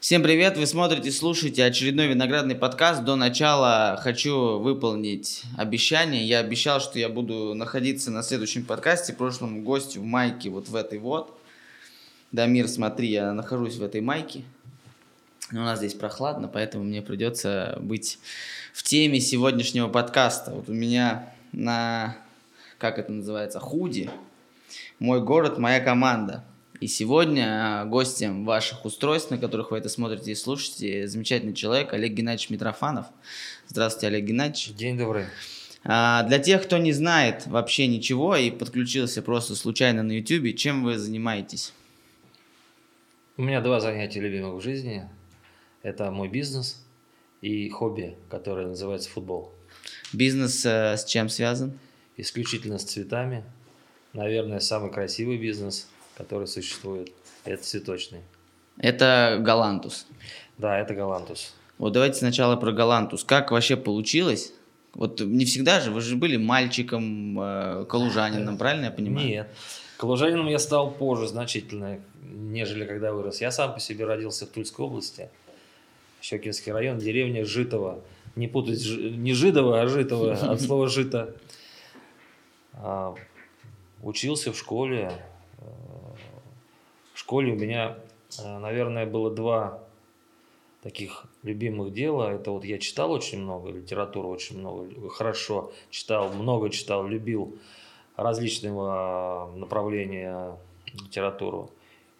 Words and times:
Всем 0.00 0.22
привет! 0.22 0.56
Вы 0.56 0.66
смотрите, 0.66 1.10
слушаете 1.10 1.64
очередной 1.64 2.06
виноградный 2.06 2.54
подкаст. 2.54 3.02
До 3.02 3.16
начала 3.16 3.98
хочу 4.00 4.58
выполнить 4.58 5.42
обещание. 5.56 6.24
Я 6.24 6.38
обещал, 6.38 6.80
что 6.80 7.00
я 7.00 7.08
буду 7.08 7.54
находиться 7.54 8.12
на 8.12 8.22
следующем 8.22 8.64
подкасте. 8.64 9.14
Прошлому 9.14 9.62
гостю 9.62 10.00
в 10.00 10.04
майке 10.04 10.50
вот 10.50 10.68
в 10.68 10.76
этой 10.76 11.00
вот. 11.00 11.36
Дамир, 12.30 12.68
смотри, 12.68 13.10
я 13.10 13.32
нахожусь 13.32 13.76
в 13.76 13.82
этой 13.82 14.00
майке. 14.00 14.44
Но 15.50 15.62
у 15.62 15.64
нас 15.64 15.78
здесь 15.78 15.94
прохладно, 15.94 16.48
поэтому 16.48 16.84
мне 16.84 17.02
придется 17.02 17.76
быть 17.80 18.18
в 18.72 18.82
теме 18.82 19.20
сегодняшнего 19.20 19.88
подкаста. 19.88 20.52
Вот 20.52 20.68
у 20.68 20.72
меня 20.72 21.32
на, 21.52 22.16
как 22.78 22.98
это 22.98 23.12
называется, 23.12 23.60
худи. 23.60 24.10
Мой 24.98 25.20
город, 25.20 25.58
моя 25.58 25.80
команда. 25.80 26.44
И 26.80 26.88
сегодня 26.88 27.82
а, 27.82 27.84
гостем 27.84 28.44
ваших 28.44 28.84
устройств, 28.84 29.30
на 29.30 29.38
которых 29.38 29.70
вы 29.70 29.78
это 29.78 29.88
смотрите 29.88 30.32
и 30.32 30.34
слушаете, 30.34 31.06
замечательный 31.06 31.54
человек 31.54 31.92
Олег 31.92 32.12
Геннадьевич 32.12 32.50
Митрофанов. 32.50 33.06
Здравствуйте, 33.68 34.08
Олег 34.08 34.24
Геннадьевич. 34.24 34.74
День 34.74 34.98
добрый. 34.98 35.26
А, 35.84 36.24
для 36.24 36.38
тех, 36.38 36.62
кто 36.62 36.78
не 36.78 36.92
знает 36.92 37.46
вообще 37.46 37.86
ничего 37.86 38.34
и 38.34 38.50
подключился 38.50 39.22
просто 39.22 39.54
случайно 39.54 40.02
на 40.02 40.12
YouTube, 40.12 40.56
чем 40.56 40.82
вы 40.82 40.98
занимаетесь? 40.98 41.72
У 43.36 43.42
меня 43.42 43.60
два 43.60 43.80
занятия 43.80 44.20
любимых 44.20 44.54
в 44.54 44.60
жизни. 44.60 45.08
Это 45.84 46.10
мой 46.10 46.26
бизнес 46.26 46.84
и 47.40 47.68
хобби, 47.68 48.16
которое 48.28 48.66
называется 48.66 49.08
футбол. 49.08 49.52
Бизнес 50.12 50.66
э, 50.66 50.96
с 50.96 51.04
чем 51.04 51.28
связан? 51.28 51.78
Исключительно 52.16 52.78
с 52.78 52.84
цветами. 52.84 53.44
Наверное, 54.12 54.58
самый 54.58 54.90
красивый 54.90 55.38
бизнес– 55.38 55.86
который 56.16 56.46
существует. 56.46 57.12
Это 57.44 57.62
цветочный. 57.62 58.20
Это 58.78 59.38
галантус. 59.40 60.06
Да, 60.58 60.78
это 60.78 60.94
галантус. 60.94 61.54
Вот 61.78 61.92
давайте 61.92 62.18
сначала 62.18 62.56
про 62.56 62.72
галантус. 62.72 63.24
Как 63.24 63.50
вообще 63.50 63.76
получилось? 63.76 64.52
Вот 64.94 65.20
не 65.20 65.44
всегда 65.44 65.80
же, 65.80 65.90
вы 65.90 66.00
же 66.00 66.16
были 66.16 66.36
мальчиком, 66.36 67.38
э, 67.40 67.84
калужанином, 67.88 68.56
правильно 68.56 68.86
я 68.86 68.90
понимаю? 68.92 69.26
Нет. 69.26 69.48
Калужанином 69.96 70.46
я 70.46 70.60
стал 70.60 70.92
позже 70.92 71.26
значительно, 71.26 71.98
нежели 72.22 72.84
когда 72.84 73.12
вырос. 73.12 73.40
Я 73.40 73.50
сам 73.50 73.74
по 73.74 73.80
себе 73.80 74.04
родился 74.04 74.46
в 74.46 74.50
Тульской 74.50 74.86
области. 74.86 75.30
Щекинский 76.24 76.72
район, 76.72 76.96
деревня 76.96 77.44
Житова. 77.44 78.00
Не 78.34 78.48
путать, 78.48 78.82
не 78.86 79.34
Жидова, 79.34 79.82
а 79.82 79.86
Житова, 79.86 80.32
от 80.52 80.60
слова 80.62 80.88
Жито. 80.88 81.36
А, 82.72 83.14
учился 84.02 84.50
в 84.50 84.56
школе, 84.56 85.12
в 87.12 87.18
школе 87.18 87.52
у 87.52 87.56
меня, 87.56 87.98
э, 88.42 88.58
наверное, 88.58 89.04
было 89.04 89.30
два 89.30 89.84
таких 90.82 91.26
любимых 91.42 91.92
дела. 91.92 92.32
Это 92.32 92.52
вот 92.52 92.64
я 92.64 92.78
читал 92.78 93.12
очень 93.12 93.42
много, 93.42 93.70
литературу 93.70 94.30
очень 94.30 94.58
много, 94.58 95.10
хорошо 95.10 95.72
читал, 95.90 96.32
много 96.32 96.70
читал, 96.70 97.06
любил 97.06 97.58
различного 98.16 99.52
направления 99.54 100.56
литературу. 100.94 101.70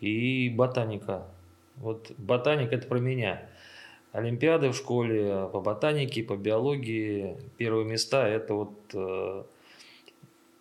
И 0.01 0.51
ботаника. 0.51 1.27
Вот 1.77 2.13
ботаника 2.19 2.75
это 2.75 2.87
про 2.87 2.99
меня. 2.99 3.49
Олимпиады 4.15 4.71
в 4.71 4.77
школе 4.77 5.49
по 5.53 5.61
ботанике, 5.61 6.23
по 6.23 6.37
биологии. 6.37 7.37
Первые 7.59 7.85
места 7.85 8.29
это 8.29 8.55
вот... 8.55 8.73
Э, 8.95 9.43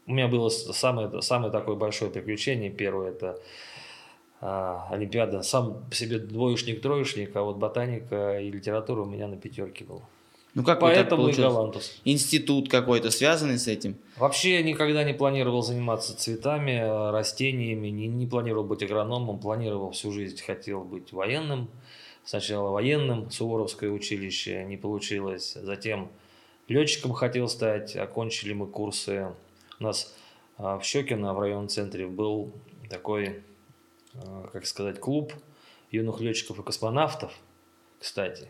у 0.07 0.11
меня 0.11 0.27
было 0.27 0.49
самое, 0.49 1.21
самое 1.21 1.51
такое 1.51 1.75
большое 1.75 2.09
приключение. 2.09 2.71
Первое 2.71 3.11
это 3.11 3.39
а, 4.41 4.87
Олимпиада 4.89 5.43
сам 5.43 5.85
по 5.87 5.95
себе 5.95 6.17
двоечник-троечник, 6.17 7.35
а 7.35 7.43
вот 7.43 7.57
ботаника 7.57 8.39
и 8.39 8.49
литература 8.49 9.03
у 9.03 9.05
меня 9.05 9.27
на 9.27 9.37
пятерке 9.37 9.85
был. 9.85 10.01
Ну 10.55 10.63
как 10.63 10.79
Поэтому 10.79 11.27
и 11.27 11.33
Галантус. 11.33 12.01
Институт 12.05 12.69
какой-то 12.69 13.11
связанный 13.11 13.59
с 13.59 13.67
этим? 13.67 13.95
Вообще 14.17 14.63
никогда 14.63 15.03
не 15.03 15.13
планировал 15.13 15.61
заниматься 15.61 16.17
цветами, 16.17 17.11
растениями, 17.11 17.89
не, 17.89 18.07
не 18.07 18.25
планировал 18.25 18.65
быть 18.65 18.81
агрономом, 18.81 19.37
планировал 19.37 19.91
всю 19.91 20.11
жизнь, 20.11 20.41
хотел 20.43 20.83
быть 20.83 21.13
военным. 21.13 21.69
Сначала 22.25 22.69
военным, 22.69 23.29
Суворовское 23.29 23.89
училище, 23.89 24.63
не 24.63 24.77
получилось. 24.77 25.53
Затем 25.53 26.09
летчиком 26.67 27.13
хотел 27.13 27.47
стать, 27.49 27.95
окончили 27.95 28.53
мы 28.53 28.67
курсы. 28.67 29.33
У 29.79 29.83
нас 29.83 30.15
а, 30.57 30.79
в 30.79 30.85
Щекино, 30.85 31.33
в 31.33 31.39
районном 31.39 31.67
центре, 31.67 32.07
был 32.07 32.53
такой 32.89 33.43
Э, 34.15 34.45
как 34.51 34.65
сказать, 34.65 34.99
клуб 34.99 35.33
юных 35.91 36.19
летчиков 36.21 36.59
и 36.59 36.63
космонавтов, 36.63 37.33
кстати, 37.99 38.49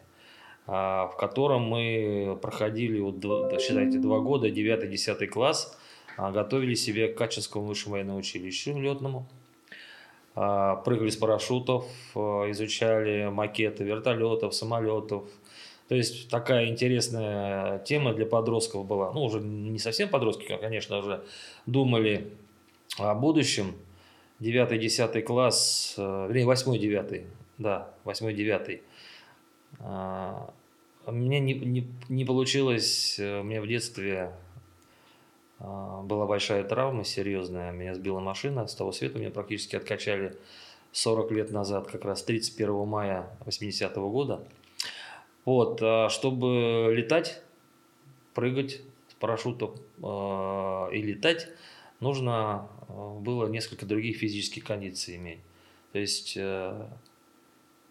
а, 0.68 1.08
в 1.08 1.18
котором 1.18 1.64
мы 1.64 2.38
проходили, 2.42 3.00
вот, 3.00 3.16
считайте, 3.62 4.00
два 4.00 4.20
года, 4.20 4.50
9-10 4.50 5.28
класс, 5.28 5.78
а, 6.18 6.32
готовили 6.32 6.74
себе 6.74 7.08
к 7.10 7.18
Качинскому 7.18 7.66
высшему 7.66 7.94
военному 7.94 8.20
училищу 8.20 8.78
летному, 8.78 9.28
а, 9.30 9.43
прыгали 10.34 11.10
с 11.10 11.16
парашютов, 11.16 11.86
изучали 12.16 13.30
макеты 13.30 13.84
вертолетов, 13.84 14.56
самолетов. 14.56 15.30
То 15.88 15.96
есть 15.96 16.30
такая 16.30 16.68
интересная 16.68 17.80
тема 17.80 18.14
для 18.14 18.26
подростков 18.26 18.88
была. 18.88 19.12
Ну, 19.12 19.24
уже 19.26 19.40
не 19.42 19.80
совсем 19.80 20.10
подростки, 20.10 20.58
конечно, 20.60 20.98
уже 20.98 21.24
думали 21.66 22.32
о 22.98 23.14
будущем– 23.14 23.76
9-10 24.44 25.22
класс, 25.22 25.96
э, 25.98 26.28
вернее, 26.28 26.46
8-9, 26.46 27.26
да, 27.58 27.94
8-9. 28.04 28.82
А, 29.80 30.54
мне 31.08 31.40
не, 31.40 31.54
не, 31.54 31.88
не 32.10 32.26
получилось, 32.26 33.18
э, 33.20 33.42
меня 33.42 33.62
в 33.62 33.68
детстве 33.68 34.20
а, 34.20 34.34
была 35.64 36.26
большая 36.26 36.64
травма 36.64 37.04
серьезная, 37.04 37.72
меня 37.72 37.96
сбила 37.96 38.20
машина, 38.20 38.68
с 38.68 38.76
того 38.76 38.92
света 38.92 39.18
меня 39.18 39.32
практически 39.32 39.76
откачали 39.76 40.38
40 40.92 41.32
лет 41.32 41.52
назад, 41.52 41.88
как 41.88 42.06
раз 42.06 42.24
31 42.24 42.86
мая 42.86 43.30
80 43.46 43.98
-го 43.98 44.12
года. 44.12 44.46
Вот, 45.46 45.80
а 45.82 46.10
чтобы 46.10 46.94
летать, 46.94 47.42
прыгать 48.34 48.82
с 49.08 49.14
парашютом 49.16 49.76
и 50.00 51.02
летать, 51.02 51.48
нужно 52.00 52.68
было 52.88 53.48
несколько 53.48 53.86
других 53.86 54.18
физических 54.18 54.64
кондиций 54.64 55.16
иметь. 55.16 55.40
То 55.94 56.00
есть, 56.00 56.34
э, 56.36 56.88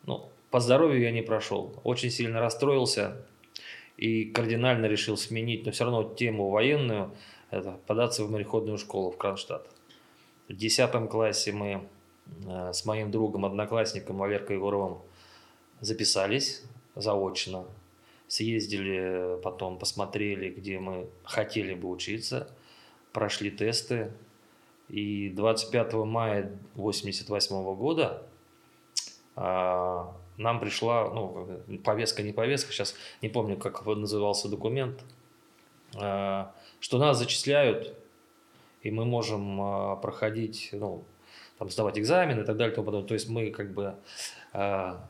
ну, 0.06 0.28
по 0.50 0.60
здоровью 0.60 1.00
я 1.00 1.12
не 1.12 1.22
прошел. 1.22 1.80
Очень 1.84 2.10
сильно 2.10 2.40
расстроился 2.40 3.16
и 3.96 4.24
кардинально 4.24 4.86
решил 4.86 5.16
сменить, 5.16 5.64
но 5.64 5.72
все 5.72 5.84
равно 5.84 6.02
тему 6.14 6.50
военную, 6.50 7.14
это 7.52 7.78
податься 7.86 8.24
в 8.24 8.30
мореходную 8.30 8.78
школу 8.78 9.10
в 9.12 9.16
Кронштадт. 9.16 9.68
В 10.48 10.56
10 10.56 11.08
классе 11.08 11.52
мы 11.52 11.88
э, 12.46 12.72
с 12.72 12.84
моим 12.84 13.10
другом, 13.10 13.44
одноклассником 13.44 14.18
Валеркой 14.18 14.56
Егоровым 14.56 14.98
записались 15.80 16.64
заочно. 16.96 17.64
Съездили 18.26 19.40
потом, 19.42 19.78
посмотрели, 19.78 20.50
где 20.50 20.80
мы 20.80 21.08
хотели 21.22 21.74
бы 21.74 21.88
учиться– 21.88 22.50
прошли 23.12 23.50
тесты. 23.50 24.12
И 24.88 25.30
25 25.30 25.94
мая 25.94 26.40
1988 26.74 27.74
года 27.76 28.22
а, 29.36 30.14
нам 30.36 30.60
пришла, 30.60 31.08
ну, 31.08 31.62
повестка, 31.82 32.22
не 32.22 32.32
повестка, 32.32 32.72
сейчас 32.72 32.94
не 33.22 33.30
помню, 33.30 33.56
как 33.56 33.86
назывался 33.86 34.48
документ, 34.48 35.02
а, 35.94 36.54
что 36.82 36.98
нас 36.98 37.16
зачисляют, 37.16 37.94
и 38.82 38.90
мы 38.90 39.04
можем 39.04 39.60
а, 39.60 39.96
проходить, 39.96 40.70
ну, 40.72 41.04
там, 41.56 41.70
сдавать 41.70 41.96
экзамены 41.96 42.40
и 42.40 42.44
так 42.44 42.56
далее. 42.56 42.72
И 42.72 42.74
тому 42.74 42.86
подобное. 42.86 43.06
То 43.06 43.14
есть 43.14 43.28
мы 43.28 43.50
как 43.50 43.72
бы... 43.72 43.94
А, 44.52 45.00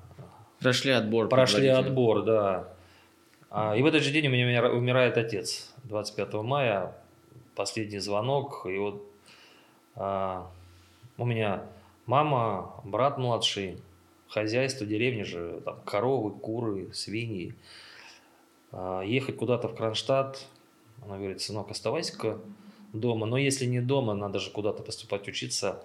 прошли 0.60 0.92
отбор. 0.92 1.30
Прошли 1.30 1.69
отбор, 1.69 2.24
да. 2.24 2.69
А, 3.48 3.74
и 3.74 3.80
в 3.80 3.86
этот 3.86 4.02
же 4.02 4.12
день 4.12 4.26
у 4.26 4.30
меня 4.30 4.70
умирает 4.70 5.16
отец. 5.16 5.72
25 5.84 6.34
мая 6.34 6.94
последний 7.54 8.00
звонок, 8.00 8.66
и 8.66 8.76
вот 8.76 9.02
а, 9.96 10.50
у 11.16 11.24
меня 11.24 11.62
мама, 12.04 12.82
брат 12.84 13.16
младший, 13.16 13.78
хозяйство 14.28 14.86
деревни 14.86 15.22
же, 15.22 15.62
там 15.64 15.80
коровы, 15.86 16.32
куры, 16.32 16.92
свиньи. 16.92 17.54
А, 18.72 19.00
ехать 19.00 19.38
куда-то 19.38 19.69
в 19.69 19.74
Кронштадт, 19.74 20.46
она 21.04 21.19
говорит, 21.19 21.40
сынок, 21.40 21.70
оставайся-ка 21.70 22.40
дома, 22.93 23.26
но 23.26 23.37
если 23.38 23.66
не 23.66 23.81
дома, 23.81 24.14
надо 24.14 24.38
же 24.38 24.50
куда-то 24.50 24.82
поступать 24.82 25.28
учиться. 25.28 25.84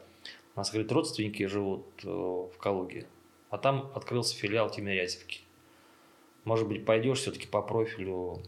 У 0.56 0.60
нас, 0.60 0.72
говорит, 0.72 0.92
родственники 0.92 1.46
живут 1.46 1.86
э, 2.04 2.08
в 2.08 2.58
Калуге, 2.58 3.08
а 3.50 3.58
там 3.58 3.92
открылся 3.96 4.36
филиал 4.36 4.70
Тимирязевки. 4.70 5.42
Может 6.44 6.68
быть, 6.68 6.86
пойдешь 6.86 7.20
все-таки 7.20 7.48
по 7.48 7.62
профилю, 7.62 8.42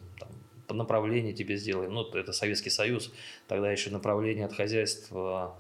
там, 0.68 0.77
направление 0.77 1.33
тебе 1.33 1.57
сделаем. 1.57 1.94
Ну, 1.94 2.04
это 2.04 2.31
Советский 2.31 2.69
Союз, 2.69 3.12
тогда 3.48 3.72
еще 3.72 3.89
направление 3.89 4.45
от 4.45 4.54
хозяйства 4.54 5.56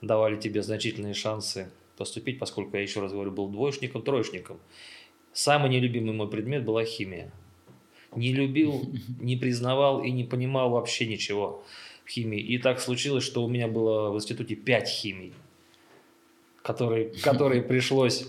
давали 0.00 0.36
тебе 0.36 0.62
значительные 0.62 1.14
шансы 1.14 1.70
поступить, 1.96 2.38
поскольку 2.38 2.76
я 2.76 2.82
еще 2.82 3.00
раз 3.00 3.12
говорю, 3.12 3.30
был 3.30 3.48
двоечником, 3.48 4.02
троечником. 4.02 4.58
Самый 5.32 5.70
нелюбимый 5.70 6.14
мой 6.14 6.28
предмет 6.28 6.64
была 6.64 6.84
химия. 6.84 7.32
Не 8.16 8.32
любил, 8.32 8.82
не 9.20 9.36
признавал 9.36 10.02
и 10.02 10.10
не 10.10 10.24
понимал 10.24 10.70
вообще 10.70 11.06
ничего 11.06 11.64
в 12.04 12.08
химии. 12.08 12.40
И 12.40 12.58
так 12.58 12.80
случилось, 12.80 13.24
что 13.24 13.44
у 13.44 13.48
меня 13.48 13.68
было 13.68 14.10
в 14.10 14.16
институте 14.16 14.54
пять 14.54 14.88
химий, 14.88 15.32
которые, 16.62 17.06
которые 17.22 17.62
пришлось 17.62 18.28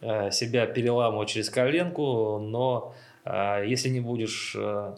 э, 0.00 0.30
себя 0.30 0.66
переламывать 0.66 1.28
через 1.28 1.50
коленку, 1.50 2.38
но 2.38 2.94
э, 3.24 3.64
если 3.66 3.88
не 3.88 4.00
будешь 4.00 4.54
э, 4.56 4.94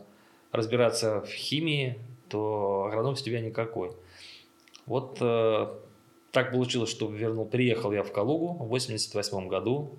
разбираться 0.52 1.22
в 1.22 1.30
химии, 1.30 1.98
то 2.28 2.86
агроном 2.88 3.16
с 3.16 3.22
тебя 3.22 3.40
никакой. 3.40 3.92
Вот 4.86 5.18
так 5.18 6.52
получилось, 6.52 6.90
что 6.90 7.08
вернул, 7.08 7.46
переехал 7.46 7.92
я 7.92 8.02
в 8.02 8.12
Калугу 8.12 8.62
в 8.62 8.68
88 8.68 9.48
году 9.48 9.96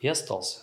и 0.00 0.08
остался. 0.08 0.60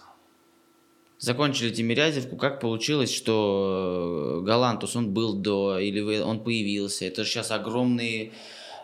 Закончили 1.20 1.70
Тимирязевку. 1.70 2.38
Как 2.38 2.62
получилось, 2.62 3.14
что 3.14 4.42
Галантус, 4.44 4.96
он 4.96 5.14
был 5.14 5.34
до, 5.34 5.78
или 5.78 6.20
он 6.22 6.44
появился? 6.44 7.06
Это 7.06 7.26
сейчас 7.26 7.52
огромные 7.52 8.32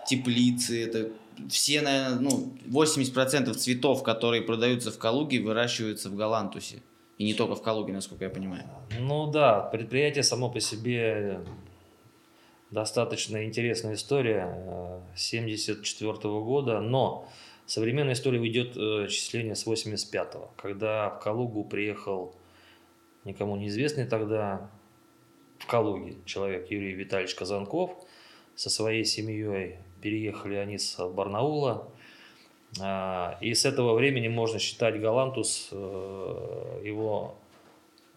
теплицы, 0.05 0.83
это 0.83 1.11
все, 1.49 1.81
наверное, 1.81 2.19
ну, 2.19 2.53
80% 2.67 3.53
цветов, 3.53 4.03
которые 4.03 4.41
продаются 4.41 4.91
в 4.91 4.97
Калуге, 4.97 5.39
выращиваются 5.39 6.09
в 6.09 6.15
Галантусе. 6.15 6.81
И 7.17 7.23
не 7.23 7.33
только 7.33 7.55
в 7.55 7.61
Калуге, 7.61 7.93
насколько 7.93 8.25
я 8.25 8.29
понимаю. 8.29 8.65
Ну 8.99 9.31
да, 9.31 9.61
предприятие 9.61 10.23
само 10.23 10.49
по 10.49 10.59
себе 10.59 11.39
достаточно 12.71 13.45
интересная 13.45 13.93
история 13.93 15.01
74 15.15 16.11
э, 16.11 16.17
года, 16.21 16.81
но 16.81 17.29
современная 17.65 18.13
история 18.13 18.45
идет 18.47 18.75
э, 18.77 19.07
числение 19.09 19.55
с 19.55 19.65
85-го, 19.65 20.51
когда 20.57 21.09
в 21.09 21.19
Калугу 21.19 21.63
приехал 21.63 22.35
никому 23.23 23.55
неизвестный 23.55 24.05
тогда 24.05 24.69
в 25.59 25.67
Калуге 25.67 26.15
человек 26.25 26.69
Юрий 26.69 26.93
Витальевич 26.93 27.35
Казанков 27.35 27.91
со 28.55 28.69
своей 28.69 29.05
семьей. 29.05 29.77
Переехали 30.01 30.55
они 30.55 30.77
с 30.77 30.97
Барнаула. 31.07 31.87
А, 32.79 33.37
и 33.41 33.53
с 33.53 33.65
этого 33.65 33.95
времени 33.95 34.27
можно 34.27 34.59
считать 34.59 34.99
Галантус 34.99 35.69
э, 35.71 36.81
его 36.83 37.35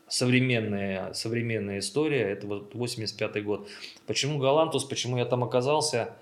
современная, 0.08 1.12
современная 1.12 1.78
история, 1.78 2.22
это 2.22 2.46
вот 2.46 2.74
85 2.74 3.44
год. 3.44 3.68
Почему 4.06 4.38
Галантус, 4.38 4.84
почему 4.84 5.18
я 5.18 5.24
там 5.24 5.44
оказался? 5.44 6.14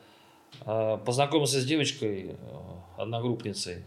А, 0.65 0.97
познакомился 0.99 1.61
с 1.61 1.65
девочкой, 1.65 2.31
э, 2.31 2.35
одногруппницей, 2.97 3.85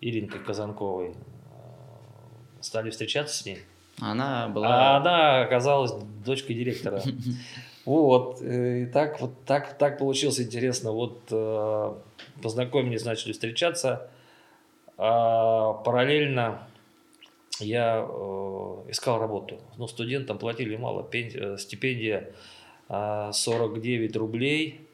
Иринкой 0.00 0.40
Казанковой. 0.40 1.14
А, 1.52 2.62
стали 2.62 2.90
встречаться 2.90 3.36
с 3.36 3.46
ней. 3.46 3.58
Она 4.00 4.48
была... 4.48 4.94
А 4.94 4.96
она 4.96 5.42
оказалась 5.42 5.92
дочкой 6.24 6.56
директора. 6.56 7.02
Вот, 7.86 8.42
э, 8.42 8.82
и 8.82 8.86
так 8.86 9.20
вот 9.20 9.32
так, 9.46 9.78
так 9.78 9.98
получилось 9.98 10.38
интересно. 10.38 10.92
Вот 10.92 11.22
э, 11.30 11.94
познакомились, 12.42 13.04
начали 13.06 13.32
встречаться. 13.32 14.10
А 14.98 15.72
параллельно 15.72 16.68
я 17.58 18.06
э, 18.06 18.90
искал 18.90 19.18
работу. 19.18 19.60
Но 19.78 19.88
студентам 19.88 20.38
платили 20.38 20.76
мало, 20.76 21.02
пен, 21.02 21.56
стипендия 21.58 22.30
49 22.88 24.16
рублей, 24.16 24.86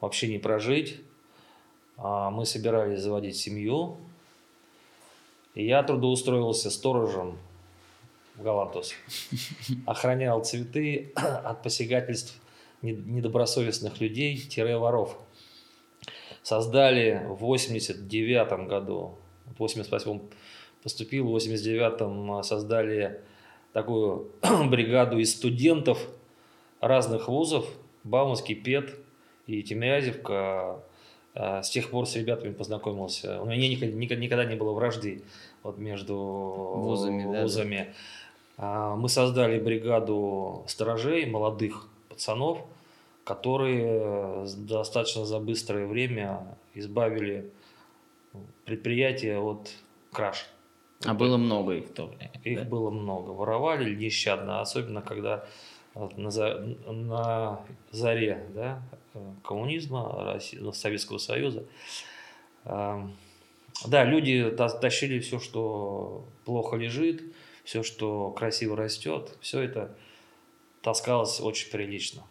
вообще 0.00 0.28
не 0.28 0.38
прожить. 0.38 1.00
А 1.96 2.30
мы 2.30 2.46
собирались 2.46 3.00
заводить 3.00 3.36
семью. 3.36 3.96
И 5.54 5.66
я 5.66 5.82
трудоустроился 5.82 6.70
сторожем 6.70 7.36
в 8.36 8.42
Галантус. 8.42 8.94
Охранял 9.86 10.42
цветы 10.42 11.12
от 11.16 11.62
посягательств 11.62 12.40
недобросовестных 12.82 14.00
людей-воров. 14.00 15.16
Создали 16.42 17.22
в 17.28 17.40
89 17.40 18.66
году, 18.66 19.14
в 19.44 19.58
88 19.58 20.20
поступил, 20.82 21.28
в 21.28 21.36
89-м 21.36 22.42
создали 22.42 23.20
такую 23.74 24.30
бригаду 24.70 25.18
из 25.18 25.34
студентов 25.34 25.98
разных 26.80 27.28
вузов, 27.28 27.66
Бауманский, 28.04 28.54
ПЕТ 28.54 28.94
и 29.58 29.62
Тимирязевка. 29.62 30.80
С 31.34 31.70
тех 31.70 31.90
пор 31.90 32.06
с 32.06 32.16
ребятами 32.16 32.52
познакомился. 32.52 33.40
У 33.40 33.46
меня 33.46 33.68
никогда, 33.68 34.16
никогда 34.16 34.44
не 34.44 34.56
было 34.56 34.72
вражды 34.72 35.22
вот 35.62 35.78
между 35.78 36.16
вузами. 36.16 37.24
вузами. 37.24 37.94
Да. 38.58 38.96
Мы 38.96 39.08
создали 39.08 39.60
бригаду 39.60 40.64
сторожей, 40.66 41.26
молодых 41.26 41.88
пацанов, 42.08 42.58
которые 43.24 44.44
достаточно 44.56 45.24
за 45.24 45.38
быстрое 45.38 45.86
время 45.86 46.56
избавили 46.74 47.50
предприятие 48.64 49.38
от 49.38 49.70
краж. 50.12 50.46
А 51.04 51.14
было 51.14 51.36
много 51.36 51.74
их 51.74 51.86
в 51.86 51.92
то 51.92 52.06
время? 52.06 52.30
Их 52.44 52.58
да? 52.58 52.64
было 52.64 52.90
много. 52.90 53.30
Воровали 53.30 53.94
нещадно, 53.94 54.60
особенно 54.60 55.00
когда 55.00 55.46
на, 55.94 56.30
на 56.92 57.60
заре 57.90 58.46
да, 58.54 58.82
коммунизма, 59.44 60.24
России, 60.32 60.58
ну, 60.58 60.72
Советского 60.72 61.18
Союза. 61.18 61.64
Да, 62.64 64.04
люди 64.04 64.50
тащили 64.50 65.20
все, 65.20 65.38
что 65.38 66.24
плохо 66.44 66.76
лежит, 66.76 67.22
все, 67.64 67.82
что 67.82 68.30
красиво 68.30 68.76
растет, 68.76 69.36
все 69.40 69.60
это 69.60 69.96
таскалось 70.82 71.40
очень 71.40 71.70
прилично. 71.70 72.22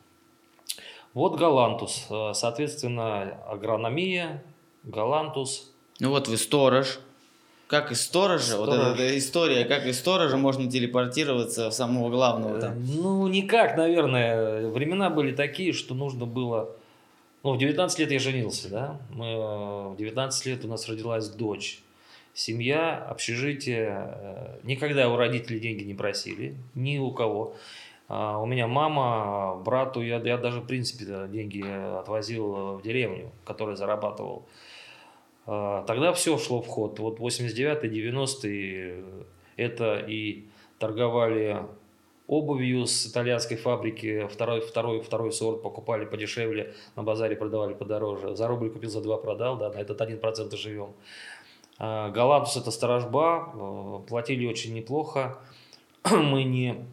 Вот 1.13 1.37
Галантус, 1.37 2.07
соответственно, 2.33 3.43
агрономия, 3.45 4.43
Галантус. 4.83 5.73
Ну 5.99 6.09
вот 6.11 6.27
вы 6.27 6.37
сторож, 6.37 6.99
как 7.69 7.91
из 7.91 8.01
сторожа, 8.01 8.43
Сторож. 8.43 8.67
вот 8.67 8.75
эта, 8.75 9.03
эта 9.03 9.17
история, 9.19 9.63
как 9.63 9.85
из 9.85 9.99
сторожа 9.99 10.37
можно 10.37 10.69
телепортироваться 10.69 11.69
в 11.69 11.73
самого 11.73 12.09
главного 12.09 12.59
там? 12.59 12.83
Ну, 12.83 13.27
никак, 13.27 13.77
наверное. 13.77 14.67
Времена 14.69 15.11
были 15.11 15.35
такие, 15.35 15.71
что 15.71 15.93
нужно 15.93 16.25
было... 16.25 16.71
Ну, 17.43 17.53
в 17.53 17.59
19 17.59 17.99
лет 17.99 18.11
я 18.11 18.17
женился, 18.17 18.69
да? 18.69 18.97
Мы, 19.11 19.91
в 19.93 19.97
19 19.97 20.45
лет 20.47 20.65
у 20.65 20.67
нас 20.67 20.89
родилась 20.89 21.29
дочь. 21.29 21.79
Семья, 22.33 22.97
общежитие. 23.07 24.15
Э, 24.15 24.59
никогда 24.63 25.07
у 25.07 25.15
родителей 25.15 25.59
деньги 25.59 25.83
не 25.83 25.93
просили, 25.93 26.55
ни 26.73 26.97
у 26.97 27.11
кого. 27.11 27.55
А 28.07 28.39
у 28.39 28.47
меня 28.47 28.65
мама, 28.65 29.61
брату, 29.63 30.01
я, 30.01 30.17
я 30.17 30.37
даже, 30.37 30.61
в 30.61 30.65
принципе, 30.65 31.05
деньги 31.27 31.63
отвозил 31.99 32.77
в 32.77 32.81
деревню, 32.81 33.31
которую 33.45 33.77
зарабатывал. 33.77 34.47
А, 35.51 35.83
тогда 35.87 36.13
все 36.13 36.37
шло 36.37 36.61
в 36.61 36.67
ход. 36.67 36.99
Вот 36.99 37.19
89-й, 37.19 37.89
90-й 37.89 39.03
это 39.57 39.97
и 39.97 40.45
торговали 40.77 41.65
обувью 42.27 42.85
с 42.85 43.07
итальянской 43.07 43.57
фабрики, 43.57 44.27
второй, 44.31 44.61
второй, 44.61 45.01
второй 45.01 45.31
сорт 45.31 45.63
покупали 45.63 46.05
подешевле, 46.05 46.75
на 46.95 47.01
базаре 47.01 47.35
продавали 47.35 47.73
подороже. 47.73 48.35
За 48.35 48.47
рубль 48.47 48.69
купил, 48.69 48.91
за 48.91 49.01
два 49.01 49.17
продал, 49.17 49.57
да, 49.57 49.71
на 49.71 49.79
этот 49.79 49.99
1% 49.99 50.55
живем. 50.55 50.93
А, 51.79 52.11
Галантус 52.11 52.55
это 52.55 52.69
сторожба, 52.69 53.51
а, 53.51 54.03
платили 54.07 54.45
очень 54.45 54.75
неплохо. 54.75 55.39
Мы 56.11 56.43
не, 56.43 56.85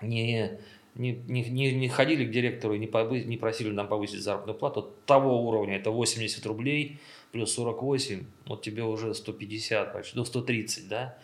не, 0.00 0.58
не, 0.96 1.12
не, 1.28 1.72
не 1.72 1.88
ходили 1.88 2.24
к 2.24 2.32
директору 2.32 2.74
и 2.74 2.80
не, 2.80 2.88
повы, 2.88 3.22
не 3.22 3.36
просили 3.36 3.70
нам 3.70 3.86
повысить 3.86 4.24
заработную 4.24 4.58
плату 4.58 4.90
того 5.06 5.46
уровня, 5.46 5.76
это 5.76 5.92
80 5.92 6.44
рублей– 6.46 6.98
плюс 7.32 7.54
48, 7.54 8.24
вот 8.46 8.62
тебе 8.62 8.84
уже 8.84 9.14
150, 9.14 9.92
почти, 9.92 10.16
ну 10.16 10.24
130, 10.24 10.88
да? 10.88 11.18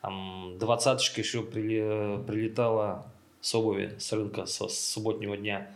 Там 0.00 0.56
двадцаточка 0.58 1.20
еще 1.20 1.42
при, 1.42 2.18
прилетала 2.26 3.06
с 3.42 3.54
обуви, 3.54 3.94
с 3.98 4.12
рынка, 4.12 4.46
с, 4.46 4.66
с 4.66 4.92
субботнего 4.92 5.36
дня. 5.36 5.70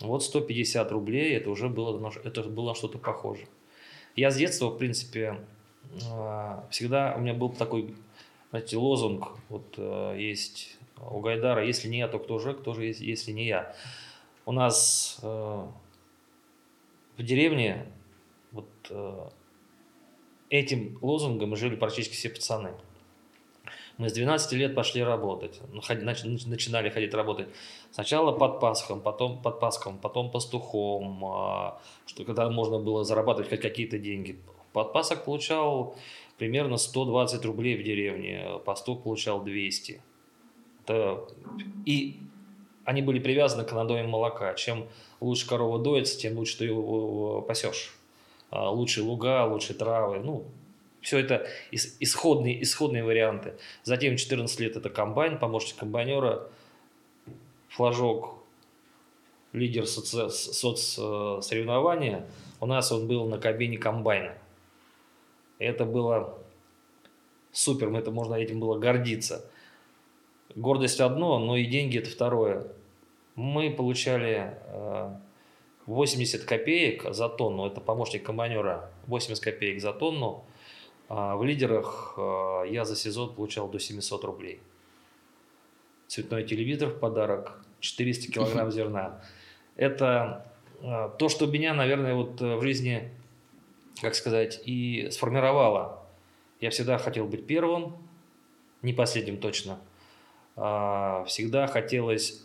Вот 0.00 0.24
150 0.24 0.90
рублей, 0.92 1.36
это 1.36 1.50
уже 1.50 1.68
было, 1.68 2.12
это 2.24 2.42
было 2.42 2.74
что-то 2.74 2.98
похоже. 2.98 3.46
Я 4.16 4.30
с 4.30 4.36
детства, 4.36 4.70
в 4.70 4.78
принципе, 4.78 5.38
а, 6.10 6.66
всегда 6.70 7.14
у 7.16 7.20
меня 7.20 7.34
был 7.34 7.50
такой, 7.50 7.94
знаете, 8.50 8.76
лозунг, 8.76 9.28
вот 9.48 9.74
э, 9.76 10.16
есть 10.18 10.78
у 11.10 11.20
Гайдара, 11.20 11.64
если 11.64 11.88
не 11.88 11.98
я, 11.98 12.08
то 12.08 12.18
кто 12.18 12.38
же, 12.38 12.54
кто 12.54 12.74
же, 12.74 12.84
если 12.84 13.30
не 13.30 13.46
я. 13.46 13.74
У 14.46 14.52
нас 14.52 15.20
э, 15.22 15.66
в 17.16 17.22
деревне 17.22 17.86
вот 18.52 18.68
э, 18.90 19.28
этим 20.50 20.98
лозунгом 21.00 21.56
жили 21.56 21.76
практически 21.76 22.14
все 22.14 22.30
пацаны. 22.30 22.72
Мы 23.98 24.08
с 24.08 24.14
12 24.14 24.52
лет 24.52 24.74
пошли 24.74 25.02
работать, 25.02 25.60
ну, 25.72 25.82
начинали 26.46 26.88
ходить 26.88 27.12
работать. 27.12 27.48
Сначала 27.90 28.32
под 28.32 28.58
Пасхом, 28.58 29.02
потом 29.02 29.42
под 29.42 29.60
Пасхом, 29.60 29.98
потом 29.98 30.30
пастухом, 30.30 31.22
а, 31.26 31.80
что 32.06 32.24
когда 32.24 32.48
можно 32.48 32.78
было 32.78 33.04
зарабатывать 33.04 33.50
хоть 33.50 33.60
какие-то 33.60 33.98
деньги. 33.98 34.38
Под 34.72 34.94
Пасок 34.94 35.24
получал 35.24 35.96
примерно 36.38 36.78
120 36.78 37.44
рублей 37.44 37.76
в 37.76 37.82
деревне, 37.82 38.58
пастух 38.64 39.02
получал 39.02 39.42
200. 39.42 40.00
Это... 40.84 41.28
И 41.84 42.20
они 42.84 43.02
были 43.02 43.18
привязаны 43.18 43.64
к 43.64 43.72
надоям 43.72 44.08
молока. 44.08 44.54
Чем 44.54 44.86
лучше 45.20 45.46
корова 45.46 45.78
доится, 45.78 46.18
тем 46.18 46.38
лучше 46.38 46.58
ты 46.58 46.64
его 46.64 47.42
пасешь. 47.42 47.94
А, 48.50 48.70
лучше 48.70 49.02
луга, 49.02 49.44
лучше 49.44 49.74
травы. 49.74 50.20
Ну, 50.20 50.44
все 51.00 51.18
это 51.18 51.46
исходные, 51.70 52.62
исходные 52.62 53.04
варианты. 53.04 53.54
Затем 53.84 54.16
14 54.16 54.60
лет 54.60 54.76
это 54.76 54.90
комбайн, 54.90 55.38
помощник 55.38 55.76
комбайнера, 55.76 56.48
флажок, 57.68 58.34
лидер 59.52 59.86
соци, 59.86 60.28
соцсоревнования. 60.30 62.26
У 62.60 62.66
нас 62.66 62.92
он 62.92 63.06
был 63.08 63.26
на 63.28 63.38
кабине 63.38 63.78
комбайна. 63.78 64.34
Это 65.58 65.84
было 65.84 66.38
супер, 67.52 67.94
это 67.94 68.10
можно 68.10 68.34
этим 68.34 68.60
было 68.60 68.78
гордиться. 68.78 69.44
Гордость 70.54 71.00
одно, 71.00 71.38
но 71.38 71.56
и 71.56 71.64
деньги 71.64 71.98
это 71.98 72.10
второе. 72.10 72.66
Мы 73.36 73.70
получали 73.70 74.58
80 75.94 76.42
э, 76.42 76.44
копеек 76.44 77.14
за 77.14 77.28
тонну, 77.28 77.66
это 77.66 77.80
помощник 77.80 78.24
комбайнера, 78.24 78.90
80 79.06 79.42
копеек 79.42 79.80
за 79.80 79.92
тонну– 79.92 80.44
а 81.10 81.34
в 81.34 81.42
лидерах 81.42 82.14
а, 82.16 82.62
я 82.62 82.84
за 82.84 82.94
сезон 82.94 83.34
получал 83.34 83.68
до 83.68 83.80
700 83.80 84.24
рублей. 84.24 84.60
Цветной 86.06 86.44
телевизор 86.44 86.90
в 86.90 87.00
подарок, 87.00 87.60
400 87.80 88.32
килограмм 88.32 88.70
зерна. 88.70 89.20
Это 89.74 90.46
а, 90.80 91.08
то, 91.08 91.28
что 91.28 91.46
меня, 91.46 91.74
наверное, 91.74 92.14
вот 92.14 92.40
э, 92.40 92.54
в 92.54 92.62
жизни, 92.62 93.10
как 94.00 94.14
сказать, 94.14 94.62
и 94.64 95.08
сформировало. 95.10 96.06
Я 96.60 96.70
всегда 96.70 96.96
хотел 96.96 97.26
быть 97.26 97.44
первым, 97.44 97.96
не 98.82 98.92
последним 98.92 99.38
точно. 99.38 99.80
Всегда 100.54 101.66
хотелось 101.66 102.44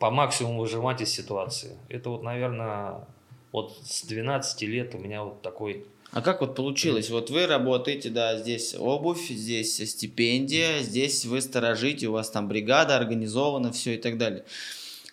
по 0.00 0.10
максимуму 0.10 0.62
выжимать 0.62 1.02
из 1.02 1.10
ситуации. 1.10 1.76
Это 1.88 2.10
вот, 2.10 2.22
наверное, 2.22 3.06
вот 3.52 3.78
с 3.84 4.02
12 4.02 4.62
лет 4.62 4.94
у 4.94 4.98
меня 4.98 5.22
вот 5.22 5.42
такой 5.42 5.86
а 6.12 6.22
как 6.22 6.40
вот 6.40 6.56
получилось? 6.56 7.08
Вот 7.08 7.30
вы 7.30 7.46
работаете, 7.46 8.10
да, 8.10 8.36
здесь 8.36 8.74
обувь, 8.76 9.28
здесь 9.28 9.76
стипендия, 9.76 10.80
здесь 10.80 11.24
вы 11.24 11.40
сторожите, 11.40 12.08
у 12.08 12.12
вас 12.12 12.30
там 12.30 12.48
бригада 12.48 12.96
организована, 12.96 13.70
все 13.70 13.94
и 13.94 13.96
так 13.96 14.18
далее. 14.18 14.44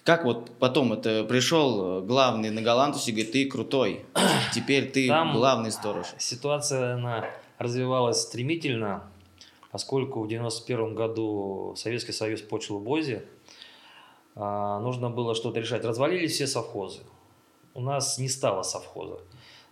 Как 0.03 0.25
вот 0.25 0.49
потом 0.57 0.93
это 0.93 1.23
пришел 1.23 2.01
главный 2.01 2.49
на 2.49 2.63
Галантусе 2.63 3.11
и 3.11 3.13
говорит, 3.13 3.31
ты 3.31 3.45
крутой, 3.45 4.05
теперь 4.55 4.89
ты 4.89 5.07
там 5.07 5.33
главный 5.33 5.71
сторож. 5.71 6.07
Ситуация 6.17 6.95
она 6.95 7.29
развивалась 7.59 8.21
стремительно, 8.21 9.03
поскольку 9.71 10.23
в 10.23 10.27
91 10.27 10.95
году 10.95 11.75
Советский 11.77 12.13
Союз 12.13 12.41
почел 12.41 12.79
Бози, 12.79 13.21
а, 13.21 13.36
нужно 14.37 15.09
было 15.09 15.33
что-то 15.35 15.59
решать. 15.59 15.83
Развалились 15.83 16.33
все 16.33 16.47
совхозы. 16.47 17.01
У 17.73 17.81
нас 17.81 18.19
не 18.19 18.29
стало 18.29 18.63
совхоза 18.63 19.19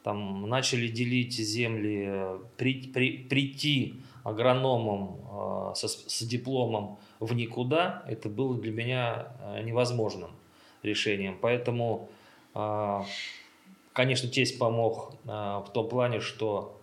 там 0.06 0.48
начали 0.48 0.88
делить 0.88 1.34
земли, 1.34 2.40
при, 2.58 2.92
при, 2.94 3.18
прийти 3.28 3.96
агрономом 4.24 5.18
э, 5.32 5.74
со, 5.74 5.88
с 5.88 6.22
дипломом 6.22 7.00
в 7.20 7.34
никуда, 7.34 8.04
это 8.08 8.30
было 8.30 8.56
для 8.56 8.72
меня 8.72 9.36
э, 9.42 9.64
невозможным 9.64 10.30
решением. 10.84 11.40
Поэтому, 11.42 12.08
э, 12.54 13.02
конечно, 13.94 14.30
тесть 14.30 14.60
помог 14.60 15.16
э, 15.24 15.28
в 15.28 15.72
том 15.74 15.90
плане, 15.90 16.20
что 16.20 16.80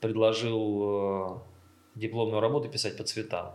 предложил 0.00 1.42
дипломную 1.96 2.40
работу 2.40 2.68
писать 2.68 2.96
по 2.96 3.02
цветам. 3.02 3.52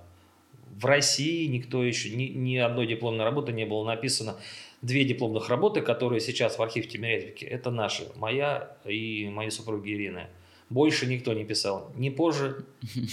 В 0.75 0.85
России 0.85 1.47
никто 1.47 1.83
еще, 1.83 2.09
ни, 2.15 2.23
ни 2.25 2.57
одной 2.57 2.85
дипломной 2.85 3.23
работы 3.23 3.53
не 3.53 3.65
было 3.65 3.85
написано 3.85 4.37
две 4.81 5.05
дипломных 5.05 5.49
работы, 5.49 5.81
которые 5.81 6.19
сейчас 6.19 6.57
в 6.57 6.61
архиве 6.61 6.87
Тимирязевки, 6.87 7.45
это 7.45 7.71
наши, 7.71 8.07
моя 8.15 8.75
и 8.83 9.29
моей 9.29 9.51
супруги 9.51 9.93
Ирины. 9.93 10.27
Больше 10.69 11.05
никто 11.05 11.33
не 11.33 11.45
писал. 11.45 11.91
Ни 11.95 12.09
позже, 12.09 12.65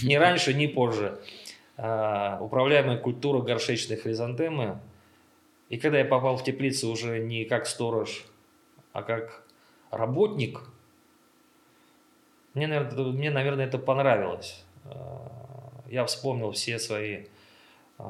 ни 0.03 0.17
раньше, 0.17 0.55
ни 0.55 0.67
позже. 0.67 1.21
А, 1.77 2.39
управляемая 2.41 2.99
культура 2.99 3.41
горшечной 3.43 3.97
хризантемы. 3.97 4.81
И 5.69 5.79
когда 5.79 5.99
я 5.99 6.05
попал 6.05 6.37
в 6.37 6.45
теплицу 6.45 6.91
уже 6.91 7.21
не 7.21 7.45
как 7.45 7.67
сторож, 7.67 8.25
а 8.93 9.03
как 9.03 9.45
работник, 9.91 10.61
мне, 12.55 12.67
наверное, 12.67 13.67
это 13.67 13.79
понравилось. 13.79 14.65
А, 14.85 15.31
я 15.89 16.05
вспомнил 16.07 16.51
все 16.51 16.79
свои 16.79 17.27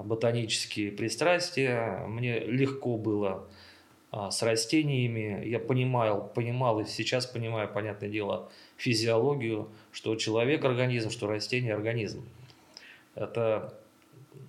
ботанические 0.02 0.92
пристрастия. 0.92 2.04
Мне 2.06 2.40
легко 2.40 2.96
было 2.96 3.46
а, 4.10 4.30
с 4.30 4.42
растениями. 4.42 5.46
Я 5.46 5.58
понимал, 5.58 6.28
понимал 6.34 6.80
и 6.80 6.84
сейчас 6.84 7.26
понимаю, 7.26 7.68
понятное 7.72 8.08
дело, 8.08 8.50
физиологию, 8.76 9.68
что 9.90 10.16
человек 10.16 10.64
организм, 10.64 11.10
что 11.10 11.26
растение 11.26 11.74
организм. 11.74 12.24
Это 13.14 13.74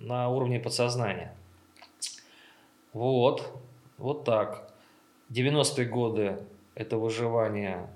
на 0.00 0.28
уровне 0.30 0.60
подсознания. 0.60 1.34
Вот, 2.92 3.60
вот 3.98 4.24
так. 4.24 4.72
90-е 5.30 5.86
годы– 5.86 6.38
это 6.74 6.96
выживание 6.96 7.88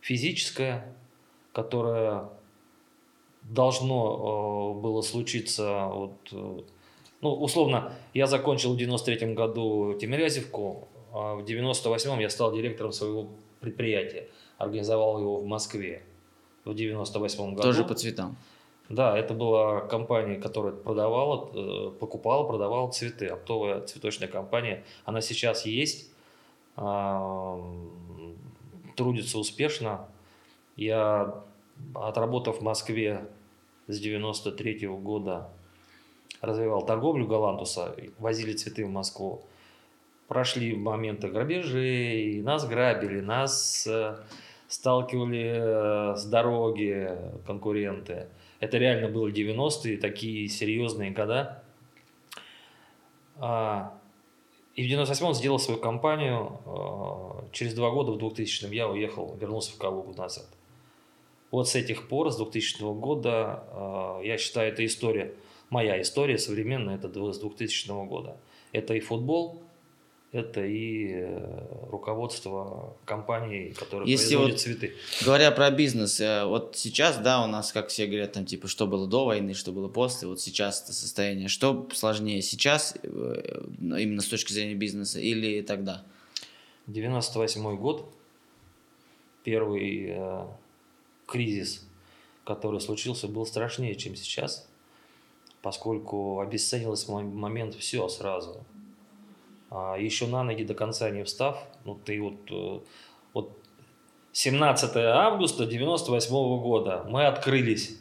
физическое, 0.00 0.94
которое 1.52 2.28
должно 3.48 4.74
э, 4.76 4.80
было 4.80 5.02
случиться, 5.02 5.86
вот, 5.86 6.12
э, 6.32 6.60
ну, 7.20 7.34
условно, 7.34 7.92
я 8.14 8.26
закончил 8.26 8.74
в 8.74 8.76
93 8.76 9.34
году 9.34 9.94
Тимирязевку, 10.00 10.88
а 11.12 11.34
в 11.34 11.44
98-м 11.44 12.18
я 12.20 12.30
стал 12.30 12.52
директором 12.52 12.92
своего 12.92 13.28
предприятия, 13.60 14.28
организовал 14.58 15.18
его 15.18 15.40
в 15.40 15.46
Москве 15.46 16.02
в 16.64 16.74
98 16.74 17.50
году. 17.50 17.62
Тоже 17.62 17.84
по 17.84 17.94
цветам? 17.94 18.36
Да, 18.88 19.18
это 19.18 19.34
была 19.34 19.80
компания, 19.80 20.36
которая 20.36 20.72
продавала, 20.72 21.50
э, 21.54 21.90
покупала, 21.98 22.44
продавала 22.44 22.90
цветы, 22.90 23.26
оптовая 23.26 23.82
цветочная 23.82 24.28
компания. 24.28 24.84
Она 25.04 25.20
сейчас 25.20 25.66
есть, 25.66 26.10
а, 26.76 27.60
трудится 28.96 29.38
успешно. 29.38 30.08
Я, 30.76 31.42
отработав 31.94 32.58
в 32.58 32.62
Москве 32.62 33.28
с 33.88 33.98
93 33.98 34.86
-го 34.86 34.98
года 34.98 35.48
развивал 36.40 36.86
торговлю 36.86 37.26
Галантуса, 37.26 37.96
возили 38.18 38.52
цветы 38.52 38.84
в 38.84 38.90
Москву. 38.90 39.42
Прошли 40.28 40.76
моменты 40.76 41.28
грабежей, 41.28 42.42
нас 42.42 42.66
грабили, 42.66 43.20
нас 43.20 43.86
э, 43.86 44.18
сталкивали 44.68 46.12
э, 46.12 46.16
с 46.16 46.24
дороги 46.26 47.16
конкуренты. 47.46 48.28
Это 48.60 48.76
реально 48.76 49.08
было 49.08 49.28
90-е, 49.28 49.96
такие 49.96 50.48
серьезные 50.48 51.12
года. 51.12 51.62
А, 53.36 53.94
и 54.74 54.86
в 54.86 55.00
98-м 55.00 55.32
сделал 55.32 55.58
свою 55.58 55.80
компанию. 55.80 56.60
Э, 56.66 57.48
через 57.52 57.72
два 57.72 57.90
года, 57.90 58.12
в 58.12 58.18
2000-м, 58.18 58.70
я 58.70 58.86
уехал, 58.86 59.34
вернулся 59.40 59.72
в 59.72 59.78
Калугу 59.78 60.12
назад. 60.12 60.46
Вот 61.50 61.68
с 61.68 61.74
этих 61.74 62.08
пор, 62.08 62.30
с 62.30 62.36
2000 62.36 62.94
года, 62.94 63.64
э, 64.20 64.26
я 64.26 64.38
считаю, 64.38 64.70
это 64.70 64.84
история, 64.84 65.34
моя 65.70 66.00
история 66.00 66.38
современная, 66.38 66.96
это 66.96 67.08
с 67.32 67.38
2000 67.38 68.06
года. 68.06 68.36
Это 68.72 68.92
и 68.92 69.00
футбол, 69.00 69.62
это 70.30 70.62
и 70.62 71.08
э, 71.10 71.86
руководство 71.90 72.94
компании, 73.06 73.70
которая 73.70 74.06
Если 74.06 74.34
производит 74.34 74.54
вот, 74.56 74.60
цветы. 74.60 74.94
Говоря 75.24 75.50
про 75.50 75.70
бизнес, 75.70 76.20
э, 76.20 76.44
вот 76.44 76.76
сейчас, 76.76 77.16
да, 77.16 77.42
у 77.42 77.46
нас, 77.46 77.72
как 77.72 77.88
все 77.88 78.06
говорят, 78.06 78.32
там, 78.32 78.44
типа, 78.44 78.68
что 78.68 78.86
было 78.86 79.06
до 79.06 79.24
войны, 79.24 79.54
что 79.54 79.72
было 79.72 79.88
после, 79.88 80.28
вот 80.28 80.42
сейчас 80.42 80.82
это 80.82 80.92
состояние. 80.92 81.48
Что 81.48 81.88
сложнее 81.94 82.42
сейчас, 82.42 82.94
именно 83.02 84.20
с 84.20 84.26
точки 84.26 84.52
зрения 84.52 84.74
бизнеса, 84.74 85.18
или 85.18 85.62
тогда? 85.62 86.04
98 86.88 87.76
год, 87.76 88.12
первый 89.44 90.14
кризис, 91.28 91.86
который 92.44 92.80
случился, 92.80 93.28
был 93.28 93.46
страшнее, 93.46 93.94
чем 93.94 94.16
сейчас, 94.16 94.68
поскольку 95.62 96.40
обесценилось 96.40 97.06
момент 97.08 97.74
все 97.74 98.08
сразу. 98.08 98.64
А 99.70 99.96
еще 99.96 100.26
на 100.26 100.42
ноги 100.42 100.64
до 100.64 100.74
конца 100.74 101.10
не 101.10 101.24
встав, 101.24 101.62
ну 101.84 101.94
ты 101.94 102.20
вот, 102.20 102.50
э, 102.50 102.80
вот 103.34 103.52
17 104.32 104.96
августа 104.96 105.66
98 105.66 106.30
года 106.60 107.04
мы 107.08 107.26
открылись. 107.26 108.00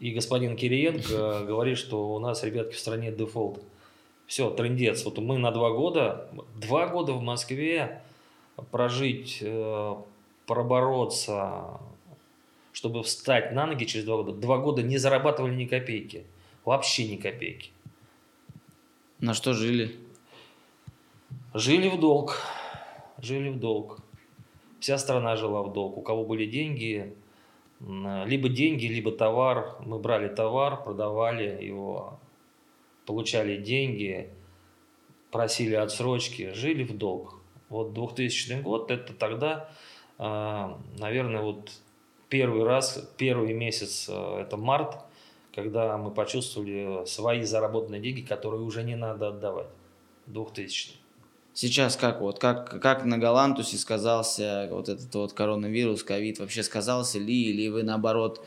И 0.00 0.12
господин 0.12 0.56
Кириенко 0.56 1.44
говорит, 1.46 1.78
что 1.78 2.14
у 2.14 2.18
нас, 2.18 2.44
ребятки, 2.44 2.74
в 2.74 2.78
стране 2.78 3.10
дефолт. 3.10 3.62
Все, 4.26 4.50
трендец. 4.50 5.04
Вот 5.06 5.16
мы 5.18 5.38
на 5.38 5.50
два 5.50 5.70
года, 5.70 6.28
два 6.56 6.86
года 6.86 7.14
в 7.14 7.22
Москве 7.22 8.02
прожить, 8.70 9.38
э, 9.40 9.94
пробороться, 10.48 11.78
чтобы 12.72 13.02
встать 13.04 13.52
на 13.52 13.66
ноги 13.66 13.84
через 13.84 14.04
два 14.04 14.16
года. 14.16 14.32
Два 14.32 14.58
года 14.58 14.82
не 14.82 14.96
зарабатывали 14.96 15.54
ни 15.54 15.66
копейки. 15.66 16.24
Вообще 16.64 17.06
ни 17.06 17.16
копейки. 17.16 17.70
На 19.20 19.34
что 19.34 19.52
жили? 19.52 19.94
Жили 21.54 21.88
в 21.88 22.00
долг. 22.00 22.42
Жили 23.18 23.50
в 23.50 23.60
долг. 23.60 23.98
Вся 24.80 24.96
страна 24.96 25.36
жила 25.36 25.62
в 25.62 25.72
долг. 25.72 25.98
У 25.98 26.02
кого 26.02 26.24
были 26.24 26.46
деньги, 26.46 27.14
либо 27.80 28.48
деньги, 28.48 28.86
либо 28.86 29.12
товар. 29.12 29.76
Мы 29.84 29.98
брали 29.98 30.28
товар, 30.28 30.82
продавали 30.82 31.62
его, 31.62 32.18
получали 33.06 33.56
деньги, 33.56 34.30
просили 35.30 35.74
отсрочки, 35.74 36.52
жили 36.54 36.84
в 36.84 36.96
долг. 36.96 37.34
Вот 37.68 37.92
2000 37.92 38.62
год, 38.62 38.90
это 38.90 39.12
тогда, 39.12 39.68
наверное, 40.18 41.42
вот 41.42 41.70
первый 42.28 42.64
раз, 42.64 43.08
первый 43.16 43.52
месяц, 43.52 44.06
а, 44.08 44.40
это 44.40 44.56
март, 44.56 44.96
когда 45.54 45.96
мы 45.96 46.10
почувствовали 46.10 47.04
свои 47.06 47.42
заработанные 47.42 48.00
деньги, 48.00 48.20
которые 48.20 48.62
уже 48.62 48.82
не 48.82 48.96
надо 48.96 49.28
отдавать. 49.28 49.66
2000 50.26 50.90
Сейчас 51.54 51.96
как 51.96 52.20
вот, 52.20 52.38
как, 52.38 52.80
как 52.80 53.04
на 53.04 53.18
Галантусе 53.18 53.78
сказался 53.78 54.68
вот 54.70 54.88
этот 54.88 55.12
вот 55.12 55.32
коронавирус, 55.32 56.04
ковид, 56.04 56.38
вообще 56.38 56.62
сказался 56.62 57.18
ли, 57.18 57.50
или 57.50 57.68
вы 57.68 57.82
наоборот 57.82 58.46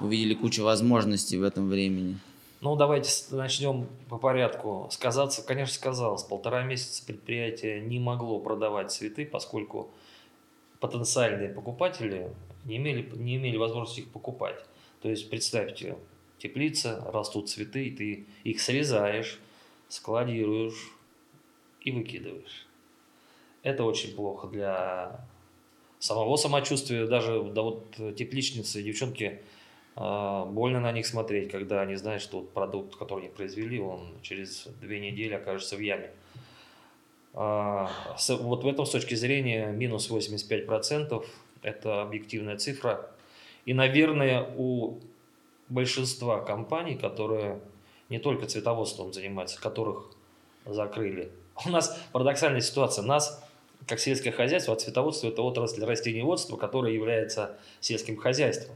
увидели 0.00 0.32
кучу 0.32 0.62
возможностей 0.62 1.36
в 1.36 1.42
этом 1.42 1.68
времени? 1.68 2.18
Ну, 2.62 2.74
давайте 2.74 3.10
начнем 3.32 3.86
по 4.08 4.16
порядку. 4.16 4.88
Сказаться, 4.90 5.42
конечно, 5.42 5.74
сказалось. 5.74 6.22
Полтора 6.22 6.62
месяца 6.62 7.04
предприятие 7.04 7.80
не 7.82 8.00
могло 8.00 8.38
продавать 8.38 8.92
цветы, 8.92 9.26
поскольку 9.26 9.90
потенциальные 10.80 11.50
покупатели 11.50 12.30
не 12.64 12.76
имели, 12.76 13.08
не 13.16 13.36
имели 13.36 13.56
возможности 13.56 14.00
их 14.00 14.10
покупать. 14.10 14.64
То 15.00 15.08
есть, 15.08 15.30
представьте, 15.30 15.96
теплица, 16.38 17.04
растут 17.12 17.48
цветы, 17.48 17.86
и 17.86 17.90
ты 17.90 18.26
их 18.44 18.60
срезаешь, 18.60 19.38
складируешь, 19.88 20.92
и 21.82 21.92
выкидываешь. 21.92 22.66
Это 23.62 23.84
очень 23.84 24.14
плохо 24.14 24.46
для 24.46 25.26
самого 25.98 26.36
самочувствия, 26.36 27.06
даже 27.06 27.42
да 27.42 27.62
вот 27.62 27.90
тепличницы, 28.16 28.82
девчонки, 28.82 29.40
э, 29.96 30.44
больно 30.46 30.80
на 30.80 30.92
них 30.92 31.06
смотреть, 31.06 31.50
когда 31.50 31.80
они 31.80 31.96
знают, 31.96 32.22
что 32.22 32.40
вот 32.40 32.52
продукт, 32.52 32.96
который 32.96 33.26
они 33.26 33.34
произвели, 33.34 33.80
он 33.80 34.14
через 34.22 34.68
две 34.80 35.00
недели 35.00 35.34
окажется 35.34 35.76
в 35.76 35.80
яме. 35.80 36.10
С, 37.38 38.30
вот 38.30 38.64
в 38.64 38.66
этом 38.66 38.84
с 38.84 38.90
точки 38.90 39.14
зрения 39.14 39.68
минус 39.68 40.10
85% 40.10 41.24
это 41.62 42.02
объективная 42.02 42.56
цифра. 42.56 43.10
И, 43.64 43.74
наверное, 43.74 44.50
у 44.56 44.98
большинства 45.68 46.40
компаний, 46.40 46.96
которые 46.96 47.60
не 48.08 48.18
только 48.18 48.46
цветоводством 48.46 49.12
занимаются, 49.12 49.60
которых 49.60 50.10
закрыли 50.64 51.30
у 51.66 51.70
нас 51.70 51.98
парадоксальная 52.12 52.60
ситуация. 52.60 53.04
Нас, 53.04 53.42
как 53.86 53.98
сельское 54.00 54.32
хозяйство, 54.32 54.74
а 54.74 54.76
цветоводство– 54.76 55.26
это 55.28 55.42
отрасль 55.42 55.84
растениеводства, 55.84 56.56
которая 56.56 56.92
является 56.92 57.58
сельским 57.80 58.16
хозяйством. 58.16 58.74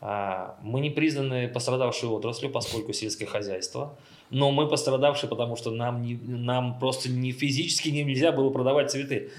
А, 0.00 0.58
мы 0.62 0.80
не 0.80 0.90
признаны 0.90 1.48
пострадавшей 1.48 2.08
отраслью, 2.08 2.50
поскольку 2.50 2.92
сельское 2.92 3.26
хозяйство, 3.26 3.96
но 4.34 4.50
мы 4.50 4.66
пострадавшие, 4.66 5.30
потому 5.30 5.54
что 5.54 5.70
нам, 5.70 6.02
не, 6.02 6.16
нам 6.16 6.78
просто 6.80 7.08
не 7.08 7.30
физически 7.30 7.88
нельзя 7.88 8.32
было 8.32 8.50
продавать 8.50 8.90
цветы. 8.90 9.30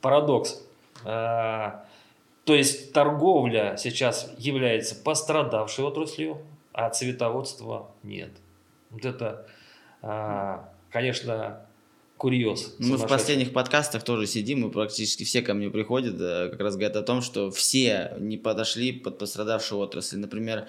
Парадокс. 0.00 0.60
А, 1.04 1.84
то 2.44 2.54
есть 2.54 2.92
торговля 2.92 3.76
сейчас 3.78 4.32
является 4.38 4.96
пострадавшей 4.96 5.84
отраслью, 5.84 6.38
а 6.72 6.90
цветоводство 6.90 7.92
нет. 8.02 8.30
Вот 8.90 9.04
это, 9.04 9.46
а, 10.02 10.68
конечно, 10.90 11.60
курьез. 12.16 12.74
Мы 12.80 12.96
в 12.96 13.06
последних 13.06 13.52
подкастах 13.52 14.02
тоже 14.02 14.26
сидим, 14.26 14.66
и 14.66 14.70
практически 14.72 15.22
все 15.22 15.42
ко 15.42 15.54
мне 15.54 15.70
приходят, 15.70 16.20
э, 16.20 16.48
как 16.50 16.60
раз 16.60 16.74
говорят 16.74 16.96
о 16.96 17.02
том, 17.02 17.22
что 17.22 17.52
все 17.52 18.14
не 18.18 18.36
подошли 18.36 18.92
под 18.92 19.16
пострадавшую 19.18 19.80
отрасль. 19.80 20.18
Например, 20.18 20.66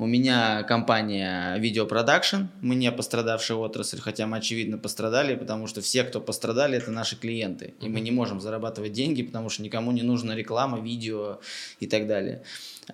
у 0.00 0.06
меня 0.06 0.62
компания 0.62 1.56
видеопродакшн, 1.58 2.44
мы 2.62 2.74
не 2.74 2.90
пострадавшая 2.90 3.58
отрасль, 3.58 4.00
хотя 4.00 4.26
мы, 4.26 4.38
очевидно, 4.38 4.78
пострадали, 4.78 5.34
потому 5.34 5.66
что 5.66 5.82
все, 5.82 6.04
кто 6.04 6.22
пострадали, 6.22 6.78
это 6.78 6.90
наши 6.90 7.16
клиенты. 7.16 7.74
И 7.82 7.88
мы 7.90 8.00
не 8.00 8.10
можем 8.10 8.40
зарабатывать 8.40 8.92
деньги, 8.92 9.22
потому 9.22 9.50
что 9.50 9.62
никому 9.62 9.92
не 9.92 10.00
нужна 10.00 10.34
реклама, 10.34 10.80
видео 10.80 11.40
и 11.80 11.86
так 11.86 12.06
далее. 12.06 12.42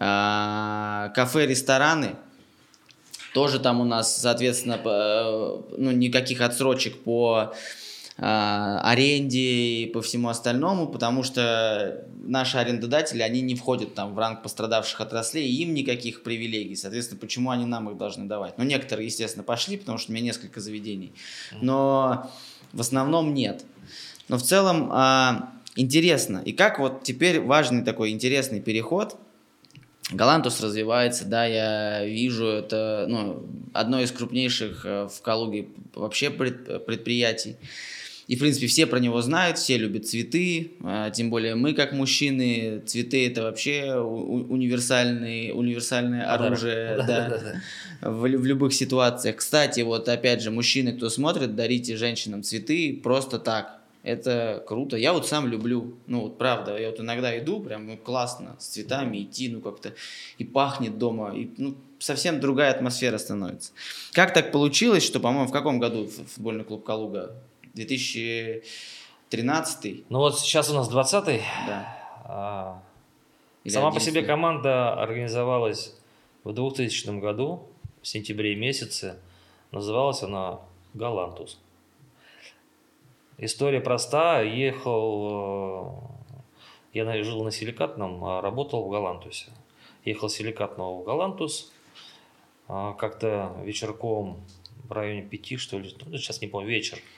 А, 0.01 1.13
кафе, 1.15 1.47
рестораны, 1.47 2.17
тоже 3.33 3.61
там 3.61 3.81
у 3.81 3.85
нас, 3.85 4.21
соответственно, 4.21 4.81
э, 4.85 5.63
ну, 5.79 5.93
никаких 5.93 6.41
отсрочек 6.41 7.05
по 7.05 7.55
аренде 8.19 9.39
и 9.39 9.87
по 9.87 10.01
всему 10.01 10.29
остальному, 10.29 10.87
потому 10.87 11.23
что 11.23 12.07
наши 12.23 12.57
арендодатели, 12.57 13.21
они 13.21 13.43
не 13.43 13.55
входят 13.55 13.95
там 13.95 14.15
в 14.15 14.19
ранг 14.19 14.43
пострадавших 14.43 15.01
отраслей, 15.01 15.47
и 15.47 15.63
им 15.63 15.75
никаких 15.75 16.23
привилегий. 16.23 16.77
Соответственно, 16.77 17.21
почему 17.21 17.51
они 17.51 17.67
нам 17.67 17.91
их 17.91 17.99
должны 17.99 18.25
давать? 18.27 18.57
Ну, 18.57 18.65
некоторые, 18.65 19.07
естественно, 19.07 19.45
пошли, 19.45 19.77
потому 19.77 19.99
что 19.99 20.13
у 20.13 20.15
меня 20.15 20.25
несколько 20.25 20.61
заведений, 20.61 21.13
но 21.61 22.31
в 22.73 22.81
основном 22.81 23.35
нет. 23.35 23.65
Но 24.29 24.39
в 24.39 24.43
целом 24.43 24.89
а, 24.93 25.53
интересно. 25.77 26.43
И 26.45 26.53
как 26.53 26.79
вот 26.79 27.03
теперь 27.03 27.41
важный 27.41 27.85
такой 27.85 28.11
интересный 28.11 28.61
переход– 28.61 29.17
Галантус 30.13 30.61
развивается, 30.61 31.25
да, 31.25 31.47
я 31.47 32.05
вижу, 32.05 32.47
это 32.47 33.07
ну, 33.09 33.45
одно 33.73 34.01
из 34.01 34.13
крупнейших 34.13 34.87
э, 34.87 35.09
в 35.09 35.21
Калуге 35.21 35.67
вообще 35.95 36.31
предприятий. 36.31 37.57
И, 38.29 38.35
в 38.35 38.41
принципе, 38.41 38.67
все 38.67 38.87
про 38.87 38.99
него 38.99 39.23
знают, 39.23 39.57
все 39.59 39.77
любят 39.77 40.09
цветы, 40.09 40.73
а, 40.83 41.11
тем 41.11 41.31
более 41.31 41.55
мы, 41.55 41.75
как 41.75 41.93
мужчины, 41.93 42.83
цветы– 42.85 43.27
это 43.29 43.43
вообще 43.43 43.95
универсальный, 43.95 45.53
универсальное 45.55 46.33
оружие 46.33 46.97
да, 47.07 47.61
в, 48.01 48.23
в 48.23 48.45
любых 48.45 48.75
ситуациях. 48.75 49.37
Кстати, 49.37 49.81
вот 49.81 50.09
опять 50.09 50.43
же, 50.43 50.51
мужчины, 50.51 50.93
кто 50.93 51.09
смотрит, 51.09 51.55
дарите 51.55 51.97
женщинам 51.97 52.43
цветы 52.43 52.99
просто 53.03 53.39
так. 53.39 53.81
Это 54.03 54.63
круто. 54.69 54.97
Я 54.97 55.13
вот 55.13 55.27
сам 55.27 55.49
люблю, 55.49 55.97
ну 56.07 56.21
вот 56.23 56.39
правда, 56.39 56.79
я 56.79 56.91
вот 56.91 57.01
иногда 57.01 57.37
иду, 57.41 57.61
прям 57.61 57.89
ну, 57.89 57.97
классно 57.97 58.55
с 58.61 58.67
цветами 58.67 59.23
идти, 59.23 59.49
ну 59.49 59.61
как-то 59.61 59.95
и 60.39 60.45
пахнет 60.45 60.97
дома, 60.97 61.35
и 61.35 61.51
ну, 61.57 61.75
совсем 61.99 62.39
другая 62.39 62.71
атмосфера 62.71 63.19
становится. 63.19 63.73
Как 64.13 64.33
так 64.33 64.53
получилось, 64.53 65.03
что, 65.03 65.19
по-моему, 65.19 65.49
в 65.49 65.53
каком 65.53 65.81
году 65.81 66.09
футбольный 66.35 66.63
клуб 66.63 66.85
Калуга 66.85 67.35
2013. 67.77 70.05
Ну 70.09 70.19
вот 70.19 70.41
сейчас 70.41 70.71
у 70.71 70.75
нас 70.75 70.91
20-й. 70.91 71.43
Да. 71.67 71.97
А, 72.25 72.83
сама 73.69 73.93
по 73.93 74.01
себе 74.01 74.23
команда 74.23 74.95
организовалась 74.95 75.95
в 76.43 76.53
2000 76.53 77.21
году, 77.21 77.69
в 78.03 78.09
сентябре 78.09 78.57
месяце. 78.57 79.21
Называлась 79.73 80.23
она 80.23 80.61
«Галантус». 80.95 81.59
История 83.39 83.81
проста. 83.81 84.41
Ехал... 84.41 86.01
Э, 86.95 86.95
я 86.95 87.23
жил 87.23 87.45
на 87.45 87.51
Силикатном, 87.51 88.25
а 88.25 88.41
работал 88.41 88.85
в 88.85 88.89
Галантусе. 88.89 89.51
Ехал 90.07 90.31
с 90.31 90.35
Силикатного 90.35 91.03
в 91.03 91.05
Галантус. 91.05 91.71
А, 92.69 92.95
как-то 92.95 93.55
вечерком 93.65 94.41
в 94.89 94.93
районе 94.93 95.21
пяти, 95.23 95.59
что 95.59 95.79
ли, 95.79 95.95
ну, 96.07 96.17
сейчас 96.17 96.41
не 96.41 96.47
помню, 96.47 96.71
вечер– 96.71 96.99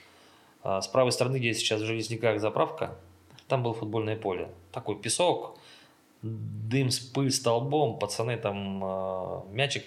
с 0.63 0.87
правой 0.87 1.11
стороны, 1.11 1.37
где 1.37 1.53
сейчас 1.53 1.81
в 1.81 1.85
Железняках 1.85 2.39
заправка, 2.39 2.95
там 3.47 3.63
было 3.63 3.73
футбольное 3.73 4.15
поле. 4.15 4.49
Такой 4.71 4.95
песок, 4.95 5.57
дым, 6.21 6.89
пыль 7.13 7.31
столбом, 7.31 7.97
пацаны 7.99 8.37
там, 8.37 8.83
э, 8.83 9.41
мячик, 9.51 9.83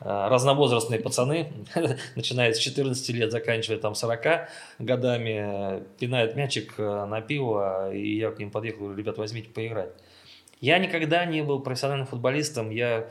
э, 0.00 0.28
разновозрастные 0.28 1.00
пацаны, 1.00 1.52
начиная 2.16 2.52
с 2.52 2.58
14 2.58 3.08
лет, 3.10 3.32
заканчивая 3.32 3.78
там 3.78 3.94
40 3.94 4.48
годами, 4.78 5.82
пинают 5.98 6.36
мячик 6.36 6.74
э, 6.78 7.04
на 7.06 7.20
пиво, 7.20 7.92
и 7.92 8.16
я 8.16 8.30
к 8.30 8.38
ним 8.38 8.50
подъехал, 8.50 8.80
говорю, 8.80 8.98
ребят, 8.98 9.18
возьмите 9.18 9.48
поиграть. 9.48 9.90
Я 10.60 10.78
никогда 10.78 11.24
не 11.24 11.42
был 11.42 11.60
профессиональным 11.60 12.06
футболистом, 12.06 12.70
я 12.70 12.98
э, 12.98 13.10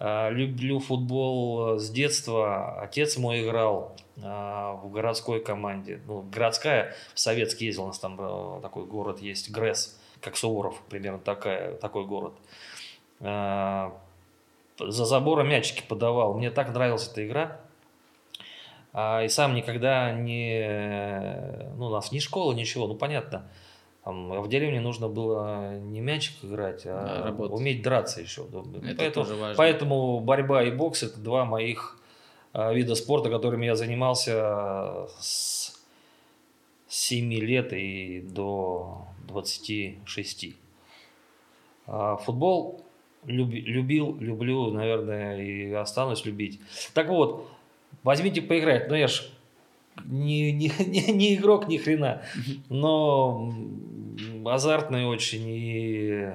люблю 0.00 0.78
футбол 0.78 1.78
с 1.78 1.90
детства, 1.90 2.80
отец 2.80 3.16
мой 3.16 3.42
играл, 3.44 3.96
а, 4.22 4.74
в 4.74 4.90
городской 4.90 5.40
команде. 5.40 6.00
Ну, 6.06 6.22
городская, 6.22 6.94
в 7.14 7.20
Советск 7.20 7.60
ездил, 7.60 7.84
у 7.84 7.86
нас 7.88 7.98
там 7.98 8.16
э, 8.18 8.60
такой 8.62 8.84
город 8.84 9.20
есть, 9.20 9.50
Гресс, 9.50 10.00
как 10.20 10.36
Суворов, 10.36 10.80
примерно 10.88 11.18
такая, 11.18 11.74
такой 11.74 12.04
город. 12.04 12.34
За 13.20 15.04
забором 15.04 15.48
мячики 15.48 15.82
подавал. 15.86 16.34
Мне 16.34 16.50
так 16.52 16.72
нравилась 16.72 17.08
эта 17.08 17.26
игра. 17.26 17.60
А, 18.92 19.22
и 19.24 19.28
сам 19.28 19.54
никогда 19.54 20.12
не... 20.12 21.72
Ну, 21.76 21.86
у 21.86 21.90
нас 21.90 22.12
ни 22.12 22.20
школа, 22.20 22.52
ничего, 22.52 22.86
ну, 22.86 22.94
понятно. 22.94 23.48
Там, 24.08 24.40
в 24.40 24.48
деревне 24.48 24.80
нужно 24.80 25.06
было 25.06 25.78
не 25.80 26.00
мячик 26.00 26.42
играть, 26.42 26.84
а 26.86 27.30
да, 27.30 27.44
уметь 27.44 27.82
драться 27.82 28.22
еще. 28.22 28.46
Это 28.46 28.96
поэтому, 28.96 29.12
тоже 29.12 29.34
важно. 29.34 29.54
поэтому 29.54 30.20
борьба 30.20 30.62
и 30.62 30.70
бокс– 30.70 31.02
это 31.02 31.20
два 31.20 31.44
моих 31.44 32.00
а, 32.54 32.72
вида 32.72 32.94
спорта, 32.94 33.28
которыми 33.28 33.66
я 33.66 33.76
занимался 33.76 35.08
с 35.20 35.78
7 36.88 37.34
лет 37.34 37.74
и 37.74 38.22
до 38.22 39.02
26. 39.26 40.56
А 41.86 42.16
футбол 42.16 42.86
любил, 43.26 44.16
люблю, 44.18 44.70
наверное, 44.70 45.38
и 45.38 45.70
останусь 45.72 46.24
любить. 46.24 46.58
Так 46.94 47.10
вот, 47.10 47.46
возьмите 48.04 48.40
поиграть. 48.40 48.88
Ну, 48.88 48.94
я 48.94 49.08
ж 49.08 49.28
не, 50.06 50.52
не, 50.52 50.72
не, 50.86 51.12
не 51.12 51.34
игрок 51.34 51.68
ни 51.68 51.76
хрена, 51.76 52.22
но 52.68 53.52
азартный 54.46 55.06
очень. 55.06 55.44
И 55.46 56.30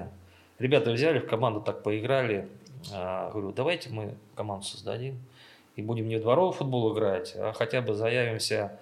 ребята 0.59 0.91
взяли 0.91 1.19
в 1.19 1.27
команду, 1.27 1.61
так 1.61 1.83
поиграли. 1.83 2.49
А, 2.91 3.31
говорю, 3.31 3.51
давайте 3.51 3.89
мы 3.89 4.15
команду 4.35 4.65
создадим 4.65 5.17
и 5.75 5.81
будем 5.81 6.07
не 6.07 6.17
в 6.17 6.21
дворовый 6.21 6.53
футбол 6.53 6.93
играть, 6.93 7.33
а 7.35 7.53
хотя 7.53 7.81
бы 7.81 7.93
заявимся 7.93 8.79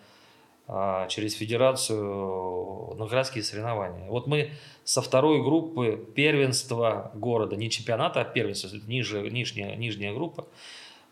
а, 0.67 1.07
через 1.07 1.33
федерацию 1.35 2.95
на 2.95 3.05
городские 3.05 3.43
соревнования. 3.43 4.09
Вот 4.09 4.27
мы 4.27 4.51
со 4.83 5.01
второй 5.01 5.41
группы 5.41 6.03
первенства 6.15 7.11
города, 7.13 7.55
не 7.55 7.69
чемпионата, 7.69 8.21
а 8.21 8.25
первенства, 8.25 8.69
ниже, 8.87 9.29
нижняя, 9.29 9.75
нижняя 9.75 10.13
группа, 10.13 10.47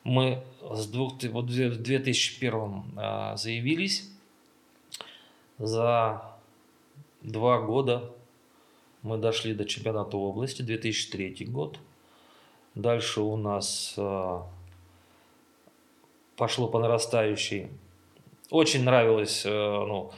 мы 0.04 0.44
с 0.74 0.88
двух, 0.88 1.22
вот 1.24 1.46
в 1.46 1.82
2001 1.82 2.84
а, 2.98 3.36
заявились. 3.38 4.10
За 5.58 6.24
два 7.22 7.60
года 7.60 8.12
мы 9.02 9.18
дошли 9.18 9.54
до 9.54 9.66
чемпионата 9.66 10.18
области, 10.18 10.62
2003 10.62 11.46
год. 11.46 11.80
Дальше 12.76 13.22
у 13.22 13.36
нас 13.36 13.96
а, 13.98 14.48
пошло 16.36 16.68
по 16.68 16.80
нарастающей 16.80 17.70
очень 18.50 18.84
нравилось, 18.84 19.44
э, 19.46 19.50
ну, 19.50 20.12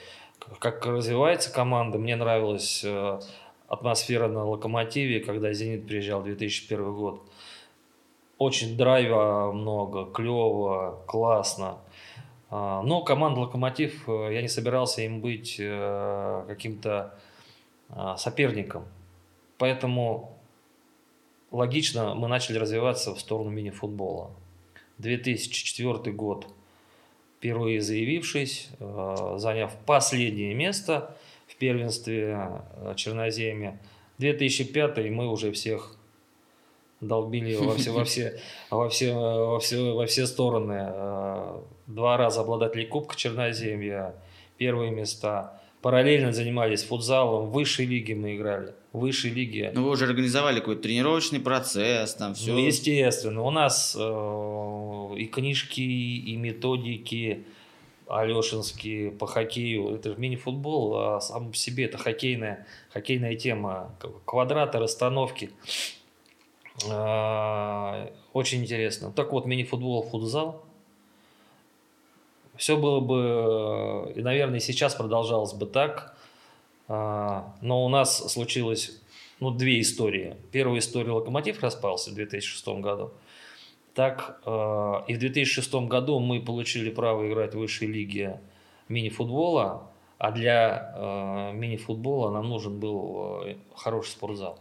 как 0.60 0.86
развивается 0.86 1.52
команда. 1.52 1.98
Мне 1.98 2.16
нравилась 2.16 2.82
э, 2.84 3.20
атмосфера 3.68 4.28
на 4.28 4.46
«Локомотиве», 4.46 5.20
когда 5.20 5.52
«Зенит» 5.52 5.86
приезжал 5.86 6.24
2001 6.24 6.96
год. 6.96 7.22
Очень 8.38 8.78
драйва 8.78 9.52
много, 9.52 10.06
клево, 10.06 11.04
классно. 11.08 11.80
А, 12.52 12.84
но 12.84 13.02
команда 13.02 13.40
«Локомотив», 13.40 14.08
э, 14.08 14.34
я 14.34 14.42
не 14.44 14.48
собирался 14.48 15.02
им 15.02 15.22
быть 15.22 15.58
каким-то 15.58 17.18
соперником. 18.18 18.86
Поэтому 19.58 20.38
логично 21.50 22.16
мы 22.16 22.30
начали 22.30 22.58
развиваться 22.58 23.14
в 23.14 23.20
сторону 23.20 23.50
мини-футбола. 23.50 24.32
2004 25.00 26.14
год– 26.14 26.48
впервые 27.42 27.82
заявившись, 27.82 28.70
э, 28.80 29.34
заняв 29.38 29.76
последнее 29.88 30.54
место 30.54 31.18
в 31.48 31.56
первенстве 31.56 32.38
э, 32.76 32.94
Черноземья. 32.96 33.80
2005 34.20 35.10
мы 35.10 35.28
уже 35.28 35.52
всех 35.52 35.98
долбили 37.02 37.56
во 37.56 37.76
все, 37.76 37.92
во 37.92 38.06
все, 38.06 38.40
во 38.70 38.90
все, 38.90 39.14
во 39.14 39.60
все, 39.60 39.94
во 39.94 40.06
все 40.06 40.28
стороны. 40.28 40.92
Э, 40.94 41.60
два 41.88 42.18
раза 42.18 42.42
обладатели 42.42 42.86
Кубка 42.86 43.16
Черноземья, 43.16 44.16
первые 44.58 44.92
места. 44.92 45.60
Параллельно 45.82 46.32
занимались 46.32 46.84
футзалом, 46.84 47.48
в 47.48 47.54
высшей 47.54 47.88
лиге 47.88 48.14
мы 48.14 48.36
играли, 48.36 48.76
в 48.94 49.00
высшей 49.00 49.32
лиге. 49.32 49.72
Ну, 49.74 49.86
вы 49.86 49.90
уже 49.90 50.06
организовали 50.06 50.60
какой-то 50.60 50.84
тренировочный 50.84 51.40
процесс, 51.40 52.14
там 52.14 52.36
все. 52.36 52.52
Ну, 52.52 52.60
естественно, 52.60 53.42
у 53.42 53.50
нас 53.50 53.98
э, 54.00 55.16
и 55.18 55.26
книжки, 55.26 55.82
и 55.82 56.36
методики 56.36 57.46
алешинские 58.08 59.10
по 59.12 59.26
хоккею, 59.26 59.96
это 59.96 60.10
же 60.10 60.16
мини-футбол, 60.18 60.98
а 60.98 61.22
сам 61.22 61.50
по 61.52 61.56
себе 61.56 61.86
это 61.86 61.98
хоккейная, 61.98 62.68
хоккейная 62.94 63.36
тема, 63.36 63.96
квадраты, 64.26 64.80
расстановки. 64.80 65.50
Э, 66.90 68.10
очень 68.34 68.62
интересно. 68.62 69.12
Так 69.12 69.32
вот, 69.32 69.46
мини-футбол, 69.46 70.04
футзал– 70.04 70.64
все 72.62 72.78
было 72.78 73.00
бы, 73.00 74.12
э, 74.14 74.20
и, 74.20 74.22
наверное, 74.22 74.60
сейчас 74.60 74.94
продолжалось 74.94 75.54
бы 75.54 75.66
так. 75.66 76.16
А, 76.88 77.56
но 77.62 77.84
у 77.84 77.90
нас 77.90 78.32
случилось 78.32 79.02
ну, 79.40 79.50
две 79.50 79.82
истории. 79.82 80.36
Первая 80.52 80.78
история 80.78 81.12
«Локомотив» 81.12 81.64
распался 81.64 82.12
в 82.12 82.14
2006 82.14 82.68
году. 82.80 83.12
Так, 83.96 84.40
э, 84.46 84.94
и 85.08 85.16
в 85.16 85.18
2006 85.18 85.74
году 85.88 86.20
мы 86.20 86.40
получили 86.40 86.92
право 86.92 87.28
играть 87.28 87.56
в 87.56 87.58
высшей 87.58 87.88
лиге 87.88 88.40
мини-футбола, 88.90 89.90
а 90.20 90.32
для 90.32 90.94
э, 90.96 91.54
мини-футбола 91.54 92.30
нам 92.30 92.48
нужен 92.48 92.80
был 92.80 93.44
хороший 93.76 94.12
спортзал, 94.12 94.60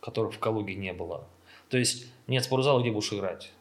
которого 0.00 0.32
в 0.32 0.38
Калуге 0.38 0.74
не 0.74 0.94
было. 0.94 1.26
То 1.68 1.78
есть 1.78 2.06
нет 2.26 2.44
спортзала, 2.44 2.80
где 2.80 2.90
будешь 2.90 3.12
играть. 3.12 3.52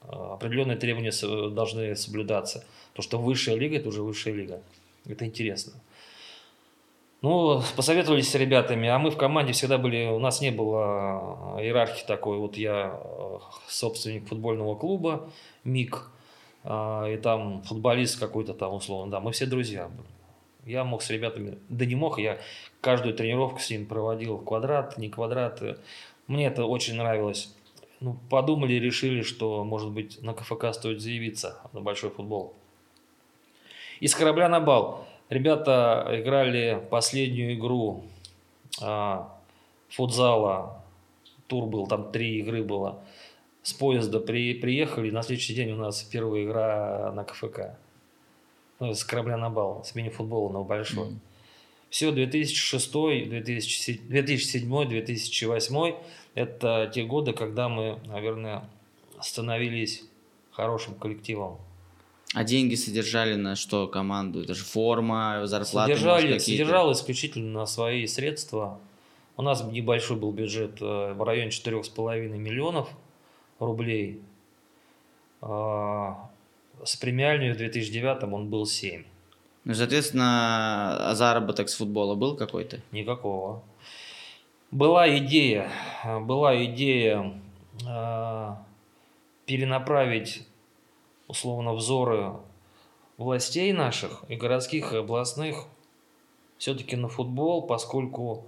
Определенные 0.00 0.76
требования 0.76 1.12
должны 1.50 1.94
соблюдаться. 1.96 2.64
То, 2.94 3.02
что 3.02 3.18
высшая 3.18 3.56
лига– 3.56 3.76
это 3.78 3.88
уже 3.88 4.02
высшая 4.02 4.34
лига. 4.34 4.60
Это 5.06 5.24
интересно. 5.24 5.72
Ну, 7.22 7.62
посоветовались 7.76 8.28
с 8.30 8.34
ребятами, 8.34 8.88
а 8.88 8.98
мы 8.98 9.10
в 9.10 9.16
команде 9.16 9.52
всегда 9.52 9.78
были, 9.78 10.06
у 10.06 10.18
нас 10.18 10.40
не 10.40 10.50
было 10.50 11.56
иерархии 11.60 12.04
такой. 12.04 12.38
Вот 12.38 12.56
я 12.56 12.98
э, 13.00 13.38
собственник 13.68 14.26
футбольного 14.26 14.74
клуба 14.74 15.30
МИК, 15.62 16.10
а, 16.64 17.06
и 17.08 17.16
там 17.16 17.62
футболист 17.62 18.18
какой-то 18.18 18.54
там 18.54 18.74
условно, 18.74 19.12
да, 19.12 19.20
мы 19.20 19.30
все 19.30 19.46
друзья 19.46 19.86
были. 19.86 20.08
Я 20.64 20.82
мог 20.82 21.02
с 21.02 21.10
ребятами, 21.10 21.58
да 21.68 21.86
не 21.86 21.94
мог, 21.94 22.18
я 22.18 22.38
каждую 22.80 23.14
тренировку 23.14 23.60
с 23.60 23.70
ним 23.70 23.86
проводил, 23.86 24.38
квадрат, 24.38 24.98
не 24.98 25.08
квадрат. 25.08 25.62
Мне 26.32 26.46
это 26.46 26.64
очень 26.64 26.94
нравилось. 26.94 27.54
Ну, 28.00 28.16
подумали, 28.30 28.72
решили, 28.72 29.20
что, 29.20 29.64
может 29.64 29.90
быть, 29.90 30.22
на 30.22 30.32
КФК 30.32 30.72
стоит 30.72 31.02
заявиться 31.02 31.60
на 31.74 31.82
большой 31.82 32.08
футбол. 32.08 32.54
Из 34.00 34.14
корабля 34.14 34.48
на 34.48 34.58
бал. 34.58 35.06
Ребята 35.28 36.08
играли 36.10 36.82
последнюю 36.90 37.52
игру 37.52 38.04
а, 38.80 39.30
футзала. 39.90 40.82
Тур 41.48 41.66
был, 41.66 41.86
там 41.86 42.10
три 42.10 42.38
игры 42.38 42.64
было. 42.64 43.04
С 43.62 43.74
поезда 43.74 44.18
при, 44.18 44.54
приехали, 44.54 45.10
на 45.10 45.20
следующий 45.20 45.54
день 45.54 45.72
у 45.72 45.76
нас 45.76 46.02
первая 46.02 46.44
игра 46.44 47.12
на 47.12 47.24
КФК. 47.24 47.76
Ну, 48.80 48.94
с 48.94 49.04
корабля 49.04 49.36
на 49.36 49.50
бал, 49.50 49.84
с 49.84 49.94
мини-футбола 49.94 50.50
на 50.50 50.62
большой. 50.62 51.08
Mm-hmm. 51.08 51.31
Все, 51.92 52.10
2006, 52.10 52.90
2007, 52.90 54.08
2007, 54.08 54.88
2008– 54.88 55.94
это 56.34 56.90
те 56.94 57.04
годы, 57.04 57.34
когда 57.34 57.68
мы, 57.68 57.98
наверное, 58.06 58.64
становились 59.20 60.02
хорошим 60.52 60.94
коллективом. 60.94 61.58
А 62.32 62.44
деньги 62.44 62.76
содержали 62.76 63.34
на 63.34 63.56
что 63.56 63.88
команду? 63.88 64.40
Это 64.40 64.54
же 64.54 64.64
форма, 64.64 65.42
зарплата? 65.44 65.92
Содержали, 65.92 66.38
содержал 66.38 66.92
исключительно 66.92 67.60
на 67.60 67.66
свои 67.66 68.06
средства. 68.06 68.80
У 69.36 69.42
нас 69.42 69.62
небольшой 69.62 70.16
был 70.16 70.32
бюджет 70.32 70.80
э, 70.80 71.12
в 71.12 71.22
районе 71.22 71.50
4,5 71.50 72.26
миллионов 72.38 72.88
рублей. 73.58 74.22
А, 75.42 76.30
с 76.82 76.96
премиальной 76.96 77.52
в 77.52 77.58
2009 77.58 78.22
он 78.32 78.48
был 78.48 78.64
7. 78.64 79.04
Ну, 79.64 79.74
соответственно, 79.74 81.10
а 81.10 81.14
заработок 81.14 81.68
с 81.68 81.74
футбола 81.74 82.16
был 82.16 82.36
какой-то? 82.36 82.80
Никакого. 82.90 83.62
Была 84.72 85.18
идея, 85.18 85.70
была 86.22 86.64
идея 86.64 87.40
э, 87.86 88.48
перенаправить 89.46 90.46
условно 91.28 91.74
взоры 91.74 92.32
властей 93.18 93.72
наших 93.72 94.24
и 94.28 94.34
городских 94.34 94.92
и 94.92 94.96
областных 94.96 95.66
все-таки 96.58 96.96
на 96.96 97.08
футбол, 97.08 97.62
поскольку 97.62 98.46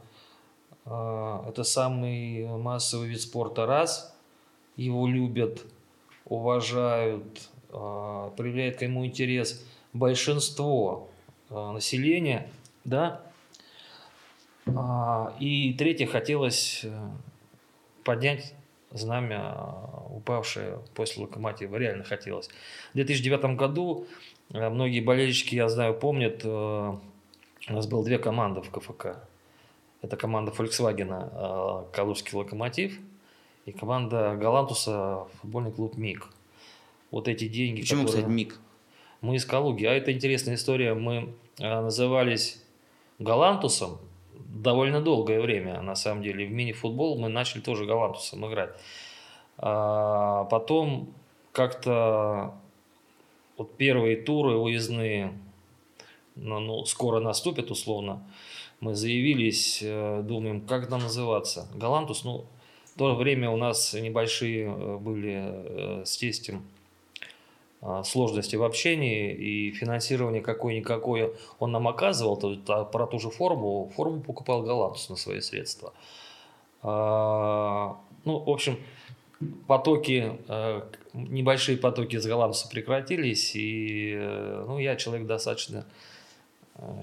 э, 0.85 1.45
это 1.49 1.63
самый 1.63 2.47
массовый 2.59 3.09
вид 3.09 3.21
спорта 3.21 3.67
раз, 3.67 4.17
его 4.77 5.07
любят, 5.07 5.65
уважают, 6.25 7.49
э, 7.71 8.31
проявляет 8.37 8.79
к 8.79 8.83
нему 8.83 9.07
интерес 9.07 9.65
большинство 9.95 11.09
э, 11.49 11.71
населения, 11.71 12.51
да. 12.85 13.23
А, 14.67 15.35
и 15.41 15.73
третье, 15.75 16.07
хотелось 16.07 16.81
э, 16.85 17.09
поднять 18.03 18.55
знамя, 18.91 19.57
упавшее 20.11 20.81
после 20.95 21.23
«Локомотива». 21.23 21.77
Реально 21.77 22.05
хотелось. 22.05 22.49
В 22.93 22.95
2009 22.95 23.57
году 23.57 24.07
многие 24.51 25.01
болельщики, 25.01 25.55
я 25.55 25.69
знаю, 25.69 25.95
помнят, 25.95 26.45
у 26.45 27.01
нас 27.69 27.87
было 27.89 28.05
две 28.05 28.19
команды 28.19 28.61
в 28.63 28.71
КФК. 28.71 29.17
Это 30.01 30.17
команда 30.17 30.53
Volkswagen 30.53 31.91
«Калужский 31.93 32.39
локомотив» 32.39 32.97
и 33.67 33.73
команда 33.73 34.37
Галантуса 34.37 35.27
футбольный 35.41 35.73
клуб 35.73 35.97
МИГ. 35.97 36.29
Вот 37.11 37.27
эти 37.27 37.49
деньги, 37.49 37.81
Почему, 37.81 38.03
которые... 38.03 38.23
кстати, 38.23 38.33
МИГ? 38.33 38.61
Мы 39.25 39.37
из 39.37 39.47
Калуги. 39.47 39.87
А 39.87 39.93
это 39.95 40.13
интересная 40.13 40.57
история. 40.57 40.93
Мы 40.93 41.35
назывались 41.59 42.63
Галантусом 43.19 43.99
довольно 44.35 45.01
долгое 45.01 45.41
время, 45.41 45.81
на 45.81 45.95
самом 45.95 46.23
деле. 46.23 46.45
В 46.45 46.53
мини-футбол 46.53 47.19
мы 47.19 47.31
начали 47.31 47.63
тоже 47.63 47.87
Галантусом 47.87 48.47
играть. 48.47 48.73
А 49.57 50.45
потом 50.45 51.15
как-то 51.53 52.53
вот 53.57 53.75
первые 53.79 54.17
туры 54.17 54.59
уездные, 54.59 55.33
ну, 56.37 56.61
ну, 56.61 56.85
скоро 56.85 57.19
наступят 57.19 57.71
условно, 57.71 58.23
мы 58.81 58.95
заявились, 58.95 59.81
э, 59.83 60.23
думаем, 60.23 60.61
как 60.67 60.91
нам 60.91 61.01
называться. 61.01 61.67
Галантус, 61.75 62.25
ну, 62.25 62.45
в 62.95 62.99
то 62.99 63.15
время 63.15 63.49
у 63.49 63.57
нас 63.57 63.95
небольшие 63.95 64.67
э, 64.67 64.97
были 64.99 65.35
э, 65.35 66.03
с 66.05 66.19
тестем 66.19 66.57
а, 66.57 66.74
сложности 68.05 68.57
в 68.57 68.63
общении 68.63 69.33
и 69.33 69.71
финансирование 69.73 70.41
какое-никакое 70.41 71.33
он 71.59 71.73
нам 71.73 71.87
оказывал, 71.87 72.37
то 72.37 72.51
есть 72.51 72.63
а, 72.69 72.85
про 72.85 73.07
ту 73.07 73.19
же 73.19 73.31
форму, 73.31 73.93
форму 73.95 74.23
покупал 74.23 74.63
Галантус 74.63 75.11
на 75.11 75.17
свои 75.17 75.41
средства. 75.41 75.93
А, 76.83 77.99
ну, 78.25 78.39
в 78.39 78.49
общем, 78.49 78.79
потоки, 79.67 80.39
небольшие 81.13 81.77
потоки 81.77 82.17
с 82.17 82.27
Галантуса 82.27 82.69
прекратились, 82.69 83.53
и 83.55 84.15
ну, 84.67 84.79
я 84.79 84.97
человек 84.97 85.27
достаточно 85.27 85.85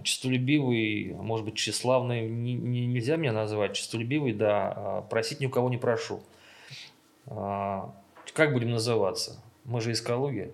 честолюбивый, 0.04 1.14
может 1.14 1.46
быть, 1.46 1.56
тщеславный, 1.56 2.28
не, 2.28 2.56
нельзя 2.56 3.18
меня 3.18 3.34
называть 3.34 3.74
честолюбивый, 3.74 4.34
да, 4.34 5.06
просить 5.10 5.40
ни 5.40 5.46
у 5.46 5.50
кого 5.50 5.70
не 5.70 5.78
прошу. 5.78 6.22
Как 7.26 8.54
будем 8.54 8.72
называться? 8.72 9.40
Мы 9.64 9.80
же 9.82 9.92
из 9.92 10.02
Калуги. 10.02 10.52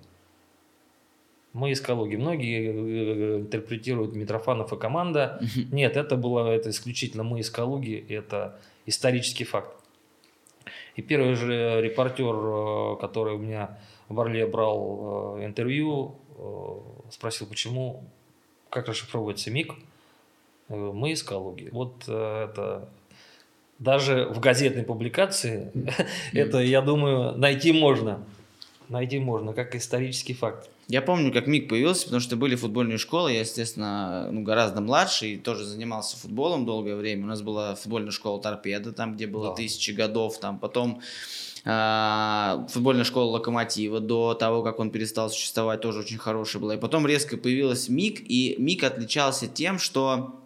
Мы 1.54 1.72
из 1.72 1.82
Калуги. 1.82 2.16
Многие 2.16 2.70
э, 2.70 3.40
интерпретируют 3.40 4.16
Митрофанов 4.16 4.74
и 4.74 4.78
команда. 4.78 5.42
Нет, 5.72 5.98
это 5.98 6.16
было 6.16 6.50
это 6.50 6.70
исключительно 6.70 7.24
мы 7.24 7.40
из 7.40 7.50
Калуги. 7.50 8.06
Это 8.10 8.60
исторический 8.86 9.44
факт. 9.44 9.76
И 10.96 11.02
первый 11.02 11.36
же 11.36 11.82
репортер, 11.82 12.36
э, 12.36 12.96
который 13.00 13.36
у 13.36 13.40
меня 13.40 13.78
в 14.10 14.20
Орле 14.20 14.46
брал 14.46 15.38
э, 15.40 15.46
интервью, 15.46 16.16
спросил, 17.10 17.48
почему, 17.48 18.04
как 18.70 18.88
расшифровывается 18.88 19.50
МИГ. 19.50 19.74
Мы 20.70 21.12
из 21.12 21.24
Калуги. 21.24 21.70
Вот 21.72 22.04
это 22.04 22.90
даже 23.80 24.26
в 24.26 24.40
газетной 24.40 24.84
публикации 24.84 25.72
это, 26.34 26.60
я 26.60 26.82
думаю, 26.82 27.38
найти 27.38 27.72
можно. 27.72 28.24
Найти 28.90 29.20
можно, 29.20 29.54
как 29.54 29.76
исторический 29.76 30.34
факт. 30.34 30.70
Я 30.90 31.02
помню, 31.02 31.34
как 31.34 31.48
МИГ 31.48 31.68
появился, 31.68 32.06
потому 32.06 32.22
что 32.22 32.38
были 32.38 32.56
футбольные 32.56 32.98
школы. 32.98 33.34
Я, 33.34 33.42
естественно, 33.42 34.30
ну, 34.32 34.44
гораздо 34.44 34.80
младше 34.80 35.28
и 35.28 35.38
тоже 35.38 35.66
занимался 35.66 36.16
футболом 36.16 36.66
долгое 36.66 36.96
время. 36.96 37.26
У 37.26 37.28
нас 37.28 37.42
была 37.42 37.76
футбольная 37.76 38.12
школа 38.12 38.42
«Торпеда», 38.42 38.94
там, 38.94 39.16
где 39.16 39.28
было 39.28 39.50
да. 39.50 39.56
тысячи 39.56 39.92
годов. 39.92 40.40
Там 40.40 40.60
потом 40.60 41.02
э, 41.66 42.66
футбольная 42.70 43.04
школа 43.04 43.32
«Локомотива» 43.32 44.00
до 44.00 44.34
того, 44.34 44.64
как 44.64 44.80
он 44.80 44.90
перестал 44.90 45.30
существовать, 45.30 45.82
тоже 45.82 46.00
очень 46.00 46.18
хорошая 46.18 46.62
была. 46.62 46.76
И 46.76 46.80
потом 46.80 47.06
резко 47.06 47.36
появилась 47.36 47.90
МИГ, 47.90 48.22
и 48.26 48.56
МИГ 48.58 48.86
отличался 48.86 49.48
тем, 49.48 49.80
что 49.80 50.40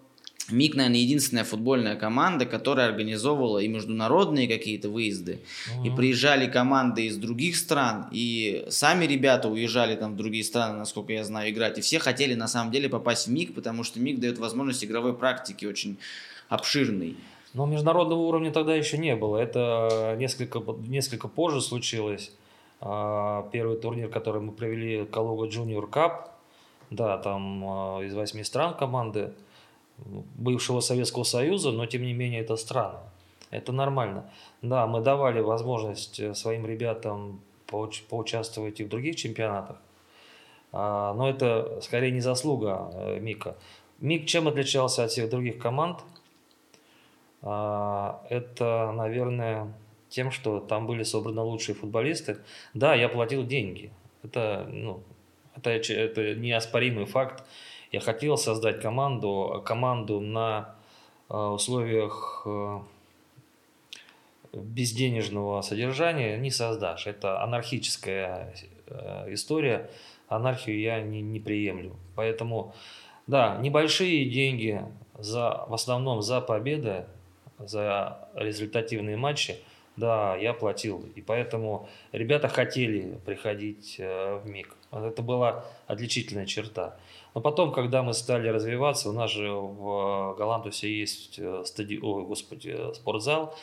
МИК, 0.52 0.76
наверное, 0.76 1.00
единственная 1.00 1.44
футбольная 1.44 1.96
команда, 1.96 2.46
которая 2.46 2.88
организовывала 2.88 3.60
и 3.60 3.68
международные 3.68 4.48
какие-то 4.48 4.90
выезды. 4.90 5.40
Uh-huh. 5.68 5.88
И 5.88 5.90
приезжали 5.90 6.48
команды 6.48 7.06
из 7.06 7.18
других 7.18 7.56
стран, 7.56 8.08
и 8.12 8.66
сами 8.70 9.06
ребята 9.06 9.48
уезжали 9.48 9.96
там 9.96 10.14
в 10.14 10.18
другие 10.18 10.44
страны, 10.44 10.78
насколько 10.78 11.14
я 11.14 11.24
знаю, 11.24 11.52
играть. 11.52 11.78
И 11.78 11.82
все 11.82 12.00
хотели 12.00 12.34
на 12.34 12.48
самом 12.48 12.72
деле 12.72 12.90
попасть 12.90 13.28
в 13.28 13.32
МИК, 13.32 13.56
потому 13.56 13.84
что 13.84 14.00
МИК 14.00 14.20
дает 14.20 14.38
возможность 14.38 14.84
игровой 14.84 15.14
практики 15.14 15.66
очень 15.66 15.98
обширной. 16.50 17.16
Но 17.54 17.66
международного 17.66 18.20
уровня 18.20 18.52
тогда 18.52 18.76
еще 18.76 18.98
не 18.98 19.16
было. 19.16 19.38
Это 19.38 20.16
несколько, 20.18 20.62
несколько 20.88 21.28
позже 21.28 21.62
случилось. 21.62 22.32
А, 22.80 23.48
первый 23.52 23.78
турнир, 23.78 24.10
который 24.10 24.42
мы 24.42 24.52
провели, 24.52 25.06
Калуга 25.06 25.48
Junior 25.48 25.90
Cup, 25.90 26.30
да, 26.90 27.18
там 27.18 27.64
а, 27.64 28.02
из 28.02 28.14
восьми 28.14 28.44
стран 28.44 28.76
команды 28.76 29.34
бывшего 30.36 30.80
Советского 30.80 31.24
Союза, 31.24 31.72
но 31.72 31.86
тем 31.86 32.04
не 32.04 32.14
менее 32.14 32.42
это 32.42 32.56
страны. 32.56 33.00
Это 33.50 33.72
нормально. 33.72 34.30
Да, 34.62 34.88
мы 34.88 35.02
давали 35.02 35.42
возможность 35.42 36.20
э, 36.20 36.34
своим 36.34 36.66
ребятам 36.66 37.42
поуч- 37.68 38.04
поучаствовать 38.10 38.80
и 38.80 38.84
в 38.84 38.90
других 38.90 39.16
чемпионатах, 39.18 39.78
а, 40.72 41.14
но 41.14 41.30
это 41.30 41.80
скорее 41.82 42.12
не 42.12 42.22
заслуга 42.22 42.90
э, 42.94 43.20
Мика. 43.20 43.58
Мик 44.00 44.26
чем 44.26 44.48
отличался 44.48 45.04
от 45.04 45.12
всех 45.12 45.30
других 45.30 45.60
команд? 45.60 46.00
А, 47.42 48.26
это, 48.30 48.94
наверное, 48.96 49.74
тем, 50.10 50.32
что 50.32 50.60
там 50.60 50.88
были 50.88 51.04
собраны 51.04 51.42
лучшие 51.42 51.76
футболисты. 51.76 52.38
Да, 52.74 52.96
я 52.96 53.10
платил 53.10 53.46
деньги. 53.46 53.92
Это, 54.24 54.68
ну, 54.72 55.02
это, 55.56 55.72
это 55.72 56.36
неоспоримый 56.36 57.06
факт. 57.06 57.44
Я 57.92 58.00
хотел 58.00 58.38
создать 58.38 58.80
команду, 58.80 59.62
команду 59.66 60.22
на 60.22 60.76
э, 61.30 61.36
условиях 61.36 62.44
э, 62.46 62.80
безденежного 64.54 65.62
содержания 65.62 66.38
не 66.38 66.52
создашь. 66.52 67.06
Это 67.06 67.44
анархическая 67.44 68.54
э, 68.88 69.34
история. 69.34 69.90
Анархию 70.30 70.80
я 70.80 71.02
не, 71.02 71.22
не 71.22 71.42
приемлю. 71.42 71.98
Поэтому, 72.16 72.74
да, 73.28 73.58
небольшие 73.58 74.30
деньги 74.30 74.82
за, 75.20 75.66
в 75.68 75.74
основном 75.74 76.22
за 76.22 76.40
победы, 76.40 77.04
за 77.60 78.30
результативные 78.36 79.18
матчи, 79.18 79.58
да, 79.98 80.38
я 80.38 80.54
платил. 80.54 81.04
И 81.16 81.22
поэтому 81.22 81.90
ребята 82.14 82.48
хотели 82.48 83.20
приходить 83.26 83.98
в 83.98 84.44
МИГ. 84.46 84.78
Это 84.94 85.22
была 85.22 85.66
отличительная 85.88 86.46
черта. 86.46 86.96
Но 87.34 87.42
потом, 87.42 87.72
когда 87.72 88.04
мы 88.04 88.14
стали 88.14 88.50
развиваться, 88.50 89.10
у 89.10 89.14
нас 89.14 89.32
же 89.32 89.52
в 89.52 90.36
Голландусе 90.38 90.94
есть 90.94 91.40
э, 91.40 91.64
стадион, 91.66 92.04
ой, 92.04 92.24
господи, 92.26 92.94
спортзал. 92.94 93.56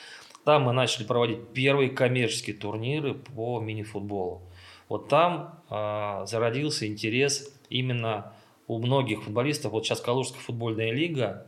Там 0.44 0.62
мы 0.62 0.72
начали 0.72 1.04
проводить 1.04 1.48
первые 1.52 1.90
коммерческие 1.90 2.56
турниры 2.56 3.14
по 3.14 3.60
мини-футболу. 3.60 4.40
Вот 4.88 5.08
там 5.08 5.62
э, 5.68 6.24
зародился 6.26 6.86
интерес 6.86 7.52
именно 7.68 8.32
у 8.66 8.78
многих 8.78 9.24
футболистов. 9.24 9.72
Вот 9.72 9.84
сейчас 9.84 10.00
Калужская 10.00 10.40
футбольная 10.40 10.90
лига. 10.90 11.46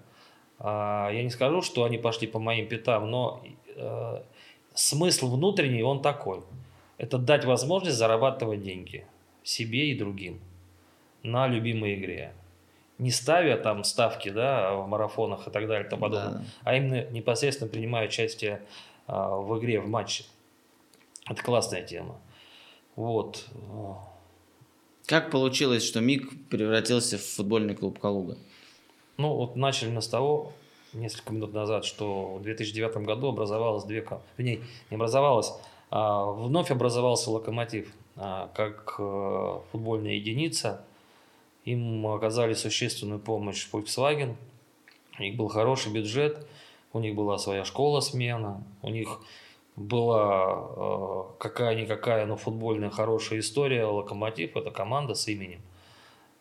Э, 0.58 1.08
я 1.12 1.22
не 1.22 1.30
скажу, 1.30 1.62
что 1.62 1.84
они 1.84 1.96
пошли 1.96 2.26
по 2.28 2.38
моим 2.38 2.68
пятам, 2.68 3.10
но 3.10 3.42
э, 3.76 4.22
смысл 4.74 5.34
внутренний 5.34 5.82
он 5.82 6.02
такой. 6.02 6.42
Это 6.98 7.16
дать 7.16 7.46
возможность 7.46 7.96
зарабатывать 7.96 8.62
деньги 8.62 9.06
себе 9.42 9.90
и 9.90 9.98
другим 9.98 10.38
на 11.22 11.46
любимой 11.46 11.94
игре. 11.94 12.32
Не 12.98 13.10
ставя 13.10 13.56
там 13.56 13.84
ставки 13.84 14.28
да, 14.28 14.74
в 14.74 14.86
марафонах 14.86 15.48
и 15.48 15.50
так 15.50 15.66
далее, 15.66 15.86
и 15.86 15.90
тому 15.90 16.02
подобное, 16.02 16.32
да. 16.32 16.44
а 16.64 16.76
именно 16.76 17.04
непосредственно 17.10 17.70
принимая 17.70 18.08
участие 18.08 18.60
а, 19.06 19.36
в 19.36 19.58
игре, 19.58 19.80
в 19.80 19.88
матче. 19.88 20.24
Это 21.26 21.42
классная 21.42 21.82
тема. 21.82 22.20
Вот. 22.96 23.46
Как 25.06 25.30
получилось, 25.30 25.82
что 25.82 26.00
МИГ 26.00 26.48
превратился 26.50 27.16
в 27.16 27.22
футбольный 27.22 27.74
клуб 27.74 27.98
Калуга? 27.98 28.36
Ну, 29.16 29.34
вот 29.34 29.56
начали 29.56 29.90
мы 29.90 30.02
с 30.02 30.08
того, 30.08 30.52
несколько 30.92 31.32
минут 31.32 31.54
назад, 31.54 31.84
что 31.84 32.34
в 32.34 32.42
2009 32.42 32.98
году 32.98 33.28
образовалось 33.28 33.84
две... 33.84 34.06
Вернее, 34.36 34.60
не 34.90 34.96
образовалось, 34.96 35.52
а 35.90 36.26
вновь 36.26 36.70
образовался 36.70 37.30
«Локомотив» 37.30 37.92
а, 38.16 38.50
как 38.54 38.96
э, 38.98 39.60
футбольная 39.72 40.12
единица– 40.12 40.84
им 41.64 42.06
оказали 42.06 42.54
существенную 42.54 43.20
помощь 43.20 43.68
Volkswagen. 43.72 44.36
У 45.18 45.22
них 45.22 45.36
был 45.36 45.48
хороший 45.48 45.92
бюджет, 45.92 46.46
у 46.92 47.00
них 47.00 47.14
была 47.14 47.38
своя 47.38 47.64
школа 47.64 48.00
смена, 48.00 48.64
у 48.82 48.88
них 48.88 49.20
была 49.76 50.68
э, 50.76 51.22
какая-никакая, 51.38 52.26
но 52.26 52.36
футбольная 52.36 52.90
хорошая 52.90 53.40
история. 53.40 53.84
Локомотив– 53.84 54.50
это 54.56 54.70
команда 54.70 55.14
с 55.14 55.28
именем. 55.28 55.60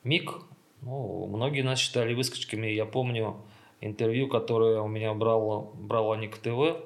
МИК, 0.03 0.31
ну, 0.81 1.27
многие 1.27 1.61
нас 1.61 1.79
считали 1.79 2.13
выскочками. 2.13 2.67
Я 2.67 2.85
помню 2.85 3.35
интервью, 3.81 4.27
которое 4.27 4.81
у 4.81 4.87
меня 4.87 5.13
брал, 5.13 5.71
брала 5.75 6.17
Ник 6.17 6.37
ТВ. 6.37 6.81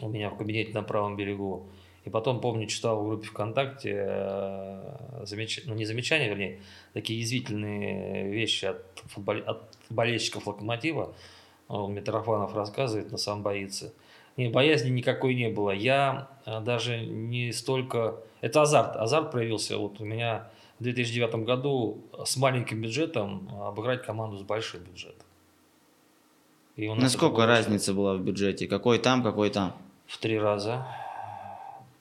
у 0.00 0.08
меня 0.08 0.30
в 0.30 0.36
кабинете 0.36 0.72
на 0.72 0.82
правом 0.82 1.16
берегу. 1.16 1.66
И 2.04 2.10
потом, 2.10 2.40
помню, 2.40 2.66
читал 2.66 3.02
в 3.02 3.08
группе 3.08 3.26
ВКонтакте, 3.28 4.04
э, 4.06 5.24
замеч... 5.24 5.62
ну 5.64 5.74
не 5.74 5.86
замечания, 5.86 6.28
вернее, 6.28 6.60
такие 6.92 7.18
язвительные 7.20 8.30
вещи 8.30 8.66
от, 8.66 8.84
футбол... 9.06 9.36
от 9.46 9.62
болельщиков 9.88 10.46
Локомотива. 10.46 11.14
Митрофанов 11.70 12.54
рассказывает, 12.54 13.10
но 13.10 13.16
сам 13.16 13.42
боится. 13.42 13.94
Не, 14.36 14.48
боязни 14.50 14.90
никакой 14.90 15.34
не 15.34 15.48
было. 15.48 15.70
Я 15.70 16.28
э, 16.44 16.60
даже 16.60 17.00
не 17.00 17.52
столько... 17.52 18.20
Это 18.42 18.62
азарт. 18.62 18.96
Азарт 18.96 19.30
проявился 19.30 19.78
вот 19.78 20.00
у 20.00 20.04
меня 20.04 20.50
в 20.78 20.82
2009 20.82 21.36
году 21.46 22.04
с 22.24 22.36
маленьким 22.36 22.82
бюджетом 22.82 23.48
обыграть 23.62 24.02
команду 24.02 24.36
с 24.36 24.42
большим 24.42 24.80
бюджетом. 24.80 25.24
И 26.76 26.88
у 26.88 26.94
нас 26.94 27.04
Насколько 27.04 27.46
разница 27.46 27.94
была 27.94 28.14
в 28.14 28.20
бюджете? 28.20 28.66
Какой 28.66 28.98
там, 28.98 29.22
какой 29.22 29.50
там? 29.50 29.76
В 30.06 30.18
три 30.18 30.38
раза. 30.38 30.86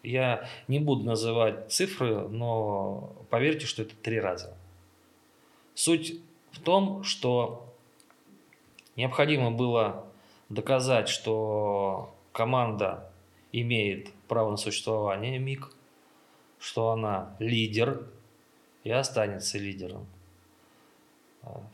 Я 0.04 0.50
не 0.68 0.80
буду 0.80 1.06
называть 1.06 1.72
цифры, 1.72 2.28
но 2.28 3.16
поверьте, 3.30 3.66
что 3.66 3.84
это 3.84 3.96
три 3.96 4.20
раза. 4.20 4.56
Суть 5.76 6.20
в 6.52 6.60
том, 6.62 7.04
что 7.04 7.74
необходимо 8.98 9.50
было 9.50 10.06
доказать, 10.50 11.08
что 11.08 12.14
команда 12.34 13.10
имеет 13.54 14.12
право 14.28 14.52
на 14.52 14.58
существование 14.58 15.40
МИГ, 15.40 15.74
что 16.60 16.90
она 16.92 17.36
лидер 17.40 18.06
и 18.84 18.92
останется 18.92 19.58
лидером. 19.58 20.06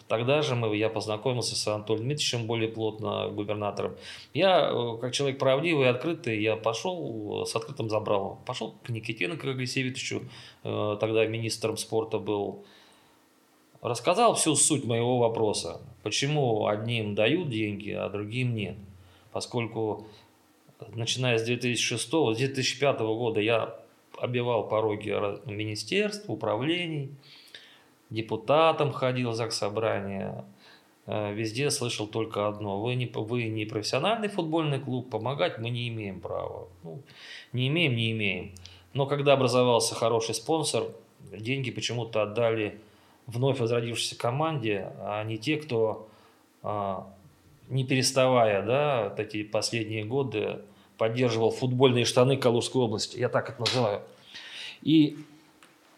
Тогда 0.07 0.41
же 0.41 0.55
мы, 0.55 0.75
я 0.75 0.89
познакомился 0.89 1.55
с 1.55 1.67
Анатолием 1.67 2.05
Дмитриевичем, 2.05 2.47
более 2.47 2.69
плотно 2.69 3.29
губернатором. 3.29 3.95
Я, 4.33 4.71
э, 4.71 4.97
как 4.99 5.13
человек 5.13 5.37
правдивый 5.37 5.89
открытый, 5.89 6.41
я 6.41 6.55
пошел 6.55 7.45
с 7.45 7.55
открытым 7.55 7.89
забралом. 7.89 8.39
Пошел 8.45 8.75
к 8.83 8.89
Никитенко 8.89 9.45
Григорьевичу, 9.45 10.23
э, 10.63 10.97
тогда 10.99 11.25
министром 11.27 11.77
спорта 11.77 12.17
был. 12.17 12.65
Рассказал 13.81 14.33
всю 14.33 14.55
суть 14.55 14.83
моего 14.83 15.19
вопроса. 15.19 15.79
Почему 16.01 16.65
одним 16.65 17.13
дают 17.13 17.49
деньги, 17.49 17.91
а 17.91 18.09
другим 18.09 18.55
нет. 18.55 18.77
Поскольку, 19.31 20.07
начиная 20.95 21.37
с 21.37 21.43
2006 21.43 22.33
с 22.33 22.37
2005 22.37 22.99
года 22.99 23.39
я 23.41 23.75
обивал 24.17 24.67
пороги 24.67 25.11
министерств, 25.45 26.29
управлений– 26.29 27.11
депутатом 28.09 28.91
ходил 28.91 29.31
в 29.31 29.35
заксобрание, 29.35 30.43
э, 31.05 31.33
везде 31.33 31.69
слышал 31.71 32.07
только 32.07 32.47
одно. 32.47 32.81
Вы 32.81 32.95
не, 32.95 33.05
вы 33.05 33.43
не 33.43 33.65
профессиональный 33.65 34.27
футбольный 34.27 34.79
клуб, 34.79 35.09
помогать 35.09 35.59
мы 35.59 35.69
не 35.69 35.87
имеем 35.89 36.19
права. 36.19 36.67
Ну, 36.83 37.01
не 37.53 37.67
имеем, 37.67 37.95
не 37.95 38.11
имеем. 38.11 38.53
Но 38.93 39.05
когда 39.05 39.33
образовался 39.33 39.95
хороший 39.95 40.35
спонсор, 40.35 40.85
деньги 41.31 41.71
почему-то 41.71 42.23
отдали 42.23 42.79
вновь 43.27 43.59
возродившейся 43.59 44.17
команде, 44.17 44.91
а 44.99 45.23
не 45.23 45.37
те, 45.37 45.57
кто, 45.57 46.07
а, 46.63 47.07
не 47.67 47.83
переставая, 47.83 48.63
да, 48.63 49.13
эти 49.17 49.43
последние 49.43 50.03
годы 50.03 50.61
поддерживал 50.97 51.51
футбольные 51.51 52.05
штаны 52.05 52.37
Калужской 52.37 52.81
области. 52.81 53.17
Я 53.17 53.29
так 53.29 53.49
это 53.49 53.59
называю. 53.61 54.01
И 54.81 55.17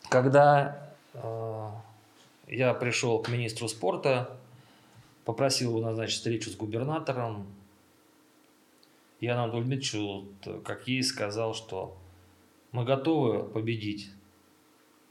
когда 0.10 0.93
а, 1.13 1.82
я 2.52 2.74
пришел 2.74 3.20
к 3.22 3.30
министру 3.30 3.68
спорта, 3.70 4.38
попросил 5.24 5.72
его 5.72 5.82
назначить 5.82 6.18
встречу 6.18 6.50
с 6.50 6.56
губернатором. 6.56 7.48
Я 9.22 9.36
Анатолию 9.36 9.66
Дмитриевичу, 9.66 10.62
как 10.64 10.88
ей, 10.88 11.02
сказал, 11.02 11.54
что 11.54 11.98
мы 12.74 12.84
готовы 12.84 13.44
победить 13.44 14.10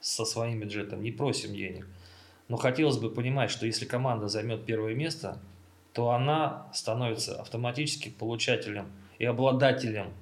со 0.00 0.24
своим 0.24 0.60
бюджетом, 0.60 1.02
не 1.02 1.12
просим 1.12 1.54
денег. 1.54 1.86
Но 2.48 2.56
хотелось 2.56 2.98
бы 2.98 3.10
понимать, 3.10 3.50
что 3.50 3.64
если 3.64 3.86
команда 3.86 4.28
займет 4.28 4.66
первое 4.66 4.94
место, 4.94 5.40
то 5.94 6.10
она 6.10 6.70
становится 6.74 7.40
автоматически 7.40 8.10
получателем 8.10 8.92
и 9.18 9.24
обладателем 9.24 10.12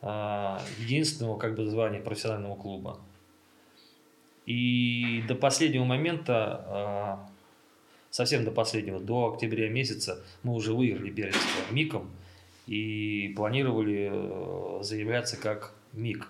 э, 0.00 0.58
единственного 0.78 1.38
как 1.38 1.56
бы 1.56 1.66
звания 1.66 2.00
профессионального 2.00 2.56
клуба. 2.56 3.00
И 4.48 5.22
до 5.28 5.34
последнего 5.34 5.84
момента, 5.84 6.64
а, 6.66 7.28
совсем 8.08 8.46
до 8.46 8.50
последнего, 8.50 8.98
до 8.98 9.34
октября 9.34 9.68
месяца, 9.68 10.24
мы 10.42 10.54
уже 10.54 10.72
выиграли 10.72 11.10
первенство 11.10 11.62
МИКом 11.70 12.10
и 12.66 13.34
планировали 13.36 14.08
э, 14.10 14.82
заявляться 14.82 15.36
как 15.36 15.74
МИК. 15.92 16.26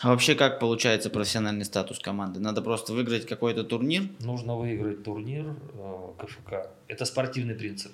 А 0.00 0.10
вообще 0.10 0.36
как 0.36 0.60
получается 0.60 1.10
профессиональный 1.10 1.64
статус 1.64 1.98
команды? 1.98 2.38
Надо 2.38 2.62
просто 2.62 2.92
выиграть 2.92 3.26
какой-то 3.26 3.64
турнир? 3.64 4.04
Нужно 4.20 4.56
выиграть 4.56 5.02
турнир 5.02 5.46
э, 5.74 6.08
КФК. 6.18 6.70
Это 6.86 7.04
спортивный 7.04 7.56
принцип. 7.56 7.90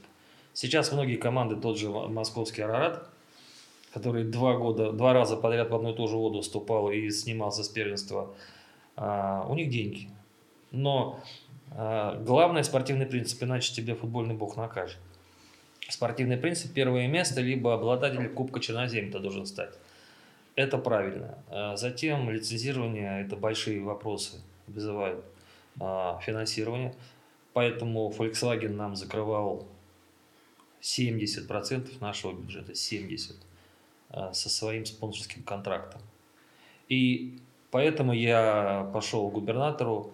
Сейчас 0.53 0.93
многие 0.93 1.17
команды, 1.17 1.57
тот 1.57 1.79
же 1.79 1.89
московский 1.89 2.61
Арарат, 2.61 3.09
который 3.95 4.25
два 4.25 4.59
года, 4.59 4.93
два 4.93 5.15
раза 5.15 5.39
подряд 5.39 5.71
в 5.71 5.75
одну 5.75 5.95
и 5.95 5.97
ту 5.97 6.09
же 6.09 6.17
воду 6.17 6.43
вступал 6.43 6.91
и 6.91 7.09
снимался 7.09 7.65
с 7.65 7.71
первенства 7.71 8.35
а, 8.97 9.47
у 9.49 9.55
них 9.55 9.71
деньги. 9.71 10.09
Но 10.71 11.21
а, 11.71 12.17
главное 12.23 12.63
спортивный 12.63 13.07
принцип, 13.07 13.43
иначе 13.43 13.75
тебе 13.75 13.95
футбольный 13.95 14.35
бог 14.35 14.57
накажет. 14.57 14.99
Спортивный 15.89 16.37
принцип, 16.37 16.73
первое 16.73 17.07
место, 17.09 17.41
либо 17.41 17.75
обладатель 17.75 18.29
Кубка 18.31 18.61
Черноземья 18.61 19.13
ты 19.13 19.19
должен 19.19 19.47
стать. 19.47 19.75
Это 20.55 20.79
правильно. 20.79 21.39
А 21.49 21.77
затем 21.77 22.31
лицензирование, 22.31 23.25
это 23.25 23.37
большие 23.37 23.83
вопросы, 23.83 24.41
вызывают 24.67 25.25
финансирование. 25.77 26.95
Поэтому 27.53 28.11
Volkswagen 28.11 28.75
нам 28.75 28.95
закрывал 28.95 29.67
70% 30.83 32.01
нашего 32.01 32.33
бюджета, 32.33 32.73
70% 32.73 33.35
со 34.33 34.49
своим 34.51 34.85
спонсорским 34.85 35.43
контрактом. 35.43 36.01
И 36.89 37.41
Поэтому 37.73 38.13
я 38.13 38.91
пошел 38.93 39.31
к 39.31 39.33
губернатору 39.33 40.13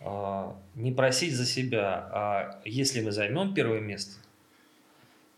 э, 0.00 0.52
не 0.74 0.90
просить 0.90 1.32
за 1.32 1.46
себя, 1.46 2.08
а 2.12 2.60
если 2.64 3.00
мы 3.00 3.12
займем 3.12 3.54
первое 3.54 3.80
место, 3.80 4.20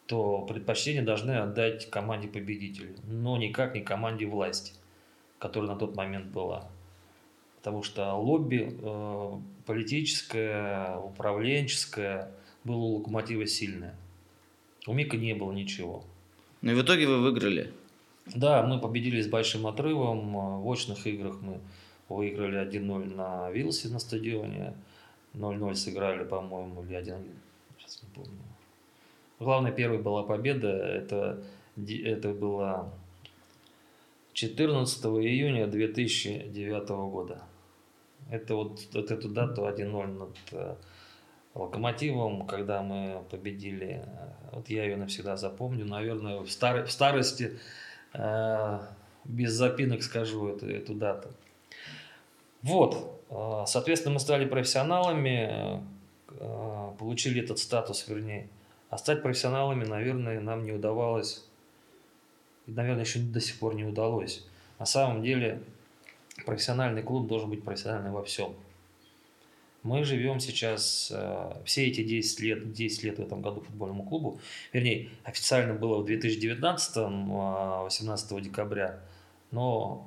то 0.07 0.40
предпочтение 0.49 1.03
должны 1.03 1.33
отдать 1.33 1.90
команде 1.90 2.29
победителю, 2.29 2.96
но 3.05 3.37
никак 3.37 3.75
не 3.75 3.83
команде 3.83 4.25
власти, 4.25 4.73
которая 5.38 5.73
на 5.73 5.77
тот 5.77 5.94
момент 5.96 6.29
была. 6.29 6.66
Потому 7.59 7.83
что 7.83 8.14
лобби 8.14 8.75
э, 8.83 9.33
политическое, 9.66 10.96
управленческое 10.96 12.31
было 12.64 12.79
у 12.79 12.96
локомотива 12.96 13.46
сильное. 13.46 13.94
У 14.87 14.94
Мика 14.94 15.18
не 15.18 15.35
было 15.35 15.53
ничего. 15.53 16.05
Но 16.62 16.73
в 16.73 16.81
итоге 16.81 17.07
вы 17.07 17.20
выиграли. 17.20 17.75
Да, 18.35 18.62
мы 18.62 18.81
победили 18.81 19.21
с 19.21 19.29
большим 19.29 19.66
отрывом. 19.66 20.62
В 20.62 20.69
очных 20.69 21.07
играх 21.07 21.40
мы 21.40 21.61
выиграли 22.09 22.61
1-0 22.61 23.14
на 23.14 23.51
Вилсе 23.51 23.88
на 23.88 23.99
стадионе. 23.99 24.75
0-0 25.35 25.75
сыграли, 25.75 26.25
по-моему, 26.25 26.83
или 26.83 26.97
1-1. 26.97 27.25
Сейчас 27.79 28.03
не 28.03 28.09
помню. 28.14 28.38
Главная 29.38 29.73
первая 29.73 30.01
была 30.01 30.23
победа. 30.23 30.69
Это, 30.69 31.43
это 31.77 32.29
было 32.31 32.93
14 34.33 35.05
июня 35.05 35.66
2009 35.66 36.88
года. 36.88 37.43
Это 38.31 38.55
вот, 38.55 38.81
вот 38.93 39.11
эту 39.11 39.29
дату 39.29 39.66
1-0 39.66 40.07
над 40.07 40.37
э, 40.53 40.77
Локомотивом, 41.55 42.47
когда 42.47 42.83
мы 42.83 43.25
победили. 43.29 44.05
Вот 44.53 44.69
я 44.69 44.85
ее 44.85 44.97
навсегда 44.97 45.37
запомню. 45.37 45.85
Наверное, 45.85 46.40
в, 46.40 46.51
стар, 46.51 46.85
в 46.87 46.93
старости 46.93 47.53
Э, 47.53 47.57
без 49.25 49.53
запинок 49.53 50.03
скажу 50.03 50.49
эту, 50.49 50.68
эту 50.68 50.95
дату. 50.95 51.28
Вот, 52.62 53.22
э, 53.30 53.64
соответственно, 53.66 54.14
мы 54.14 54.20
стали 54.20 54.45
профессионалами, 54.45 55.82
э, 56.28 56.91
получили 56.99 57.43
этот 57.43 57.59
статус, 57.59 58.07
вернее. 58.07 58.49
А 58.91 58.99
стать 58.99 59.22
профессионалами, 59.22 59.84
наверное, 59.84 60.41
нам 60.41 60.64
не 60.64 60.72
удавалось, 60.72 61.47
и, 62.66 62.72
наверное, 62.72 63.05
еще 63.05 63.20
до 63.20 63.41
сих 63.41 63.59
пор 63.59 63.74
не 63.74 63.84
удалось. 63.84 64.47
На 64.78 64.84
самом 64.84 65.22
деле, 65.22 65.62
профессиональный 66.45 67.03
клуб 67.03 67.28
должен 67.28 67.51
быть 67.51 67.64
профессиональным 67.64 68.12
во 68.12 68.24
всем. 68.24 68.55
Мы 69.83 70.05
живем 70.05 70.41
сейчас 70.41 71.11
э, 71.11 71.53
все 71.64 71.87
эти 71.87 72.03
10 72.03 72.41
лет, 72.41 72.72
10 72.72 73.03
лет 73.03 73.18
в 73.18 73.22
этом 73.22 73.41
году 73.41 73.62
футбольному 73.62 74.05
клубу. 74.05 74.39
Вернее, 74.74 75.09
официально 75.24 75.72
было 75.72 76.03
в 76.03 76.05
2019, 76.05 76.97
18 76.97 78.33
э, 78.33 78.41
декабря, 78.43 79.01
но 79.51 80.05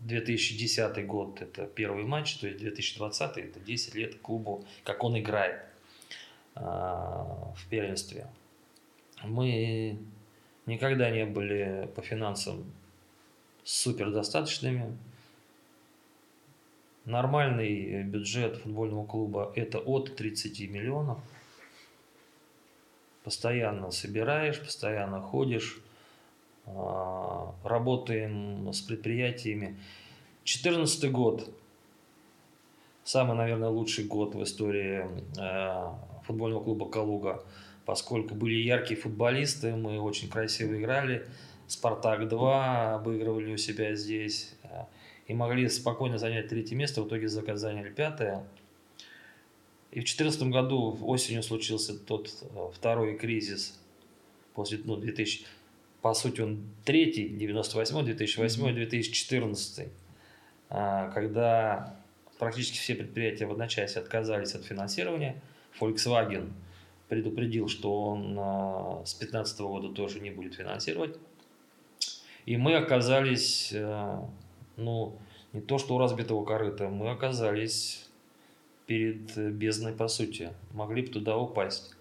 2010 0.00 1.06
год 1.06 1.40
это 1.40 1.66
первый 1.66 2.04
матч, 2.04 2.34
то 2.38 2.48
есть 2.48 2.58
2020 2.58 3.38
это 3.38 3.60
10 3.60 3.94
лет 3.94 4.20
клубу, 4.20 4.64
как 4.82 5.04
он 5.04 5.16
играет 5.16 5.62
э, 6.56 6.60
в 6.60 7.66
первенстве. 7.70 8.26
Мы 9.22 9.96
никогда 10.66 11.08
не 11.10 11.24
были 11.24 11.88
по 11.94 12.02
финансам 12.02 12.64
супер 13.62 14.10
достаточными. 14.10 14.96
Нормальный 17.04 18.04
бюджет 18.04 18.58
футбольного 18.58 19.04
клуба– 19.06 19.52
это 19.56 19.78
от 19.78 20.14
30 20.14 20.70
миллионов. 20.70 21.18
Постоянно 23.24 23.90
собираешь, 23.90 24.60
постоянно 24.60 25.20
ходишь, 25.20 25.80
а, 26.66 27.54
работаем 27.64 28.72
с 28.72 28.80
предприятиями. 28.80 29.78
2014 30.44 31.10
год– 31.10 31.50
самый, 33.04 33.36
наверное, 33.36 33.68
лучший 33.68 34.04
год 34.04 34.34
в 34.34 34.42
истории 34.42 35.06
а, 35.38 35.98
футбольного 36.24 36.62
клуба 36.62 36.88
«Калуга», 36.88 37.42
поскольку 37.84 38.34
были 38.34 38.54
яркие 38.54 39.00
футболисты, 39.00 39.74
мы 39.74 40.00
очень 40.00 40.28
красиво 40.28 40.78
играли. 40.78 41.26
«Спартак-2» 41.66 42.94
обыгрывали 42.94 43.54
у 43.54 43.56
себя 43.56 43.94
здесь 43.94 44.54
и 45.32 45.34
могли 45.34 45.66
спокойно 45.70 46.18
занять 46.18 46.48
третье 46.48 46.76
место, 46.76 47.02
в 47.02 47.08
итоге 47.08 47.26
заняли 47.28 47.88
пятое. 47.88 48.44
И 49.90 50.00
в 50.00 50.04
2014 50.04 50.42
году 50.44 50.98
осенью 51.02 51.42
случился 51.42 51.98
тот 51.98 52.28
второй 52.74 53.16
кризис 53.16 53.80
после 54.54 54.78
ну, 54.84 54.96
2000 54.96 55.46
по 56.02 56.14
сути, 56.14 56.40
он 56.40 56.64
третий, 56.84 57.28
98 57.28 58.04
2008 58.04 58.74
2014 58.74 59.88
когда 60.68 61.96
практически 62.38 62.78
все 62.78 62.94
предприятия 62.94 63.46
в 63.46 63.52
одночасье 63.52 64.02
отказались 64.02 64.54
от 64.54 64.64
финансирования. 64.64 65.40
Volkswagen 65.80 66.50
предупредил, 67.08 67.68
что 67.68 68.04
он 68.04 68.36
а, 68.38 69.02
с 69.06 69.14
2015 69.14 69.60
года 69.60 69.88
тоже 69.90 70.20
не 70.20 70.30
будет 70.30 70.54
финансировать. 70.54 71.16
И 72.46 72.56
мы 72.56 72.74
оказались, 72.74 73.70
э, 73.72 74.18
ну, 74.76 75.18
не 75.52 75.60
то 75.60 75.78
что 75.78 75.94
у 75.94 75.98
разбитого 75.98 76.44
корыта, 76.44 76.88
мы 76.88 77.10
оказались 77.10 78.08
перед 78.86 79.36
бездной 79.36 79.92
по 79.92 80.08
сути. 80.08 80.52
Могли 80.72 81.02
бы 81.02 81.08
туда 81.08 81.36
упасть. 81.36 81.94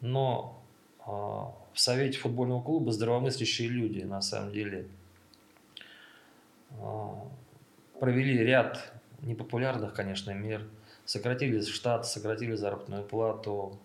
Но 0.00 0.62
а, 1.00 1.54
в 1.72 1.80
совете 1.80 2.18
футбольного 2.18 2.62
клуба 2.62 2.92
здравомыслящие 2.92 3.68
люди, 3.68 4.02
на 4.02 4.22
самом 4.22 4.52
деле, 4.52 4.86
а, 6.72 7.26
провели 7.98 8.38
ряд 8.38 8.92
непопулярных, 9.22 9.94
конечно, 9.94 10.32
мер. 10.32 10.66
Сократили 11.04 11.60
штат, 11.60 12.06
сократили 12.06 12.54
заработную 12.54 13.04
плату, 13.04 13.78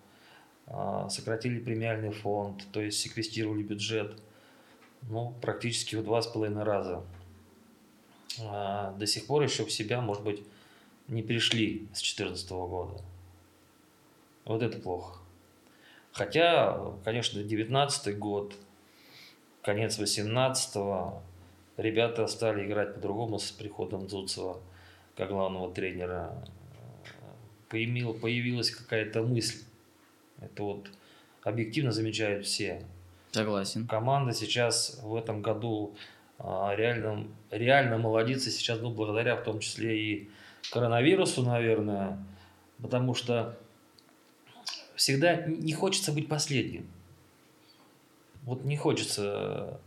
а, 0.68 1.10
сократили 1.10 1.60
премиальный 1.60 2.12
фонд, 2.12 2.66
то 2.72 2.82
есть 2.82 3.00
секвестировали 3.00 3.64
бюджет 3.64 4.22
ну, 5.10 5.34
практически 5.42 5.96
в 5.96 6.04
два 6.04 6.22
с 6.22 6.28
половиной 6.28 6.64
раза. 6.64 7.04
А, 8.40 8.92
до 8.94 9.06
сих 9.06 9.28
пор 9.28 9.44
еще 9.44 9.66
в 9.66 9.72
себя, 9.72 10.02
может 10.02 10.24
быть, 10.24 10.44
не 11.08 11.24
пришли 11.24 11.88
с 11.94 12.02
2014 12.02 12.50
года. 12.52 13.02
Вот 14.46 14.62
это 14.62 14.80
плохо. 14.80 15.20
Хотя, 16.14 16.94
конечно, 17.04 17.44
19 17.44 18.18
год, 18.18 18.56
конец 19.62 20.00
18-го, 20.00 21.22
ребята 21.78 22.28
стали 22.28 22.66
играть 22.66 22.96
по-другому 22.96 23.40
с 23.40 23.52
приходом 23.52 24.08
Дзуцева 24.08 24.60
как 25.16 25.30
главного 25.30 25.74
тренера. 25.74 26.34
Появил, 27.70 28.14
появилась 28.14 28.72
какая-то 28.72 29.24
мысль. 29.24 29.64
Это 30.42 30.64
вот 30.64 30.90
объективно 31.44 31.92
замечают 31.92 32.46
все. 32.46 32.84
Согласен. 33.32 33.88
Команда 33.88 34.34
сейчас 34.34 35.00
в 35.02 35.16
этом 35.16 35.42
году 35.42 35.96
а, 36.44 36.74
реально, 36.76 37.28
реально 37.52 37.98
молодится 37.98 38.50
сейчас, 38.50 38.80
ну, 38.80 38.90
благодаря 38.90 39.36
в 39.36 39.44
том 39.44 39.60
числе 39.60 40.00
и 40.00 40.30
коронавирусу, 40.72 41.44
наверное, 41.44 42.18
потому 42.82 43.14
что 43.14 43.56
всегда 44.96 45.36
не 45.46 45.74
хочется 45.74 46.12
быть 46.12 46.28
последним. 46.28 46.88
Вот 48.44 48.66
не 48.66 48.76
хочется. 48.76 49.80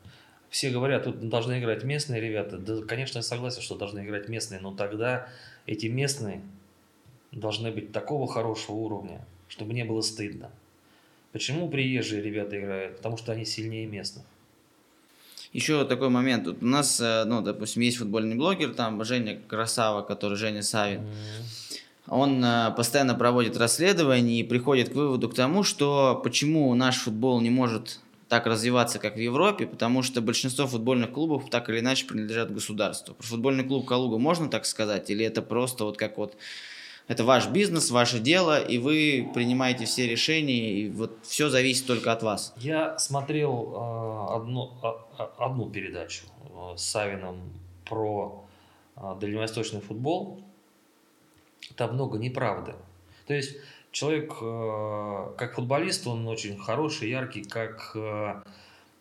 Все 0.49 0.71
говорят, 0.71 1.05
тут 1.05 1.29
должны 1.29 1.59
играть 1.59 1.83
местные 1.83 2.21
ребята. 2.21 2.59
Да, 2.59 2.83
конечно, 2.83 3.19
я 3.19 3.23
согласен, 3.23 3.61
что 3.61 3.77
должны 3.77 4.05
играть 4.05 4.29
местные, 4.29 4.61
но 4.61 4.73
тогда 4.73 5.29
эти 5.67 5.87
местные 5.87 6.41
должны 7.33 7.73
быть 7.73 7.91
такого 7.91 8.29
хорошего 8.29 8.77
уровня, 8.77 9.27
чтобы 9.49 9.73
не 9.73 9.85
было 9.85 10.03
стыдно. 10.03 10.53
Почему 11.33 11.69
приезжие 11.69 12.23
ребята 12.23 12.61
играют? 12.61 12.99
Потому 12.99 13.17
что 13.17 13.33
они 13.33 13.45
сильнее 13.45 13.87
местных. 13.87 14.25
Еще 15.55 15.87
такой 15.87 16.11
момент. 16.11 16.47
Вот 16.47 16.63
у 16.63 16.67
нас, 16.67 17.01
э, 17.01 17.25
ну, 17.25 17.41
допустим, 17.41 17.81
есть 17.81 17.97
футбольный 17.97 18.37
блогер, 18.37 18.75
там 18.75 19.03
Женя 19.05 19.41
Красава, 19.49 20.03
который 20.03 20.37
Женя 20.37 20.63
Савин. 20.63 21.01
Mm-hmm 21.01 21.65
он 22.07 22.45
э, 22.45 22.71
постоянно 22.77 23.15
проводит 23.15 23.57
расследования 23.57 24.41
и 24.41 24.43
приходит 24.43 24.91
к 24.91 24.95
выводу 24.95 25.29
к 25.29 25.35
тому, 25.35 25.63
что 25.63 26.21
почему 26.23 26.75
наш 26.75 26.99
футбол 26.99 27.41
не 27.41 27.51
может 27.51 28.01
так 28.29 28.47
развиваться, 28.47 28.99
как 28.99 29.17
в 29.17 29.21
Европе, 29.21 29.67
потому 29.67 30.03
что 30.03 30.21
большинство 30.21 30.67
футбольных 30.67 31.13
клубов 31.13 31.49
так 31.51 31.69
или 31.71 31.81
иначе 31.81 32.07
принадлежат 32.07 32.53
государству. 32.53 33.15
Про 33.15 33.27
футбольный 33.27 33.65
клуб 33.65 33.87
Калуга 33.87 34.19
можно 34.19 34.49
так 34.49 34.67
сказать, 34.67 35.09
или 35.11 35.25
это 35.25 35.41
просто 35.41 35.85
вот 35.85 35.97
как 35.97 36.19
вот 36.19 36.37
это 37.07 37.25
ваш 37.25 37.49
бизнес, 37.49 37.91
ваше 37.91 38.19
дело, 38.19 38.61
и 38.61 38.79
вы 38.79 39.31
принимаете 39.35 39.85
все 39.85 40.07
решения, 40.07 40.73
и 40.73 40.91
вот 40.91 41.19
все 41.23 41.49
зависит 41.49 41.87
только 41.87 42.13
от 42.13 42.23
вас. 42.23 42.55
Я 42.57 42.99
смотрел 42.99 43.73
э, 43.75 44.37
одну, 44.37 44.73
э, 44.83 45.23
одну 45.39 45.69
передачу 45.71 46.25
э, 46.49 46.77
с 46.77 46.83
Савином 46.83 47.41
про 47.85 48.45
э, 48.97 49.17
дальневосточный 49.21 49.81
футбол, 49.81 50.43
там 51.77 51.95
много 51.95 52.19
неправды. 52.19 52.75
То 53.27 53.35
есть 53.35 53.57
человек, 53.91 54.35
э, 54.41 55.35
как 55.37 55.55
футболист, 55.55 56.07
он 56.07 56.27
очень 56.27 56.59
хороший, 56.59 57.11
яркий, 57.11 57.45
как 57.45 57.93
э, 57.95 58.43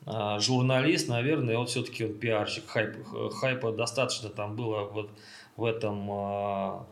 э, 0.06 0.40
журналист, 0.40 1.08
наверное, 1.08 1.58
он 1.58 1.68
все-таки 1.68 2.04
он 2.04 2.14
пиарщик, 2.14 2.68
хайп, 2.68 2.98
хайпа 3.40 3.72
достаточно 3.72 4.30
там 4.30 4.58
было 4.58 4.84
вот 4.84 5.10
в 5.56 5.64
этом, 5.66 6.86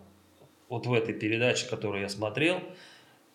вот 0.72 0.88
в 0.88 0.94
этой 0.94 1.14
передаче, 1.14 1.68
которую 1.68 2.02
я 2.02 2.08
смотрел, 2.08 2.62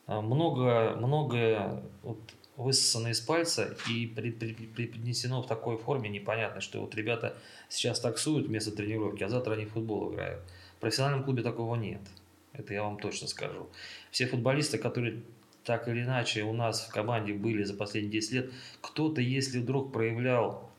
много, 0.06 0.96
многое 0.96 1.82
вот 2.02 2.18
высосано 2.56 3.08
из 3.08 3.20
пальца 3.20 3.76
и 3.90 4.06
преподнесено 4.06 5.42
в 5.42 5.46
такой 5.46 5.76
форме 5.76 6.08
непонятно, 6.08 6.62
что 6.62 6.80
вот 6.80 6.94
ребята 6.94 7.36
сейчас 7.68 8.00
таксуют 8.00 8.46
вместо 8.46 8.72
тренировки, 8.72 9.22
а 9.22 9.28
завтра 9.28 9.52
они 9.52 9.66
в 9.66 9.72
футбол 9.72 10.14
играют. 10.14 10.40
В 10.78 10.80
профессиональном 10.80 11.24
клубе 11.24 11.42
такого 11.42 11.76
нет. 11.76 12.00
Это 12.54 12.72
я 12.72 12.82
вам 12.82 12.98
точно 12.98 13.28
скажу. 13.28 13.68
Все 14.10 14.26
футболисты, 14.26 14.78
которые 14.78 15.20
так 15.62 15.88
или 15.88 16.04
иначе 16.04 16.42
у 16.42 16.54
нас 16.54 16.86
в 16.86 16.90
команде 16.90 17.34
были 17.34 17.64
за 17.64 17.74
последние 17.74 18.12
10 18.12 18.32
лет, 18.32 18.50
кто-то, 18.80 19.20
если 19.20 19.58
вдруг 19.58 19.92
проявлял 19.92 20.70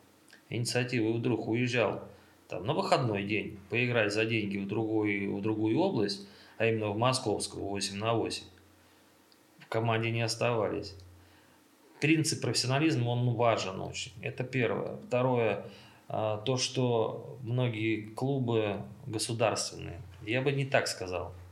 инициативу 0.49 1.09
и 1.09 1.17
вдруг 1.19 1.47
уезжал 1.47 2.03
там, 2.47 2.65
на 2.65 2.73
выходной 2.73 3.25
день 3.25 3.59
поиграть 3.69 4.11
за 4.11 4.25
деньги 4.25 4.57
в 4.57 4.67
другую, 4.67 5.35
в 5.35 5.41
другую 5.43 5.77
область, 5.77 6.27
а 6.57 6.65
именно 6.65 6.89
в 6.89 6.97
московскую 6.97 7.65
8 7.65 7.97
на 7.97 8.13
8, 8.13 8.43
в 9.59 9.67
команде 9.67 10.11
не 10.11 10.21
оставались. 10.21 10.95
Принцип 11.99 12.41
профессионализма, 12.41 13.09
он 13.09 13.33
важен 13.35 13.81
очень. 13.81 14.11
Это 14.21 14.43
первое. 14.43 14.97
Второе, 15.07 15.65
а, 16.07 16.37
то, 16.37 16.57
что 16.57 17.37
многие 17.41 18.01
клубы 18.01 18.81
государственные, 19.05 20.01
я 20.23 20.41
бы 20.41 20.51
не 20.51 20.65
так 20.65 20.87
сказал– 20.87 21.33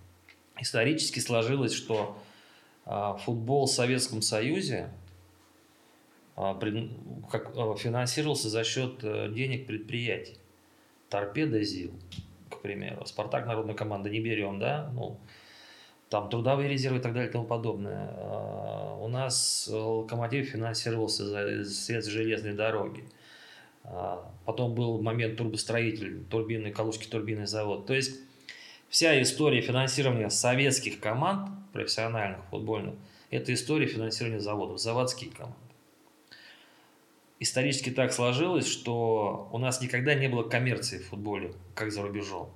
исторически 0.59 1.19
сложилось, 1.19 1.73
что 1.73 2.17
а, 2.85 3.15
футбол 3.17 3.65
в 3.65 3.71
Советском 3.71 4.21
Союзе 4.21 4.89
а, 6.35 6.53
финансировался 7.77 8.49
за 8.49 8.63
счет 8.63 8.99
э, 9.03 9.31
денег 9.31 9.67
предприятий. 9.67 10.37
Торпеда 11.09 11.63
ЗИЛ, 11.63 11.91
к 12.55 12.61
примеру. 12.61 13.05
Спартак, 13.05 13.45
народная 13.45 13.75
команда, 13.75 14.09
не 14.09 14.19
берем, 14.19 14.59
да? 14.59 14.89
Ну, 14.93 15.19
там 16.09 16.29
трудовые 16.29 16.69
резервы 16.69 16.99
и 16.99 17.01
так 17.01 17.13
далее 17.13 17.29
и 17.29 17.31
тому 17.31 17.45
подобное. 17.45 18.11
У 18.99 19.07
нас 19.07 19.67
локомотив 19.71 20.49
финансировался 20.49 21.25
за 21.25 21.65
средств 21.65 22.11
железной 22.11 22.53
дороги. 22.53 23.03
Потом 24.45 24.73
был 24.73 25.01
момент 25.01 25.37
турбостроитель, 25.37 26.23
турбинный, 26.25 26.71
Калужский 26.71 27.09
турбинный 27.09 27.47
завод. 27.47 27.85
То 27.85 27.93
есть 27.93 28.19
Вся 28.89 29.21
история 29.21 29.61
финансирования 29.61 30.29
советских 30.29 30.99
команд, 30.99 31.49
профессиональных, 31.73 32.39
футбольных, 32.49 32.95
это 33.29 33.53
история 33.53 33.87
финансирования 33.87 34.39
заводов, 34.39 34.79
заводские 34.79 35.31
команды. 35.31 35.57
Исторически 37.39 37.89
так 37.89 38.13
сложилось, 38.13 38.67
что 38.67 39.49
у 39.51 39.57
нас 39.57 39.81
никогда 39.81 40.15
не 40.15 40.29
было 40.29 40.43
коммерции 40.43 40.99
в 40.99 41.09
футболе, 41.09 41.53
как 41.73 41.91
за 41.91 42.01
рубежом. 42.01 42.49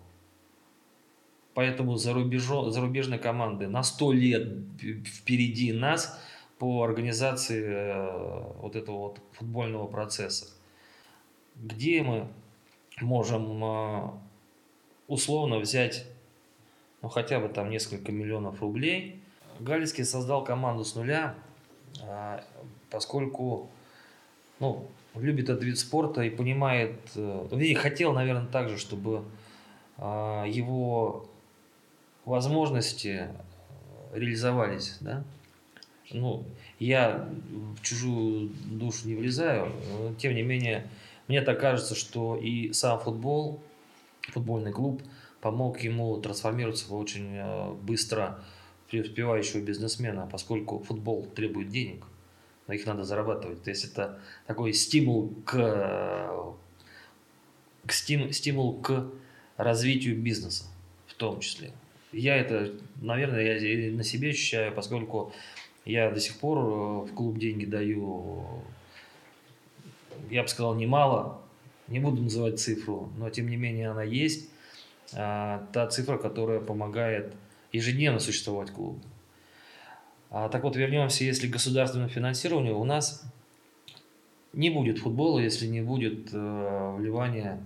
Поэтому 1.54 1.98
за 1.98 2.14
рубежом, 2.14 2.72
зарубежные 2.72 3.20
команды 3.20 3.68
на 3.68 3.84
100 3.84 4.12
лет 4.14 4.48
впереди 5.06 5.74
нас 5.74 6.20
по 6.58 6.84
организации 6.84 7.64
э, 7.66 8.54
вот 8.62 8.76
этого 8.76 8.98
вот 8.98 9.22
футбольного 9.34 9.88
процесса. 9.88 10.48
Где 11.56 12.02
мы 12.02 12.28
можем 13.02 13.64
э, 13.64 14.10
условно 15.08 15.60
взять 15.60 16.06
ну, 17.02 17.10
хотя 17.10 17.40
бы 17.40 17.50
там 17.50 17.70
несколько 17.70 18.12
миллионов 18.12 18.62
рублей. 18.62 19.22
Галицкий 19.60 20.06
создал 20.06 20.44
команду 20.44 20.84
с 20.84 20.96
нуля, 20.96 21.36
э, 22.02 22.42
поскольку 22.90 23.70
ну, 24.60 24.88
любит 25.16 25.50
этот 25.50 25.64
вид 25.64 25.78
спорта 25.78 26.22
и 26.22 26.30
понимает, 26.30 26.96
и 27.16 27.74
хотел, 27.74 28.14
наверное, 28.14 28.48
также, 28.48 28.78
чтобы 28.78 29.24
его 29.98 31.28
возможности 32.26 33.28
реализовались, 34.14 34.98
да, 35.02 35.24
ну, 36.12 36.44
я 36.80 37.28
в 37.78 37.82
чужую 37.82 38.50
душу 38.66 39.08
не 39.08 39.16
влезаю, 39.16 39.72
тем 40.18 40.36
не 40.36 40.44
менее, 40.44 40.88
мне 41.28 41.42
так 41.42 41.60
кажется, 41.60 41.96
что 41.96 42.38
и 42.38 42.74
сам 42.74 43.00
футбол, 43.00 43.60
футбольный 44.32 44.72
клуб 44.72 45.02
помог 45.42 45.80
ему 45.82 46.18
трансформироваться 46.18 46.90
в 46.90 46.96
очень 46.96 47.36
э, 47.36 47.74
быстро 47.84 48.40
преуспевающего 48.90 49.62
бизнесмена, 49.62 50.28
поскольку 50.32 50.80
футбол 50.80 51.26
требует 51.36 51.70
денег, 51.70 52.04
но 52.70 52.76
их 52.76 52.86
надо 52.86 53.04
зарабатывать. 53.04 53.64
То 53.64 53.72
есть 53.72 53.84
это 53.84 54.20
такой 54.46 54.74
стимул 54.74 55.34
к, 55.44 56.56
к 57.84 57.92
стим, 57.92 58.32
стимул 58.32 58.80
к 58.80 59.10
развитию 59.58 60.16
бизнеса 60.16 60.66
в 61.08 61.16
том 61.16 61.40
числе. 61.40 61.72
Я 62.12 62.38
это, 62.38 62.72
наверное, 63.02 63.60
я 63.60 63.92
на 63.92 64.04
себе 64.04 64.30
ощущаю, 64.30 64.72
поскольку 64.72 65.34
я 65.84 66.12
до 66.12 66.20
сих 66.20 66.38
пор 66.38 66.60
э, 66.60 67.06
в 67.08 67.16
клуб 67.16 67.40
деньги 67.40 67.66
даю, 67.66 68.46
я 70.30 70.44
бы 70.44 70.48
сказал, 70.48 70.76
немало. 70.76 71.42
Не 71.88 72.00
буду 72.00 72.22
называть 72.22 72.60
цифру, 72.60 73.10
но 73.18 73.32
тем 73.32 73.50
не 73.50 73.58
менее 73.58 73.90
она 73.90 74.04
есть. 74.04 74.48
А, 75.16 75.68
та 75.74 75.88
цифра, 75.88 76.20
которая 76.20 76.60
помогает 76.60 77.34
ежедневно 77.72 78.20
существовать 78.20 78.70
клубу. 78.70 79.00
А, 80.30 80.50
так 80.50 80.64
вот, 80.64 80.76
вернемся, 80.76 81.24
если 81.24 81.48
государственное 81.48 82.08
финансирование, 82.08 82.74
у 82.74 82.84
нас 82.84 83.24
не 84.54 84.70
будет 84.70 85.00
футбола, 85.00 85.40
если 85.40 85.66
не 85.66 85.82
будет 85.82 86.30
э, 86.34 86.96
вливания 86.98 87.62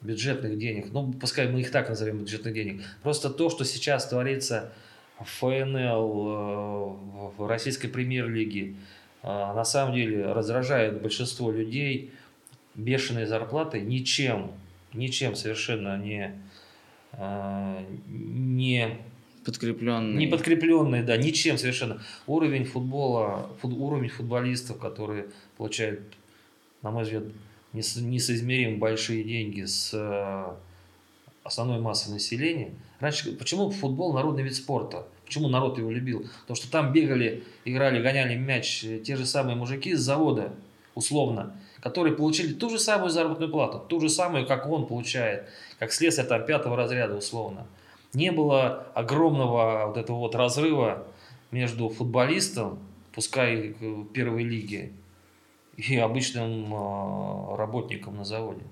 бюджетных 0.00 0.58
денег. 0.58 0.92
Ну, 0.92 1.12
пускай 1.12 1.48
мы 1.48 1.60
их 1.60 1.70
так 1.70 1.88
назовем 1.88 2.18
бюджетных 2.18 2.54
денег. 2.54 2.82
Просто 3.02 3.30
то, 3.30 3.50
что 3.50 3.64
сейчас 3.64 4.08
творится 4.08 4.72
ФНЛ, 5.18 6.28
э, 6.28 7.30
в 7.36 7.46
российской 7.46 7.88
премьер-лиге, 7.88 8.74
э, 9.22 9.26
на 9.26 9.64
самом 9.64 9.94
деле 9.94 10.32
раздражает 10.32 11.00
большинство 11.00 11.50
людей 11.50 12.12
бешеные 12.74 13.26
зарплаты 13.26 13.80
ничем, 13.80 14.52
ничем 14.92 15.34
совершенно 15.34 15.96
не, 15.98 16.32
э, 17.12 17.84
не 18.08 18.98
подкрепленные. 19.44 20.18
Не 20.18 20.26
подкрепленные, 20.26 21.02
да, 21.02 21.16
ничем 21.16 21.58
совершенно. 21.58 22.02
Уровень 22.26 22.64
футбола, 22.64 23.50
фут, 23.60 23.72
уровень 23.72 24.08
футболистов, 24.08 24.78
которые 24.78 25.26
получают, 25.56 26.00
на 26.82 26.90
мой 26.90 27.04
взгляд, 27.04 27.24
несоизмеримо 27.72 28.78
большие 28.78 29.24
деньги 29.24 29.64
с 29.64 29.92
основной 31.44 31.80
массой 31.80 32.12
населения. 32.12 32.72
Раньше, 33.00 33.32
почему 33.36 33.70
футбол 33.70 34.12
народный 34.12 34.42
вид 34.42 34.54
спорта? 34.54 35.06
Почему 35.24 35.48
народ 35.48 35.78
его 35.78 35.90
любил? 35.90 36.26
Потому 36.42 36.56
что 36.56 36.70
там 36.70 36.92
бегали, 36.92 37.42
играли, 37.64 38.02
гоняли 38.02 38.36
мяч 38.36 38.84
те 39.04 39.16
же 39.16 39.24
самые 39.24 39.56
мужики 39.56 39.94
с 39.94 40.00
завода, 40.00 40.52
условно, 40.94 41.56
которые 41.80 42.14
получили 42.14 42.52
ту 42.52 42.68
же 42.70 42.78
самую 42.78 43.10
заработную 43.10 43.50
плату, 43.50 43.80
ту 43.88 43.98
же 43.98 44.08
самую, 44.08 44.46
как 44.46 44.68
он 44.68 44.86
получает, 44.86 45.48
как 45.78 45.92
слесарь 45.92 46.26
там 46.26 46.44
пятого 46.44 46.76
разряда, 46.76 47.16
условно. 47.16 47.66
Не 48.14 48.30
было 48.30 48.88
огромного 48.94 49.86
вот 49.86 49.96
этого 49.96 50.18
вот 50.18 50.34
разрыва 50.34 51.06
между 51.50 51.88
футболистом, 51.88 52.78
пускай 53.14 53.70
в 53.72 54.04
первой 54.12 54.44
лиге, 54.44 54.92
и 55.76 55.96
обычным 55.96 56.72
а, 56.74 57.56
работником 57.56 58.16
на 58.16 58.24
заводе. 58.24 58.64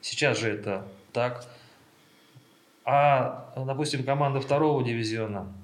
Сейчас 0.00 0.38
же 0.38 0.50
это 0.50 0.86
так. 1.12 1.46
А, 2.84 3.54
допустим, 3.56 4.04
команда 4.04 4.40
второго 4.40 4.82
дивизиона– 4.84 5.52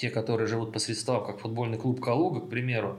те, 0.00 0.08
которые 0.08 0.46
живут 0.46 0.72
по 0.72 0.78
средствам, 0.78 1.24
как 1.24 1.40
футбольный 1.40 1.76
клуб 1.76 2.00
Калуга, 2.00 2.40
к 2.40 2.48
примеру, 2.48 2.98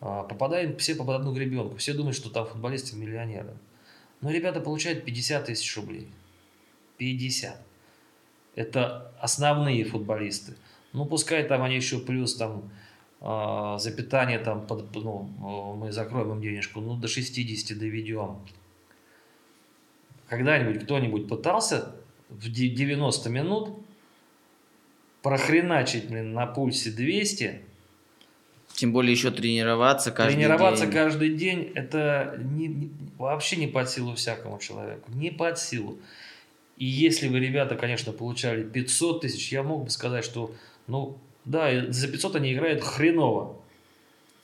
а, 0.00 0.22
попадают 0.24 0.78
все 0.78 0.94
под 0.94 1.08
одну 1.08 1.32
гребенку. 1.32 1.76
Все 1.76 1.94
думают, 1.94 2.14
что 2.14 2.28
там 2.28 2.46
футболисты 2.46 2.94
миллионеры. 2.94 3.56
Но 4.20 4.30
ребята 4.30 4.60
получают 4.60 5.06
50 5.06 5.46
тысяч 5.46 5.74
рублей. 5.78 6.08
50. 6.98 7.56
Это 8.54 9.12
основные 9.20 9.84
футболисты. 9.84 10.54
Ну, 10.92 11.04
пускай 11.04 11.44
там 11.44 11.62
они 11.62 11.76
еще 11.76 11.98
плюс 11.98 12.34
там 12.34 12.70
э, 13.20 13.76
за 13.78 13.92
питание 13.92 14.38
там, 14.38 14.66
под, 14.66 14.94
ну, 14.94 15.76
мы 15.76 15.92
закроем 15.92 16.32
им 16.32 16.40
денежку, 16.40 16.80
ну, 16.80 16.96
до 16.96 17.08
60 17.08 17.78
доведем. 17.78 18.38
Когда-нибудь 20.28 20.84
кто-нибудь 20.84 21.28
пытался 21.28 21.94
в 22.28 22.48
90 22.48 23.30
минут 23.30 23.78
прохреначить, 25.22 26.08
блин, 26.08 26.32
на 26.32 26.46
пульсе 26.46 26.90
200. 26.90 27.62
Тем 28.74 28.92
более 28.92 29.12
еще 29.12 29.30
тренироваться 29.30 30.10
каждый 30.10 30.36
тренироваться 30.36 30.84
день. 30.84 30.92
Тренироваться 30.92 31.10
каждый 31.10 31.34
день, 31.34 31.72
это 31.74 32.36
не, 32.38 32.68
не, 32.68 32.90
вообще 33.18 33.56
не 33.56 33.66
под 33.66 33.90
силу 33.90 34.14
всякому 34.14 34.58
человеку. 34.58 35.10
Не 35.12 35.30
под 35.30 35.58
силу. 35.58 35.98
И 36.80 36.86
если 36.86 37.28
вы, 37.28 37.40
ребята, 37.40 37.76
конечно, 37.76 38.10
получали 38.10 38.64
500 38.64 39.20
тысяч, 39.20 39.52
я 39.52 39.62
мог 39.62 39.84
бы 39.84 39.90
сказать, 39.90 40.24
что, 40.24 40.54
ну, 40.86 41.18
да, 41.44 41.68
за 41.92 42.08
500 42.08 42.36
они 42.36 42.54
играют 42.54 42.82
хреново. 42.82 43.60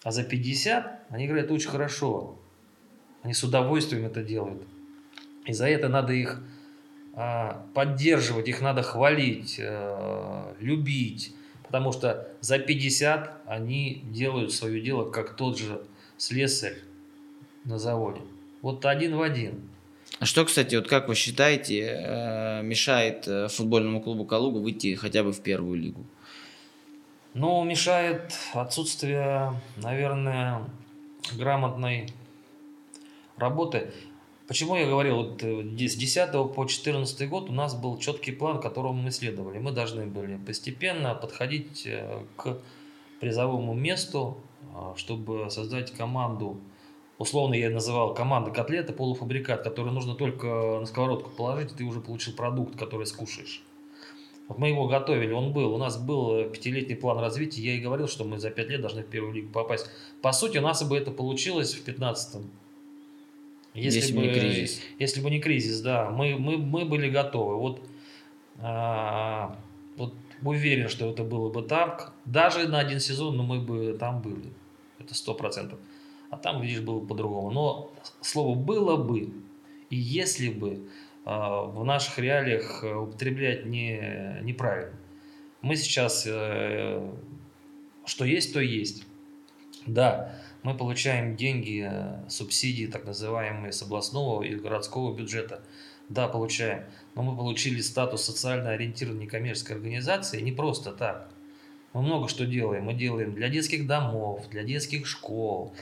А 0.03 0.13
за 0.13 0.23
50 0.23 1.07
они 1.09 1.25
играют 1.25 1.51
очень 1.51 1.71
хорошо. 1.71 2.39
Они 3.23 3.33
с 3.33 3.43
удовольствием 3.43 4.05
это 4.05 4.23
делают. 4.23 4.63
И 5.47 5.55
за 5.55 5.67
это 5.67 5.89
надо 5.89 6.13
их 6.13 6.43
а, 7.15 7.65
поддерживать, 7.73 8.49
их 8.49 8.61
надо 8.61 8.83
хвалить, 8.83 9.57
э, 9.59 10.55
любить, 10.61 11.35
потому 11.63 11.91
что 11.91 12.29
за 12.43 12.59
50 12.59 13.45
они 13.47 14.03
делают 14.11 14.53
свое 14.53 14.83
дело, 14.83 15.11
как 15.11 15.37
тот 15.37 15.59
же 15.59 15.83
слесарь 16.19 16.77
на 17.65 17.79
заводе. 17.79 18.21
Вот 18.61 18.85
один 18.85 19.17
в 19.17 19.23
один. 19.23 19.71
А 20.19 20.25
что, 20.25 20.45
кстати, 20.47 20.75
вот 20.77 20.89
как 20.89 21.09
вы 21.09 21.15
считаете, 21.15 21.81
э, 21.81 22.63
мешает 22.63 23.29
э, 23.29 23.49
футбольному 23.49 24.01
клубу 24.01 24.25
Калуга 24.25 24.59
выйти 24.59 24.95
хотя 24.95 25.23
бы 25.23 25.33
в 25.33 25.43
первую 25.43 25.79
лигу? 25.79 26.05
Ну, 27.35 27.63
мешает 27.65 28.33
отсутствие, 28.55 29.61
наверное, 29.77 30.65
грамотной 31.35 32.09
работы. 33.37 33.93
Почему 34.49 34.77
я 34.77 34.87
говорил, 34.87 35.17
вот 35.17 35.43
э, 35.43 35.63
с 35.87 35.97
10 35.97 36.33
по 36.55 36.65
14 36.65 37.29
год 37.29 37.51
у 37.51 37.53
нас 37.53 37.75
был 37.75 37.99
четкий 37.99 38.33
план, 38.33 38.59
которому 38.59 39.03
мы 39.03 39.11
следовали. 39.11 39.59
Мы 39.59 39.73
должны 39.73 40.07
были 40.07 40.39
постепенно 40.39 41.15
подходить 41.15 41.87
к 42.37 42.57
призовому 43.21 43.75
месту, 43.75 44.39
чтобы 44.97 45.51
создать 45.51 45.93
команду, 45.93 46.59
условно 47.19 47.55
я 47.55 47.71
называл 47.71 48.15
команда 48.15 48.51
котлета, 48.51 48.93
полуфабрикат, 48.93 49.63
который 49.63 49.93
нужно 49.93 50.15
только 50.15 50.79
на 50.81 50.87
сковородку 50.87 51.31
положить, 51.31 51.73
и 51.73 51.75
ты 51.77 51.85
уже 51.85 52.01
получил 52.01 52.35
продукт, 52.35 52.79
который 52.79 53.07
скушаешь. 53.07 53.63
Вот 54.49 54.59
мы 54.59 54.69
его 54.69 54.87
готовили, 54.87 55.33
он 55.33 55.53
был. 55.53 55.75
У 55.75 55.79
нас 55.79 55.99
был 55.99 56.49
пятилетний 56.51 56.95
план 56.95 57.19
развития. 57.19 57.63
Я 57.63 57.75
и 57.75 57.81
говорил, 57.81 58.07
что 58.07 58.25
мы 58.25 58.39
за 58.39 58.51
пять 58.51 58.69
лет 58.69 58.81
должны 58.81 59.03
в 59.03 59.07
первую 59.07 59.35
лигу 59.35 59.51
попасть. 59.51 59.91
По 60.23 60.33
сути, 60.33 60.59
у 60.59 60.63
нас 60.63 60.83
бы 60.85 60.97
это 60.97 61.11
получилось 61.11 61.75
в 61.75 61.83
15 61.83 62.45
если, 63.77 64.01
если 64.01 64.15
бы 64.15 64.23
не 64.23 64.33
кризис. 64.33 64.81
Если 64.99 65.21
бы 65.21 65.31
не 65.31 65.41
кризис, 65.41 65.81
да. 65.81 66.11
Мы, 66.11 66.37
мы, 66.39 66.57
мы 66.57 66.87
были 66.87 67.11
готовы. 67.11 67.57
Вот, 67.57 67.83
а, 68.59 69.59
вот 69.97 70.15
уверен, 70.43 70.89
что 70.89 71.11
это 71.11 71.25
было 71.25 71.51
бы 71.51 71.63
так. 71.63 72.15
Даже 72.25 72.67
на 72.69 72.79
один 72.79 73.01
сезон, 73.01 73.37
но 73.37 73.43
мы 73.43 73.61
бы 73.61 73.95
там 73.99 74.23
были. 74.23 74.51
Это 74.99 75.15
сто 75.15 75.35
процентов. 75.35 75.79
А 76.37 76.39
там, 76.39 76.61
видишь, 76.61 76.83
было 76.83 77.01
по-другому. 77.01 77.51
Но 77.51 77.93
слово 78.21 78.55
«было 78.55 78.97
бы» 78.97 79.33
и 79.89 79.97
«если 79.97 80.51
бы» 80.51 80.87
а, 81.25 81.63
в 81.63 81.83
наших 81.83 82.19
реалиях 82.19 82.85
употреблять 82.85 83.65
не, 83.65 84.39
неправильно. 84.43 84.93
Мы 85.63 85.77
сейчас, 85.77 86.25
э, 86.27 87.11
что 88.05 88.25
есть, 88.27 88.53
то 88.53 88.61
есть. 88.61 89.05
Да, 89.87 90.39
мы 90.63 90.77
получаем 90.77 91.37
деньги, 91.37 91.89
э, 91.91 92.29
субсидии, 92.29 92.87
так 92.87 93.07
называемые, 93.07 93.73
с 93.73 93.83
областного 93.83 94.43
и 94.43 94.55
городского 94.55 95.17
бюджета. 95.17 95.63
Да, 96.11 96.29
получаем. 96.29 96.85
Но 97.15 97.23
мы 97.23 97.35
получили 97.35 97.81
статус 97.81 98.23
социально 98.23 98.71
ориентированной 98.71 99.25
некоммерческой 99.25 99.77
организации 99.77 100.43
не 100.43 100.53
просто 100.53 100.93
так. 100.93 101.31
Мы 101.95 102.03
много 102.03 102.29
что 102.29 102.45
делаем. 102.45 102.85
Мы 102.85 102.93
делаем 102.93 103.33
для 103.33 103.49
детских 103.49 103.87
домов, 103.87 104.51
для 104.51 104.65
детских 104.65 105.07
школ, 105.07 105.75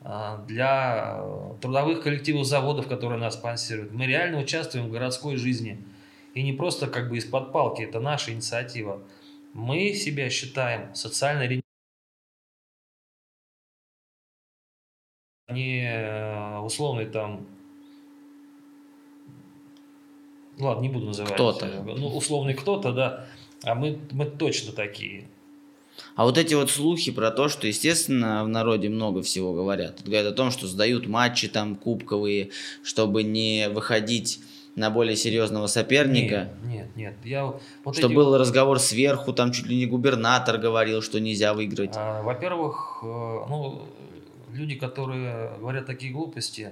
для 0.00 1.22
трудовых 1.60 2.02
коллективов 2.02 2.46
заводов, 2.46 2.88
которые 2.88 3.20
нас 3.20 3.34
спонсируют. 3.34 3.92
Мы 3.92 4.06
реально 4.06 4.38
участвуем 4.38 4.86
в 4.86 4.90
городской 4.90 5.36
жизни. 5.36 5.84
И 6.34 6.42
не 6.42 6.52
просто 6.52 6.86
как 6.86 7.10
бы 7.10 7.18
из-под 7.18 7.52
палки, 7.52 7.82
это 7.82 8.00
наша 8.00 8.32
инициатива. 8.32 9.02
Мы 9.52 9.92
себя 9.92 10.30
считаем 10.30 10.94
социально 10.94 11.60
не 15.48 15.82
э, 15.84 16.58
условный 16.60 17.06
там 17.06 17.46
ладно, 20.58 20.82
не 20.82 20.88
буду 20.88 21.06
называть. 21.06 21.34
Кто-то. 21.34 21.66
Ну, 21.66 22.16
условный 22.16 22.54
кто-то, 22.54 22.92
да. 22.92 23.26
А 23.64 23.74
мы, 23.74 23.98
мы 24.12 24.26
точно 24.26 24.72
такие. 24.72 25.26
А 26.16 26.24
вот 26.24 26.38
эти 26.38 26.54
вот 26.54 26.70
слухи 26.70 27.10
про 27.10 27.30
то, 27.30 27.48
что, 27.48 27.66
естественно, 27.66 28.44
в 28.44 28.48
народе 28.48 28.88
много 28.88 29.22
всего 29.22 29.52
говорят. 29.52 30.02
Говорят 30.04 30.26
о 30.26 30.32
том, 30.32 30.50
что 30.50 30.66
сдают 30.66 31.06
матчи 31.06 31.48
там 31.48 31.76
кубковые, 31.76 32.50
чтобы 32.82 33.22
не 33.22 33.68
выходить 33.68 34.40
на 34.76 34.90
более 34.90 35.16
серьезного 35.16 35.66
соперника. 35.66 36.50
Нет, 36.62 36.86
нет, 36.96 36.96
нет. 36.96 37.14
Я, 37.24 37.54
вот 37.84 37.96
что 37.96 38.06
эти... 38.06 38.14
был 38.14 38.36
разговор 38.36 38.78
сверху, 38.78 39.32
там 39.32 39.52
чуть 39.52 39.66
ли 39.66 39.76
не 39.76 39.86
губернатор 39.86 40.58
говорил, 40.58 41.02
что 41.02 41.20
нельзя 41.20 41.54
выиграть. 41.54 41.94
А, 41.96 42.22
во-первых, 42.22 43.00
э, 43.02 43.06
ну, 43.06 43.82
люди, 44.52 44.76
которые 44.76 45.52
говорят 45.58 45.86
такие 45.86 46.12
глупости, 46.12 46.70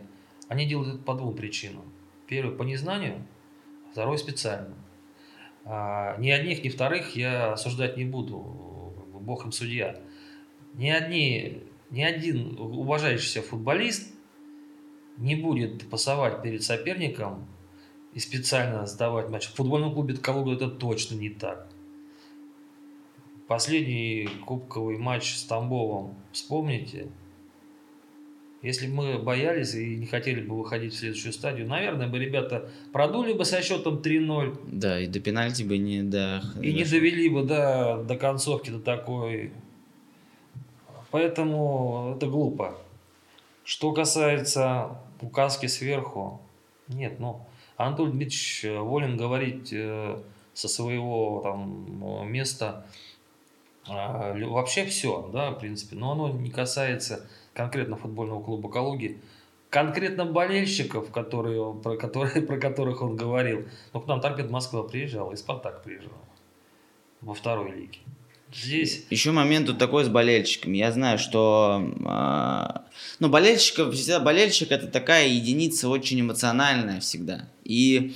они 0.49 0.67
делают 0.67 0.95
это 0.95 1.03
по 1.03 1.15
двум 1.15 1.35
причинам. 1.35 1.83
Первый 2.27 2.55
по 2.55 2.63
незнанию, 2.63 3.27
второй 3.93 4.19
специально. 4.19 4.75
А, 5.65 6.17
ни 6.19 6.31
одних, 6.31 6.65
ни 6.65 6.69
вторых 6.69 7.17
я 7.17 7.53
осуждать 7.53 7.97
не 7.97 8.05
буду, 8.05 8.68
бог 9.19 9.45
им 9.45 9.53
судья. 9.53 10.01
Ни, 10.75 10.91
одни, 10.91 11.63
ни 11.91 12.03
один 12.03 12.59
уважающийся 12.59 13.43
футболист 13.43 14.13
не 15.17 15.35
будет 15.35 15.89
пасовать 15.91 16.43
перед 16.43 16.63
соперником 16.63 17.47
и 18.15 18.21
специально 18.21 18.87
сдавать 18.87 19.29
матч. 19.29 19.47
В 19.47 19.55
футбольном 19.55 19.93
клубе 19.93 20.17
Калуга 20.17 20.55
это 20.55 20.69
точно 20.69 21.17
не 21.17 21.31
так. 21.31 21.69
Последний 23.47 24.29
кубковый 24.45 24.99
матч 24.99 25.37
с 25.37 25.45
Тамбовом, 25.45 26.15
вспомните, 26.33 27.09
если 28.63 28.89
бы 28.89 28.95
мы 28.95 29.19
боялись 29.19 29.75
и 29.75 29.97
не 29.97 30.07
хотели 30.07 30.41
бы 30.41 30.59
выходить 30.59 30.93
в 30.93 30.99
следующую 30.99 31.33
стадию, 31.33 31.69
наверное, 31.69 32.09
бы 32.09 32.19
ребята 32.19 32.69
продули 32.93 33.33
бы 33.33 33.45
со 33.45 33.63
счетом 33.63 33.99
3-0. 33.99 34.59
Да, 34.73 35.01
и 35.01 35.07
до 35.07 35.21
пенальти 35.21 35.63
бы 35.63 35.79
не 35.79 36.03
до... 36.03 36.43
И 36.61 36.73
не 36.73 36.85
довели 36.85 37.29
бы 37.29 37.45
да, 37.45 37.99
до 37.99 38.17
концовки, 38.17 38.71
до 38.71 38.81
такой. 38.81 39.53
Поэтому 41.11 42.15
это 42.17 42.27
глупо. 42.27 42.77
Что 43.65 43.93
касается 43.93 44.99
указки 45.21 45.67
сверху, 45.67 46.41
нет, 46.89 47.21
ну, 47.21 47.47
Анатолий 47.77 48.13
Дмитриевич 48.13 48.65
волен 48.65 49.17
говорить 49.17 49.73
э, 49.73 50.19
со 50.53 50.69
своего 50.69 51.43
там 51.45 52.31
места 52.31 52.87
а, 53.89 54.35
вообще 54.35 54.85
все, 54.85 55.31
да, 55.33 55.53
в 55.53 55.61
принципе, 55.61 55.97
но 55.97 56.13
оно 56.13 56.31
не 56.31 56.51
касается 56.51 57.27
конкретно 57.59 57.97
футбольного 57.97 58.41
клуба 58.41 58.71
«Калуги», 58.71 59.19
конкретно 59.69 60.25
болельщиков, 60.25 61.11
которые, 61.11 61.75
про, 61.75 61.97
которые, 61.97 62.41
про 62.47 62.57
которых 62.57 63.03
он 63.03 63.17
говорил. 63.17 63.67
Ну, 63.93 64.01
к 64.01 64.07
нам 64.07 64.21
Торпед 64.21 64.49
Москва 64.49 64.85
приезжал, 64.85 65.33
и 65.33 65.37
Спартак 65.37 65.83
приезжал 65.83 66.13
во 67.21 67.35
второй 67.35 67.73
лиге. 67.73 67.99
Здесь... 68.55 69.07
Еще 69.11 69.33
момент 69.33 69.67
тут 69.67 69.79
такой 69.79 70.05
с 70.05 70.09
болельщиками. 70.09 70.79
Я 70.79 70.93
знаю, 70.93 71.19
что 71.19 71.83
э, 71.83 72.79
ну, 73.19 73.29
болельщиков, 73.29 73.93
всегда 73.93 74.21
болельщик 74.21 74.71
это 74.71 74.87
такая 74.87 75.27
единица 75.27 75.89
очень 75.89 76.21
эмоциональная 76.21 77.01
всегда. 77.01 77.49
И 77.65 78.15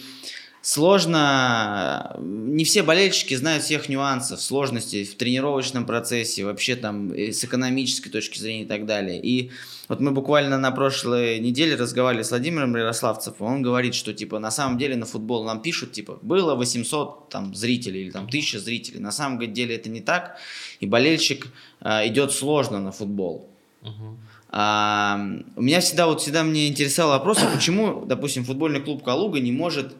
сложно, 0.63 2.17
не 2.21 2.65
все 2.65 2.83
болельщики 2.83 3.35
знают 3.35 3.65
всех 3.65 3.89
нюансов, 3.89 4.41
сложностей 4.41 5.05
в 5.05 5.17
тренировочном 5.17 5.85
процессе, 5.85 6.45
вообще 6.45 6.77
там 6.77 7.13
с 7.13 7.45
экономической 7.45 8.11
точки 8.11 8.39
зрения 8.39 8.63
и 8.63 8.67
так 8.67 8.87
далее. 8.87 9.21
И 9.21 9.51
вот 9.89 10.01
мы 10.01 10.13
буквально 10.13 10.59
на 10.59 10.71
прошлой 10.71 11.41
неделе 11.41 11.75
разговаривали 11.75 12.23
с 12.23 12.31
Владимиром 12.31 12.75
Ярославцевым, 12.77 13.55
он 13.55 13.63
говорит, 13.63 13.95
что 13.95 14.15
типа 14.15 14.39
на 14.39 14.53
самом 14.53 14.79
деле 14.79 14.97
на 14.97 15.05
футбол 15.05 15.45
нам 15.45 15.61
пишут, 15.61 15.93
типа 15.93 16.19
было 16.23 16.55
800 16.55 17.29
там 17.29 17.55
зрителей 17.55 18.03
или 18.03 18.11
там 18.11 18.27
1000 18.27 18.61
зрителей, 18.61 19.01
на 19.01 19.13
самом 19.13 19.53
деле 19.53 19.75
это 19.75 19.91
не 19.91 20.01
так, 20.01 20.37
и 20.79 20.87
болельщик 20.87 21.49
э, 21.81 22.07
идет 22.07 22.33
сложно 22.33 22.79
на 22.81 22.93
футбол. 22.93 23.51
Uh-huh. 23.83 24.17
А, 24.55 25.19
у 25.57 25.63
меня 25.63 25.81
всегда 25.81 26.07
вот 26.07 26.21
всегда 26.21 26.45
мне 26.45 26.69
интересовал 26.69 27.13
вопрос, 27.13 27.39
а 27.43 27.47
почему, 27.47 28.05
допустим, 28.05 28.45
футбольный 28.45 28.81
клуб 28.81 29.03
Калуга 29.03 29.41
не 29.41 29.51
может 29.51 29.95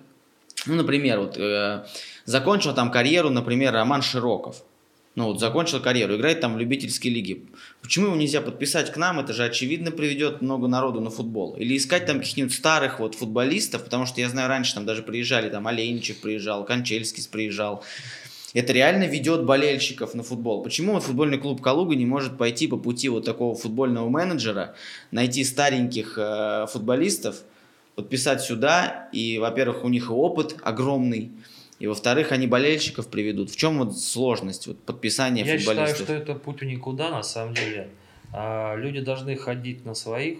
ну, 0.67 0.75
например, 0.75 1.21
вот 1.21 1.37
э, 1.37 1.85
закончил 2.25 2.75
там 2.75 2.91
карьеру, 2.91 3.31
например, 3.31 3.73
Роман 3.73 4.03
Широков. 4.03 4.63
Ну 5.15 5.27
вот 5.27 5.41
закончил 5.41 5.81
карьеру, 5.81 6.17
играет 6.17 6.41
там 6.41 6.55
в 6.55 6.59
любительской 6.59 7.11
лиге. 7.11 7.41
Почему 7.83 8.07
его 8.07 8.17
нельзя 8.17 8.41
подписать 8.41 8.91
к 8.91 8.97
нам? 8.97 9.21
Это 9.21 9.35
же 9.35 9.45
очевидно 9.45 9.91
приведет 9.91 10.41
много 10.41 10.69
народу 10.69 11.01
на 11.01 11.11
футбол. 11.11 11.55
Или 11.57 11.77
искать 11.77 12.07
там 12.07 12.21
каких-нибудь 12.21 12.55
старых 12.55 12.99
вот 12.99 13.15
футболистов, 13.15 13.85
потому 13.85 14.07
что 14.07 14.23
я 14.23 14.31
знаю, 14.31 14.49
раньше 14.49 14.75
там 14.75 14.87
даже 14.87 15.03
приезжали, 15.03 15.51
там 15.51 15.67
Олейничев 15.67 16.19
приезжал, 16.23 16.65
Кончельский 16.65 17.23
приезжал. 17.31 17.85
Это 18.55 18.73
реально 18.73 19.05
ведет 19.05 19.45
болельщиков 19.45 20.15
на 20.15 20.23
футбол. 20.23 20.63
Почему 20.63 20.93
вот 20.93 21.03
футбольный 21.03 21.39
клуб 21.39 21.61
Калуга 21.61 21.95
не 21.95 22.07
может 22.07 22.39
пойти 22.39 22.67
по 22.67 22.77
пути 22.77 23.09
вот 23.09 23.25
такого 23.25 23.55
футбольного 23.55 24.09
менеджера, 24.09 24.75
найти 25.11 25.45
стареньких 25.45 26.19
э, 26.19 26.67
футболистов, 26.71 27.43
подписать 27.95 28.41
сюда, 28.41 29.09
и, 29.13 29.39
во-первых, 29.39 29.85
у 29.85 29.89
них 29.89 30.11
опыт 30.11 30.57
огромный, 30.63 31.31
и, 31.79 31.87
во-вторых, 31.87 32.33
они 32.33 32.47
болельщиков 32.47 33.09
приведут. 33.09 33.51
В 33.51 33.57
чем 33.57 33.79
вот 33.79 33.99
сложность 33.99 34.67
вот, 34.67 34.79
подписания 34.83 35.45
Я 35.45 35.59
футболистов? 35.59 35.89
Я 35.89 35.95
считаю, 35.95 36.23
что 36.23 36.33
это 36.33 36.35
путь 36.39 36.61
в 36.61 36.65
никуда, 36.65 37.11
на 37.11 37.23
самом 37.23 37.55
деле. 37.55 37.89
А, 38.33 38.77
люди 38.77 39.01
должны 39.01 39.37
ходить 39.37 39.85
на 39.85 39.95
своих, 39.95 40.39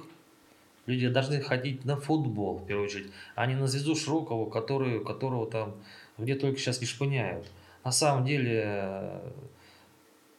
люди 0.87 1.09
должны 1.09 1.41
ходить 1.41 1.85
на 1.85 1.97
футбол, 1.97 2.59
в 2.59 2.67
первую 2.67 2.87
очередь, 2.87 3.09
а 3.35 3.47
не 3.47 3.55
на 3.55 3.67
звезду 3.67 3.97
Широкого, 3.97 4.49
который, 4.49 5.05
которого 5.05 5.51
там 5.51 5.75
где 6.19 6.35
только 6.35 6.59
сейчас 6.59 6.81
не 6.81 6.87
шпыняют. 6.87 7.47
На 7.85 7.91
самом 7.91 8.25
деле, 8.25 9.21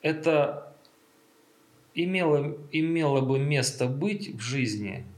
это 0.02 0.74
имело, 1.94 2.56
имело 2.72 3.22
бы 3.22 3.40
место 3.40 3.88
быть 3.88 4.34
в 4.34 4.40
жизни– 4.40 5.06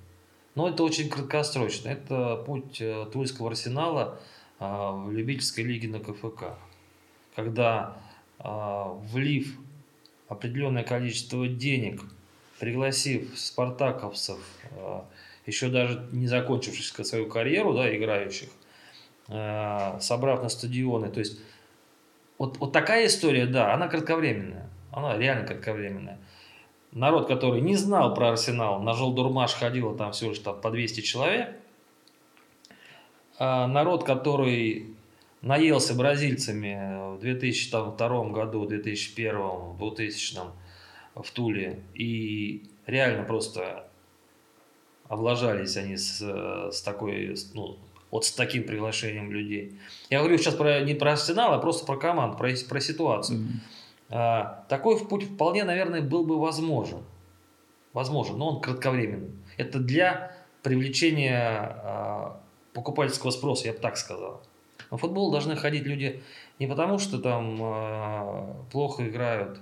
но 0.56 0.70
это 0.70 0.84
очень 0.84 1.10
краткосрочно. 1.10 1.90
Это 1.90 2.38
путь 2.38 2.80
э, 2.80 3.06
Тульского 3.12 3.50
арсенала 3.50 4.20
а, 4.58 4.94
в 4.94 5.12
любительской 5.12 5.64
лиге 5.64 5.90
на 5.90 6.00
КФК. 6.00 6.56
Когда 7.36 7.98
а, 8.40 8.94
влив 9.12 9.58
определенное 10.30 10.84
количество 10.84 11.48
денег, 11.48 12.02
пригласив 12.60 13.38
спартаковцев, 13.38 14.40
еще 15.46 15.68
даже 15.68 16.08
не 16.14 16.28
закончивших 16.28 17.06
свою 17.06 17.28
карьеру, 17.28 17.74
да, 17.74 17.96
играющих, 17.96 18.48
собрав 19.28 20.42
на 20.42 20.50
стадионы, 20.50 21.10
то 21.10 21.20
есть 21.20 21.40
вот, 22.38 22.58
вот 22.58 22.72
такая 22.72 23.06
история, 23.08 23.46
да, 23.46 23.74
она 23.74 23.88
кратковременная, 23.88 24.70
она 24.92 25.18
реально 25.18 25.46
кратковременная 25.46 26.18
народ, 26.96 27.28
который 27.28 27.62
не 27.62 27.76
знал 27.76 28.16
про 28.16 28.30
Арсенал, 28.30 28.82
на 28.82 28.94
Желдурмаш 28.94 29.54
ходило 29.54 29.96
там 29.96 30.14
всего 30.14 30.32
лишь 30.32 30.40
там, 30.40 30.60
по 30.60 30.72
200 30.72 31.02
человек. 31.02 31.56
А 33.38 33.68
народ, 33.68 34.04
который 34.04 34.96
наелся 35.42 35.94
бразильцами 35.94 37.16
в 37.16 37.20
2002 37.20 38.24
году, 38.30 38.66
2001, 38.66 39.78
2000 39.78 40.40
в 41.16 41.32
Туле 41.32 41.80
и 41.94 42.64
реально 42.86 43.24
просто 43.24 43.88
облажались 45.08 45.78
они 45.78 45.98
с, 45.98 46.20
с 46.72 46.82
такой, 46.82 47.36
ну, 47.54 47.78
вот 48.10 48.26
с 48.26 48.32
таким 48.32 48.64
приглашением 48.64 49.32
людей. 49.32 49.78
Я 50.10 50.20
говорю 50.20 50.38
сейчас 50.38 50.56
про, 50.56 50.82
не 50.82 50.94
про 50.94 51.12
Арсенал, 51.12 51.54
а 51.54 51.60
просто 51.60 51.86
про 51.86 51.98
команду, 51.98 52.38
про, 52.38 52.50
про 52.68 52.80
ситуацию. 52.80 53.40
Mm-hmm. 53.40 53.85
А, 54.10 54.66
такой 54.70 55.00
путь 55.06 55.24
вполне, 55.24 55.64
наверное, 55.64 56.02
был 56.02 56.26
бы 56.26 56.40
возможен. 56.40 57.04
Возможен, 57.94 58.38
но 58.38 58.50
он 58.50 58.62
кратковременный. 58.62 59.32
Это 59.58 59.80
для 59.80 60.36
привлечения 60.64 61.40
а, 61.40 62.42
покупательского 62.74 63.32
спроса, 63.32 63.68
я 63.68 63.74
бы 63.74 63.80
так 63.80 63.98
сказал. 63.98 64.42
На 64.92 64.98
футбол 64.98 65.32
должны 65.32 65.56
ходить 65.56 65.84
люди 65.84 66.22
не 66.60 66.68
потому, 66.68 67.00
что 67.00 67.20
там 67.20 67.60
а, 67.62 68.56
плохо 68.72 69.08
играют. 69.08 69.60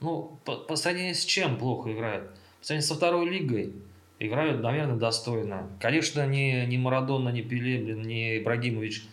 Ну, 0.00 0.38
по, 0.44 0.56
по 0.56 0.76
сравнению 0.76 1.14
с 1.14 1.24
чем 1.24 1.56
плохо 1.56 1.92
играют? 1.92 2.30
По 2.60 2.66
сравнению 2.66 2.88
со 2.88 2.94
второй 2.94 3.28
лигой 3.28 3.72
играют, 4.18 4.60
наверное, 4.62 4.96
достойно. 4.96 5.70
Конечно, 5.80 6.26
не, 6.26 6.66
не 6.66 6.76
Марадона, 6.78 7.30
не 7.30 7.42
Пеле, 7.42 7.82
блин, 7.82 8.02
не 8.02 8.38
Ибрагимович 8.38 9.08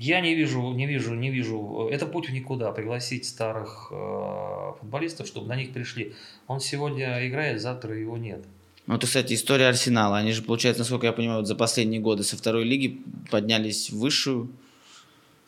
Я 0.00 0.22
не 0.22 0.34
вижу, 0.34 0.72
не 0.72 0.86
вижу, 0.86 1.14
не 1.14 1.30
вижу. 1.30 1.86
Это 1.92 2.06
путь 2.06 2.30
в 2.30 2.32
никуда. 2.32 2.72
Пригласить 2.72 3.26
старых 3.26 3.88
э, 3.92 4.72
футболистов, 4.80 5.26
чтобы 5.26 5.46
на 5.46 5.56
них 5.56 5.74
пришли. 5.74 6.14
Он 6.46 6.58
сегодня 6.58 7.28
играет, 7.28 7.60
завтра 7.60 7.94
его 7.94 8.16
нет. 8.16 8.42
Ну, 8.86 8.94
это, 8.94 9.06
кстати, 9.06 9.34
история 9.34 9.68
Арсенала. 9.68 10.16
Они 10.16 10.32
же, 10.32 10.40
получается, 10.40 10.80
насколько 10.80 11.04
я 11.04 11.12
понимаю, 11.12 11.40
вот 11.40 11.46
за 11.46 11.54
последние 11.54 12.00
годы 12.00 12.22
со 12.22 12.38
второй 12.38 12.64
лиги 12.64 13.02
поднялись 13.30 13.90
в 13.90 13.98
высшую. 13.98 14.48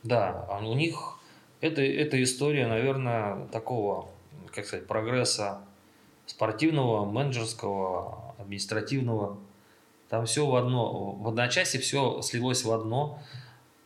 Да, 0.03 0.47
а 0.51 0.59
у 0.63 0.75
них 0.75 1.19
это, 1.63 1.81
это 1.81 2.23
история, 2.23 2.67
наверное, 2.67 3.47
такого, 3.53 4.11
как 4.55 4.67
сказать, 4.67 4.87
прогресса 4.87 5.63
спортивного, 6.27 7.11
менеджерского, 7.11 8.35
административного. 8.37 9.39
Там 10.11 10.27
все 10.27 10.45
в 10.45 10.55
одно, 10.57 11.13
в 11.13 11.27
одночасье 11.27 11.81
все 11.81 12.21
слилось 12.21 12.65
в 12.65 12.71
одно. 12.71 13.19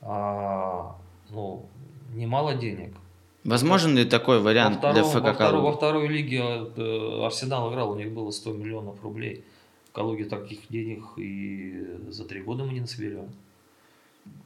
А, 0.08 0.96
ну, 1.30 1.66
немало 2.14 2.54
денег. 2.54 2.94
Возможен 3.42 3.96
ли 3.96 4.04
такой 4.04 4.40
вариант 4.40 4.82
во 4.82 4.92
для 4.92 5.02
втором, 5.02 5.20
ФК 5.20 5.26
во, 5.26 5.34
второй, 5.34 5.50
Калуга? 5.52 5.66
во 5.66 5.72
второй 5.76 6.08
лиге 6.08 6.42
э, 6.76 7.24
Арсенал 7.24 7.72
играл, 7.72 7.90
у 7.90 7.96
них 7.96 8.12
было 8.12 8.30
100 8.30 8.52
миллионов 8.52 9.02
рублей. 9.02 9.44
В 9.88 9.92
Калуге 9.92 10.24
таких 10.24 10.60
денег 10.68 11.02
и 11.16 11.98
за 12.08 12.24
три 12.24 12.40
года 12.40 12.64
мы 12.64 12.72
не 12.72 12.80
насоберем. 12.80 13.30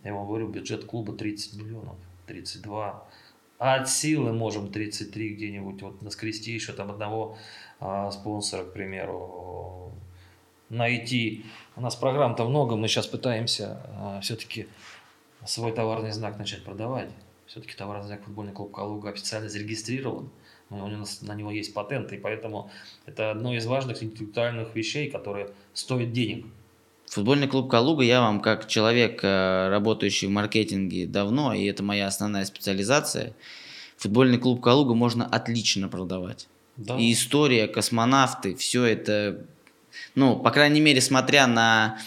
Я 0.02 0.14
вам 0.14 0.26
говорю, 0.26 0.48
бюджет 0.48 0.84
клуба 0.84 1.12
30 1.12 1.62
миллионов, 1.62 1.96
32. 2.26 3.04
А 3.58 3.74
от 3.74 3.88
силы 3.90 4.32
можем 4.32 4.72
33 4.72 5.34
где-нибудь 5.34 5.82
вот 5.82 6.02
наскрести 6.02 6.52
еще 6.52 6.72
там 6.72 6.90
одного 6.90 7.36
а, 7.78 8.10
спонсора, 8.10 8.64
к 8.64 8.72
примеру, 8.72 9.92
найти. 10.70 11.44
У 11.76 11.82
нас 11.82 11.96
программ-то 11.96 12.46
много, 12.48 12.76
мы 12.76 12.88
сейчас 12.88 13.06
пытаемся 13.06 13.82
а, 13.88 14.20
все-таки 14.22 14.66
свой 15.46 15.72
товарный 15.72 16.12
знак 16.12 16.38
начать 16.38 16.64
продавать. 16.64 17.10
Все-таки 17.46 17.74
товарный 17.74 18.06
знак 18.06 18.22
футбольный 18.24 18.52
клуб 18.52 18.72
Калуга 18.72 19.10
официально 19.10 19.48
зарегистрирован. 19.48 20.30
У 20.70 20.86
нас 20.86 21.20
на 21.22 21.34
него 21.34 21.50
есть 21.50 21.74
патенты, 21.74 22.14
и 22.14 22.18
поэтому 22.18 22.70
это 23.04 23.32
одно 23.32 23.52
из 23.54 23.66
важных 23.66 24.04
интеллектуальных 24.04 24.74
вещей, 24.76 25.10
которые 25.10 25.50
стоят 25.74 26.12
денег. 26.12 26.46
Футбольный 27.06 27.48
клуб 27.48 27.68
Калуга, 27.68 28.04
я 28.04 28.20
вам 28.20 28.40
как 28.40 28.68
человек, 28.68 29.24
э, 29.24 29.68
работающий 29.68 30.28
в 30.28 30.30
маркетинге 30.30 31.08
давно, 31.08 31.52
и 31.52 31.64
это 31.64 31.82
моя 31.82 32.06
основная 32.06 32.44
специализация, 32.44 33.34
футбольный 33.96 34.38
клуб 34.38 34.60
Калуга 34.60 34.94
можно 34.94 35.26
отлично 35.26 35.88
продавать. 35.88 36.46
Да. 36.76 36.96
И 36.96 37.12
история, 37.12 37.66
космонавты, 37.66 38.54
все 38.54 38.84
это, 38.84 39.44
ну, 40.14 40.36
по 40.36 40.50
крайней 40.50 40.80
мере, 40.80 41.00
смотря 41.00 41.46
на, 41.46 41.98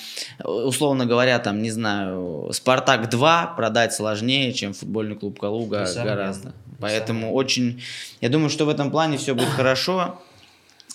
условно 0.43 1.05
говоря, 1.05 1.39
там, 1.39 1.61
не 1.61 1.71
знаю, 1.71 2.49
Спартак 2.51 3.09
2 3.09 3.53
продать 3.55 3.93
сложнее, 3.93 4.53
чем 4.53 4.73
футбольный 4.73 5.15
клуб 5.15 5.39
Калуга 5.39 5.81
Несомненно. 5.81 6.15
гораздо. 6.15 6.53
Поэтому 6.79 7.33
очень, 7.33 7.81
я 8.19 8.29
думаю, 8.29 8.49
что 8.49 8.65
в 8.65 8.69
этом 8.69 8.91
плане 8.91 9.17
все 9.17 9.33
будет 9.33 9.49
хорошо. 9.49 10.19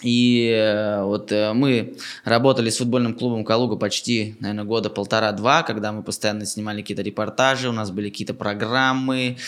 И 0.03 0.49
э, 0.55 1.03
вот 1.03 1.32
э, 1.32 1.53
мы 1.55 1.97
работали 2.24 2.70
с 2.70 2.78
футбольным 2.78 3.14
клубом 3.14 3.45
Калуга 3.45 3.74
почти, 3.74 4.36
наверное, 4.39 4.64
года 4.64 4.91
полтора-два, 4.91 5.64
когда 5.64 5.91
мы 5.91 6.05
постоянно 6.05 6.47
снимали 6.47 6.82
какие-то 6.82 7.03
репортажи, 7.03 7.68
у 7.68 7.72
нас 7.72 7.91
были 7.91 8.09
какие-то 8.09 8.34
программы, 8.34 9.39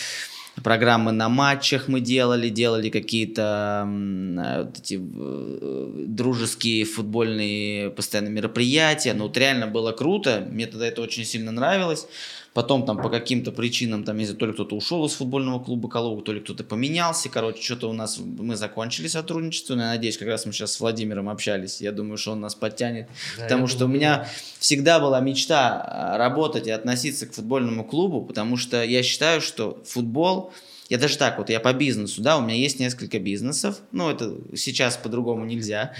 программы 0.63 1.11
на 1.11 1.29
матчах 1.29 1.87
мы 1.87 2.01
делали, 2.01 2.49
делали 2.49 2.89
какие-то 2.89 3.85
э, 3.87 4.63
вот 4.65 4.79
эти 4.79 4.99
э, 5.01 6.05
дружеские 6.07 6.85
футбольные 6.85 7.89
постоянно 7.89 8.29
мероприятия. 8.29 9.13
Ну, 9.13 9.23
вот 9.23 9.37
реально 9.37 9.67
было 9.67 9.91
круто, 9.91 10.47
мне 10.51 10.67
тогда 10.67 10.87
это 10.87 11.01
очень 11.01 11.25
сильно 11.25 11.51
нравилось. 11.51 12.07
Потом 12.53 12.85
там 12.85 13.01
по 13.01 13.09
каким-то 13.09 13.53
причинам, 13.53 14.03
там, 14.03 14.17
если 14.17 14.33
то 14.33 14.45
ли 14.45 14.51
кто-то 14.51 14.75
ушел 14.75 15.05
из 15.05 15.13
футбольного 15.13 15.63
клуба 15.63 15.87
Калуга, 15.87 16.21
то 16.21 16.33
ли 16.33 16.41
кто-то 16.41 16.65
поменялся. 16.65 17.29
Короче, 17.29 17.63
что-то 17.63 17.89
у 17.89 17.93
нас, 17.93 18.19
мы 18.19 18.57
закончили 18.57 19.07
сотрудничество. 19.07 19.75
Но 19.75 19.83
я 19.83 19.89
надеюсь, 19.89 20.17
как 20.17 20.27
раз 20.27 20.45
мы 20.45 20.51
сейчас 20.51 20.73
с 20.73 20.79
Владимиром 20.81 21.29
общались. 21.29 21.79
Я 21.79 21.93
думаю, 21.93 22.17
что 22.17 22.33
он 22.33 22.41
нас 22.41 22.53
подтянет. 22.53 23.07
Да, 23.37 23.43
потому 23.43 23.67
что 23.67 23.77
у 23.77 23.79
думаю, 23.87 23.97
меня 23.97 24.27
всегда 24.59 24.99
была 24.99 25.21
мечта 25.21 25.81
а, 25.81 26.17
работать 26.17 26.67
и 26.67 26.71
относиться 26.71 27.25
к 27.25 27.33
футбольному 27.33 27.85
клубу, 27.85 28.21
потому 28.21 28.57
что 28.57 28.83
я 28.83 29.01
считаю, 29.01 29.39
что 29.39 29.81
футбол, 29.85 30.51
я 30.89 30.97
даже 30.97 31.17
так 31.17 31.37
вот, 31.37 31.49
я 31.49 31.61
по 31.61 31.71
бизнесу, 31.71 32.21
да, 32.21 32.37
у 32.37 32.41
меня 32.41 32.55
есть 32.55 32.79
несколько 32.79 33.17
бизнесов, 33.17 33.79
ну, 33.93 34.09
это 34.09 34.35
сейчас 34.57 34.97
по-другому 34.97 35.45
нельзя. 35.45 35.93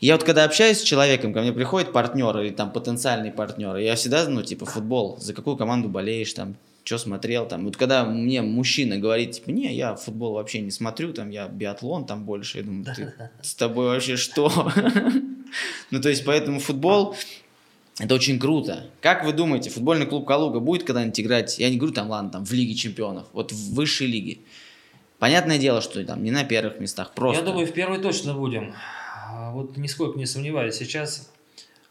Я 0.00 0.14
вот 0.14 0.24
когда 0.24 0.44
общаюсь 0.44 0.78
с 0.78 0.82
человеком, 0.82 1.32
ко 1.32 1.40
мне 1.40 1.52
приходит 1.52 1.92
партнер 1.92 2.36
или 2.38 2.50
там 2.50 2.72
потенциальный 2.72 3.30
партнер, 3.30 3.76
я 3.76 3.94
всегда, 3.94 4.28
ну, 4.28 4.42
типа, 4.42 4.66
футбол, 4.66 5.16
за 5.18 5.32
какую 5.32 5.56
команду 5.56 5.88
болеешь, 5.88 6.32
там, 6.34 6.56
что 6.84 6.98
смотрел, 6.98 7.46
там, 7.46 7.64
вот 7.64 7.76
когда 7.76 8.04
мне 8.04 8.42
мужчина 8.42 8.98
говорит, 8.98 9.32
типа, 9.32 9.50
не, 9.50 9.74
я 9.74 9.94
футбол 9.94 10.34
вообще 10.34 10.60
не 10.60 10.70
смотрю, 10.70 11.12
там, 11.12 11.30
я 11.30 11.48
биатлон 11.48 12.04
там 12.04 12.24
больше, 12.24 12.58
я 12.58 12.64
думаю, 12.64 12.84
ты, 12.94 13.14
с 13.42 13.54
тобой 13.54 13.86
вообще 13.86 14.16
что? 14.16 14.72
Ну, 15.92 16.00
то 16.00 16.08
есть, 16.08 16.24
поэтому 16.24 16.58
футбол, 16.58 17.14
это 18.00 18.12
очень 18.16 18.40
круто. 18.40 18.86
Как 19.00 19.24
вы 19.24 19.32
думаете, 19.32 19.70
футбольный 19.70 20.04
клуб 20.04 20.26
Калуга 20.26 20.58
будет 20.58 20.82
когда-нибудь 20.82 21.20
играть, 21.20 21.58
я 21.60 21.70
не 21.70 21.76
говорю 21.76 21.94
там, 21.94 22.10
ладно, 22.10 22.30
там 22.30 22.44
в 22.44 22.52
Лиге 22.52 22.74
Чемпионов, 22.74 23.26
вот 23.32 23.52
в 23.52 23.74
высшей 23.74 24.08
лиге? 24.08 24.38
Понятное 25.20 25.58
дело, 25.58 25.80
что 25.80 26.04
там 26.04 26.24
не 26.24 26.32
на 26.32 26.42
первых 26.42 26.80
местах, 26.80 27.12
просто. 27.14 27.40
Я 27.40 27.46
думаю, 27.46 27.68
в 27.68 27.72
первой 27.72 28.00
точно 28.00 28.34
будем. 28.34 28.74
А, 29.34 29.50
Вот 29.50 29.76
нисколько 29.76 30.16
не 30.18 30.26
сомневаюсь. 30.26 30.76
Сейчас 30.76 31.32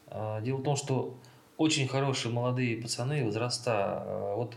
а, 0.06 0.40
дело 0.40 0.58
в 0.58 0.62
том, 0.62 0.76
что 0.76 1.18
очень 1.56 1.86
хорошие 1.86 2.32
молодые 2.32 2.80
пацаны, 2.80 3.24
возраста. 3.24 4.02
а, 4.02 4.34
Вот 4.36 4.56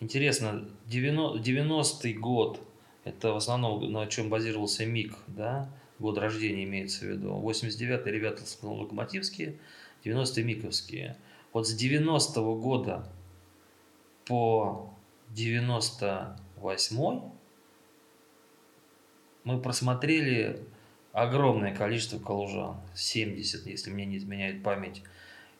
интересно, 0.00 0.68
90 0.86 1.38
90-й 1.38 2.12
год, 2.14 2.60
это 3.04 3.32
в 3.32 3.36
основном 3.36 3.90
на 3.90 4.06
чем 4.06 4.28
базировался 4.28 4.86
МИГ, 4.86 5.16
да, 5.26 5.68
год 5.98 6.18
рождения 6.18 6.62
имеется 6.64 7.00
в 7.00 7.08
виду. 7.08 7.30
89-й 7.42 8.10
ребята 8.10 8.42
локомотивские, 8.62 9.58
90-е 10.04 10.44
миковские. 10.44 11.16
Вот 11.52 11.66
с 11.66 11.76
90-го 11.76 12.54
года 12.54 13.04
по 14.26 14.90
98 15.30 17.20
мы 19.44 19.60
просмотрели 19.60 20.62
огромное 21.22 21.74
количество 21.74 22.18
калужан, 22.18 22.76
70, 22.94 23.66
если 23.66 23.90
мне 23.90 24.06
не 24.06 24.16
изменяет 24.18 24.62
память. 24.62 25.02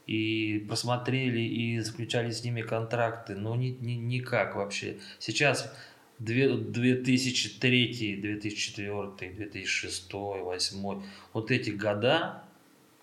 И 0.06 0.64
просмотрели 0.68 1.40
и 1.40 1.78
заключали 1.80 2.30
с 2.30 2.42
ними 2.42 2.62
контракты, 2.62 3.34
но 3.36 3.56
ни, 3.56 3.76
ни- 3.80 3.92
никак 3.92 4.56
вообще. 4.56 4.96
Сейчас 5.18 5.70
две- 6.18 6.56
2003, 6.56 8.16
2004, 8.16 9.30
2006, 9.32 10.08
2008, 10.08 11.02
вот 11.34 11.50
эти 11.50 11.70
года 11.70 12.42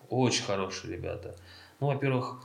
очень 0.08 0.44
хорошие 0.44 0.94
ребята. 0.96 1.36
Ну, 1.80 1.88
во-первых, 1.88 2.40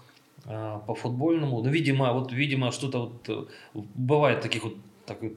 а, 0.45 0.79
по 0.79 0.93
футбольному, 0.95 1.61
ну, 1.61 1.69
видимо, 1.69 2.13
вот, 2.13 2.31
видимо, 2.31 2.71
что-то 2.71 3.05
вот 3.05 3.29
э, 3.29 3.81
бывает 3.95 4.41
таких 4.41 4.63
вот, 4.63 4.75
так 5.05 5.21
вот 5.21 5.33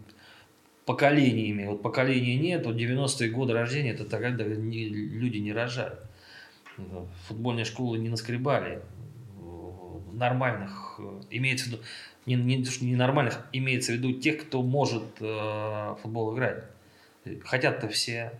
поколениями. 0.86 1.66
Вот 1.66 1.82
поколения 1.82 2.36
нет, 2.36 2.66
вот 2.66 2.76
90-е 2.76 3.30
годы 3.30 3.52
рождения, 3.52 3.90
это 3.90 4.04
тогда 4.04 4.44
не- 4.44 4.88
люди 4.88 5.38
не 5.38 5.52
рожали. 5.52 5.96
Ну, 6.76 7.06
Футбольные 7.28 7.64
школы 7.64 7.98
не 7.98 8.08
наскребали 8.08 8.82
э, 9.40 9.98
нормальных, 10.12 10.96
э, 10.98 11.20
имеется 11.30 11.66
в 11.66 11.68
виду, 11.68 11.82
не, 12.26 12.34
не, 12.34 12.64
не 12.80 12.96
нормальных, 12.96 13.46
имеется 13.52 13.92
в 13.92 13.94
виду 13.96 14.12
тех, 14.12 14.42
кто 14.42 14.62
может 14.62 15.04
э, 15.20 15.96
футбол 16.02 16.34
играть. 16.34 16.64
Хотят-то 17.44 17.88
все, 17.88 18.38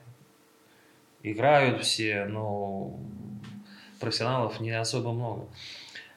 играют 1.23 1.83
все, 1.83 2.27
но 2.27 2.99
профессионалов 4.01 4.61
не 4.61 4.71
особо 4.71 5.13
много. 5.13 5.47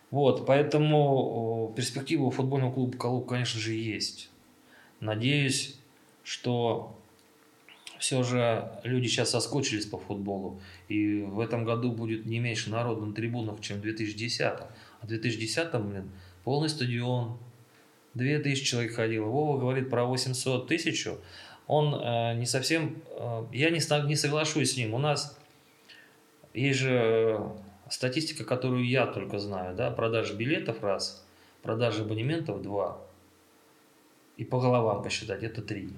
Вот, 0.10 0.46
поэтому 0.46 1.70
э, 1.72 1.76
перспектива 1.76 2.24
у 2.24 2.32
футбольного 2.32 2.74
клуба 2.74 2.98
Калуг, 2.98 3.30
конечно 3.30 3.60
же, 3.60 3.74
есть. 3.74 4.30
Надеюсь, 5.00 5.77
что 6.28 7.00
все 8.00 8.22
же 8.22 8.70
люди 8.84 9.08
сейчас 9.08 9.32
соскучились 9.32 9.86
по 9.86 9.98
футболу, 9.98 10.62
и 10.90 11.22
в 11.22 11.40
этом 11.40 11.64
году 11.64 11.94
будет 11.94 12.26
не 12.26 12.40
меньше 12.40 12.70
народу 12.70 13.06
на 13.06 13.14
трибунах, 13.14 13.62
чем 13.62 13.78
в 13.78 13.82
2010. 13.82 14.42
А 14.42 14.70
в 15.02 15.08
2010, 15.08 15.74
блин, 15.76 16.12
полный 16.44 16.68
стадион, 16.68 17.38
2000 18.14 18.66
человек 18.66 18.94
ходило. 18.94 19.26
Вова 19.26 19.58
говорит 19.58 19.90
про 19.90 20.04
800 20.04 20.68
тысяч. 20.68 21.08
Он 21.66 21.96
э, 21.96 22.34
не 22.36 22.46
совсем... 22.46 23.02
э, 23.12 23.46
я 23.54 23.70
не, 23.70 23.80
не 24.08 24.16
соглашусь 24.18 24.74
с 24.74 24.78
ним. 24.78 24.94
У 24.94 25.00
нас 25.00 25.40
есть 26.54 26.80
же 26.80 26.92
э, 26.92 27.50
статистика, 27.90 28.44
которую 28.44 28.86
я 28.86 29.06
только 29.06 29.40
знаю. 29.40 29.78
Да? 29.78 29.92
Продажи 29.92 30.36
билетов 30.36 30.84
раз, 30.84 31.26
продажи 31.64 32.02
абонементов 32.02 32.62
два. 32.62 33.00
И 34.36 34.44
по 34.44 34.60
головам 34.60 35.02
посчитать, 35.04 35.44
это 35.44 35.62
три. 35.62 35.90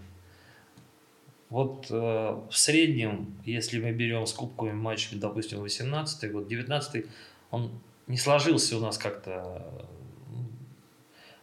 Вот 1.49 1.87
э, 1.89 1.93
в 1.93 2.55
среднем, 2.55 3.33
если 3.43 3.79
мы 3.81 3.91
берем 3.91 4.25
с 4.25 4.33
кубковыми 4.33 4.75
матчами, 4.75 5.19
допустим, 5.19 5.61
18 5.61 6.31
год, 6.31 6.47
19 6.47 7.05
он 7.51 7.71
не 8.07 8.17
сложился 8.17 8.77
у 8.77 8.79
нас 8.79 8.97
как-то. 8.97 9.87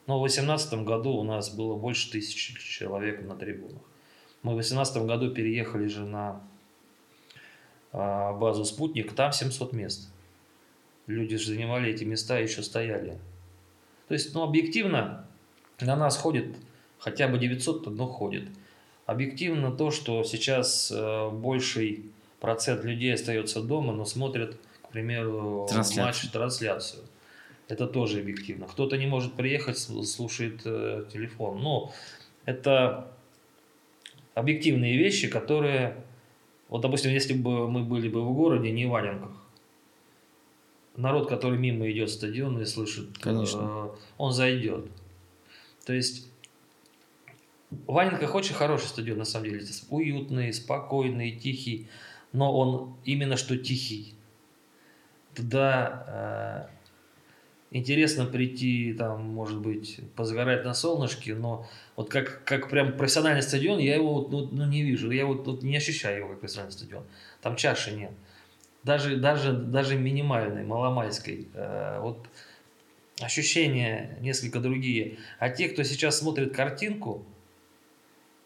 Но 0.07 0.19
в 0.19 0.23
2018 0.23 0.85
году 0.85 1.11
у 1.13 1.25
нас 1.25 1.51
было 1.51 1.75
больше 1.75 2.11
тысячи 2.11 2.57
человек 2.61 3.23
на 3.23 3.35
трибунах. 3.35 3.83
Мы 4.43 4.53
в 4.53 4.57
2018 4.57 5.03
году 5.05 5.33
переехали 5.33 5.89
же 5.89 6.05
на 6.05 6.41
а, 7.93 8.33
базу 8.33 8.65
«Спутник», 8.65 9.13
там 9.15 9.33
700 9.33 9.73
мест. 9.73 10.13
Люди 11.09 11.37
же 11.37 11.49
занимали 11.49 11.91
эти 11.91 12.05
места 12.05 12.39
и 12.39 12.45
еще 12.45 12.63
стояли. 12.63 13.19
То 14.07 14.15
есть, 14.15 14.35
ну, 14.35 14.43
объективно 14.43 15.27
на 15.81 15.97
нас 15.97 16.17
ходит 16.17 16.57
хотя 16.99 17.27
бы 17.27 17.39
900, 17.39 17.87
но 17.87 18.07
ходит. 18.07 18.49
Объективно 19.07 19.71
то, 19.71 19.93
что 19.93 20.25
сейчас 20.25 20.93
э, 20.95 21.31
больший 21.31 22.11
процент 22.41 22.85
людей 22.85 23.15
остается 23.15 23.63
дома, 23.63 23.93
но 23.93 24.05
смотрят, 24.05 24.57
к 24.83 24.89
примеру, 24.89 25.67
трансляцию. 25.71 26.05
матч, 26.05 26.31
трансляцию. 26.33 27.03
Это 27.69 27.87
тоже 27.87 28.21
объективно. 28.21 28.67
Кто-то 28.67 28.97
не 28.97 29.07
может 29.07 29.35
приехать, 29.35 29.79
слушает 29.79 30.61
э, 30.65 31.05
телефон. 31.13 31.61
Но 31.61 31.93
это 32.45 33.09
объективные 34.35 34.97
вещи, 34.97 35.29
которые... 35.29 35.97
Вот, 36.69 36.81
допустим, 36.81 37.13
если 37.13 37.35
бы 37.35 37.71
мы 37.71 37.85
были 37.85 38.09
бы 38.09 38.23
в 38.25 38.35
городе, 38.35 38.73
не 38.73 38.87
в 38.87 38.91
Валенках, 38.91 39.31
народ, 40.97 41.29
который 41.29 41.59
мимо 41.59 41.89
идет 41.91 42.11
стадион 42.11 42.61
и 42.61 42.65
слышит, 42.65 43.19
Конечно. 43.19 43.61
Э, 43.63 43.89
он 44.19 44.33
зайдет. 44.33 44.87
То 45.85 45.93
есть 45.93 46.29
Валенках 47.71 48.35
очень 48.35 48.55
хороший 48.55 48.87
стадион, 48.87 49.19
на 49.19 49.25
самом 49.25 49.47
деле. 49.47 49.64
Уютный, 49.91 50.53
спокойный, 50.53 51.33
тихий. 51.33 51.89
Но 52.33 52.57
он 52.57 52.97
именно 53.05 53.37
что 53.37 53.57
тихий. 53.57 54.14
Туда 55.35 56.69
э, 56.71 57.77
интересно 57.77 58.25
прийти, 58.25 58.95
там, 58.95 59.23
может 59.23 59.59
быть, 59.61 60.01
позагорать 60.14 60.64
на 60.64 60.75
солнышке, 60.75 61.35
но 61.35 61.67
вот 61.97 62.09
как, 62.09 62.43
как 62.45 62.71
прям 62.71 62.97
профессиональный 62.97 63.43
стадион, 63.43 63.79
я 63.79 63.97
его 63.97 64.27
ну, 64.31 64.49
ну, 64.51 64.67
не 64.67 64.83
вижу. 64.83 65.11
Я 65.11 65.27
вот, 65.27 65.47
вот 65.47 65.62
не 65.62 65.77
ощущаю 65.77 66.19
его 66.19 66.29
как 66.31 66.41
профессиональный 66.41 66.73
стадион. 66.73 67.05
Там 67.43 67.57
чаши 67.57 67.93
нет. 67.93 68.12
Даже, 68.83 69.17
даже, 69.17 69.53
даже 69.53 69.97
минимальной, 69.97 70.64
маломальской. 70.64 71.49
Э, 71.55 71.99
вот 72.01 72.29
ощущения 73.21 74.17
несколько 74.21 74.61
другие. 74.61 75.19
А 75.39 75.49
те, 75.49 75.69
кто 75.69 75.83
сейчас 75.83 76.19
смотрит 76.19 76.55
картинку, 76.55 77.27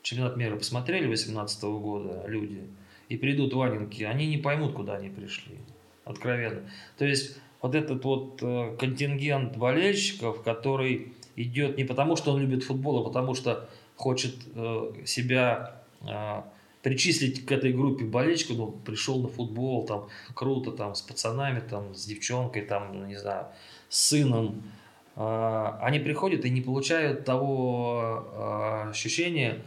чемпионат 0.03 0.37
мира 0.37 0.57
посмотрели 0.57 1.07
2018 1.07 1.63
года 1.65 2.25
люди 2.27 2.63
и 3.09 3.17
придут 3.17 3.53
в 3.53 3.61
Анинки, 3.61 4.05
они 4.05 4.27
не 4.27 4.39
поймут, 4.39 4.73
куда 4.73 4.97
они 4.97 5.11
пришли. 5.11 5.57
Откровенно. 6.05 6.63
То 6.97 7.05
есть 7.05 7.39
вот 7.61 7.75
этот 7.75 8.05
вот 8.05 8.39
э, 8.43 8.77
контингент 8.79 9.57
болельщиков, 9.57 10.43
который 10.43 11.13
идет 11.37 11.77
не 11.77 11.85
потому, 11.85 12.17
что 12.17 12.33
он 12.33 12.41
любит 12.41 12.65
футбол, 12.65 13.01
а 13.01 13.05
потому 13.05 13.35
что 13.35 13.69
хочет 13.97 14.35
э, 14.55 14.93
себя 15.05 15.83
э, 16.03 16.43
причислить 16.83 17.45
к 17.45 17.53
этой 17.53 17.73
группе 17.73 18.05
болельщиков, 18.05 18.57
ну, 18.57 18.67
пришел 18.71 19.21
на 19.21 19.29
футбол, 19.29 19.85
там, 19.85 20.09
круто, 20.35 20.73
там, 20.73 20.95
с 20.95 21.03
пацанами, 21.03 21.61
там, 21.61 21.95
с 21.95 22.07
девчонкой, 22.07 22.63
там, 22.63 23.07
не 23.07 23.17
знаю, 23.17 23.47
с 23.89 24.09
сыном, 24.09 24.63
они 25.17 25.99
приходят 25.99 26.47
и 26.47 26.51
не 26.51 26.63
получают 26.63 27.27
того 27.27 28.89
ощущения, 28.89 29.61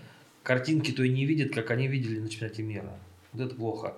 картинки 0.44 0.92
то 0.92 1.04
и 1.04 1.10
не 1.10 1.26
видят, 1.26 1.54
как 1.54 1.72
они 1.72 1.88
видели 1.88 2.20
на 2.20 2.30
чемпионате 2.30 2.64
мира. 2.64 3.00
Вот 3.32 3.46
это 3.46 3.56
плохо. 3.56 3.96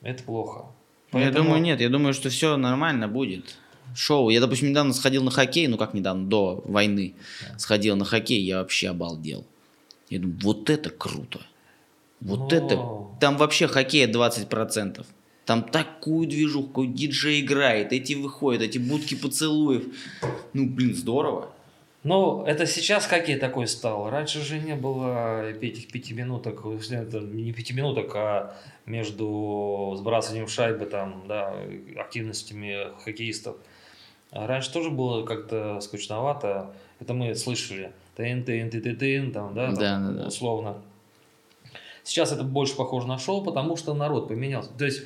Это 0.00 0.22
плохо. 0.22 0.66
Поэтому... 1.10 1.38
Я 1.38 1.44
думаю, 1.44 1.62
нет, 1.62 1.80
я 1.80 1.88
думаю, 1.88 2.14
что 2.14 2.30
все 2.30 2.56
нормально 2.56 3.08
будет. 3.08 3.56
Шоу. 3.94 4.30
Я, 4.30 4.40
допустим, 4.40 4.70
недавно 4.70 4.94
сходил 4.94 5.22
на 5.22 5.30
хоккей, 5.30 5.66
ну 5.66 5.76
как 5.76 5.92
недавно, 5.92 6.26
до 6.26 6.62
войны 6.64 7.14
да. 7.40 7.58
сходил 7.58 7.96
на 7.96 8.04
хоккей, 8.04 8.40
я 8.40 8.58
вообще 8.58 8.88
обалдел. 8.88 9.44
Я 10.08 10.18
думаю, 10.20 10.38
вот 10.42 10.70
это 10.70 10.88
круто. 10.88 11.40
Вот 12.20 12.50
Но... 12.50 12.56
это. 12.56 13.18
Там 13.20 13.36
вообще 13.36 13.66
хоккея 13.66 14.08
20%. 14.08 15.04
Там 15.44 15.64
такую 15.64 16.28
движуху, 16.28 16.86
диджей 16.86 17.40
играет, 17.40 17.92
эти 17.92 18.14
выходят, 18.14 18.62
эти 18.62 18.78
будки 18.78 19.14
поцелуев. 19.14 19.84
Ну, 20.52 20.68
блин, 20.70 20.94
здорово. 20.94 21.52
Ну, 22.04 22.44
это 22.44 22.66
сейчас 22.66 23.06
хоккей 23.06 23.36
такой 23.36 23.68
стал. 23.68 24.10
Раньше 24.10 24.40
же 24.40 24.58
не 24.58 24.74
было 24.74 25.50
этих 25.52 25.88
пяти 25.88 26.14
минуток, 26.14 26.64
не 26.64 27.52
пяти 27.52 27.74
минуток, 27.74 28.12
а 28.16 28.56
между 28.86 29.94
сбрасыванием 29.96 30.48
шайбы, 30.48 30.86
там, 30.86 31.24
да, 31.28 31.54
активностями 31.96 32.88
хоккеистов. 33.04 33.56
А 34.32 34.48
раньше 34.48 34.72
тоже 34.72 34.90
было 34.90 35.24
как-то 35.24 35.80
скучновато. 35.80 36.74
Это 36.98 37.14
мы 37.14 37.36
слышали. 37.36 37.92
ТН, 38.16 38.42
ТН, 38.42 38.68
ТН, 38.68 39.32
там, 39.32 39.54
да, 39.54 39.66
там, 39.66 39.76
да, 39.76 40.10
да. 40.22 40.26
условно. 40.26 40.82
Сейчас 42.02 42.32
это 42.32 42.42
больше 42.42 42.74
похоже 42.74 43.06
на 43.06 43.18
шоу, 43.18 43.44
потому 43.44 43.76
что 43.76 43.94
народ 43.94 44.26
поменялся. 44.26 44.70
То 44.76 44.84
есть 44.84 45.04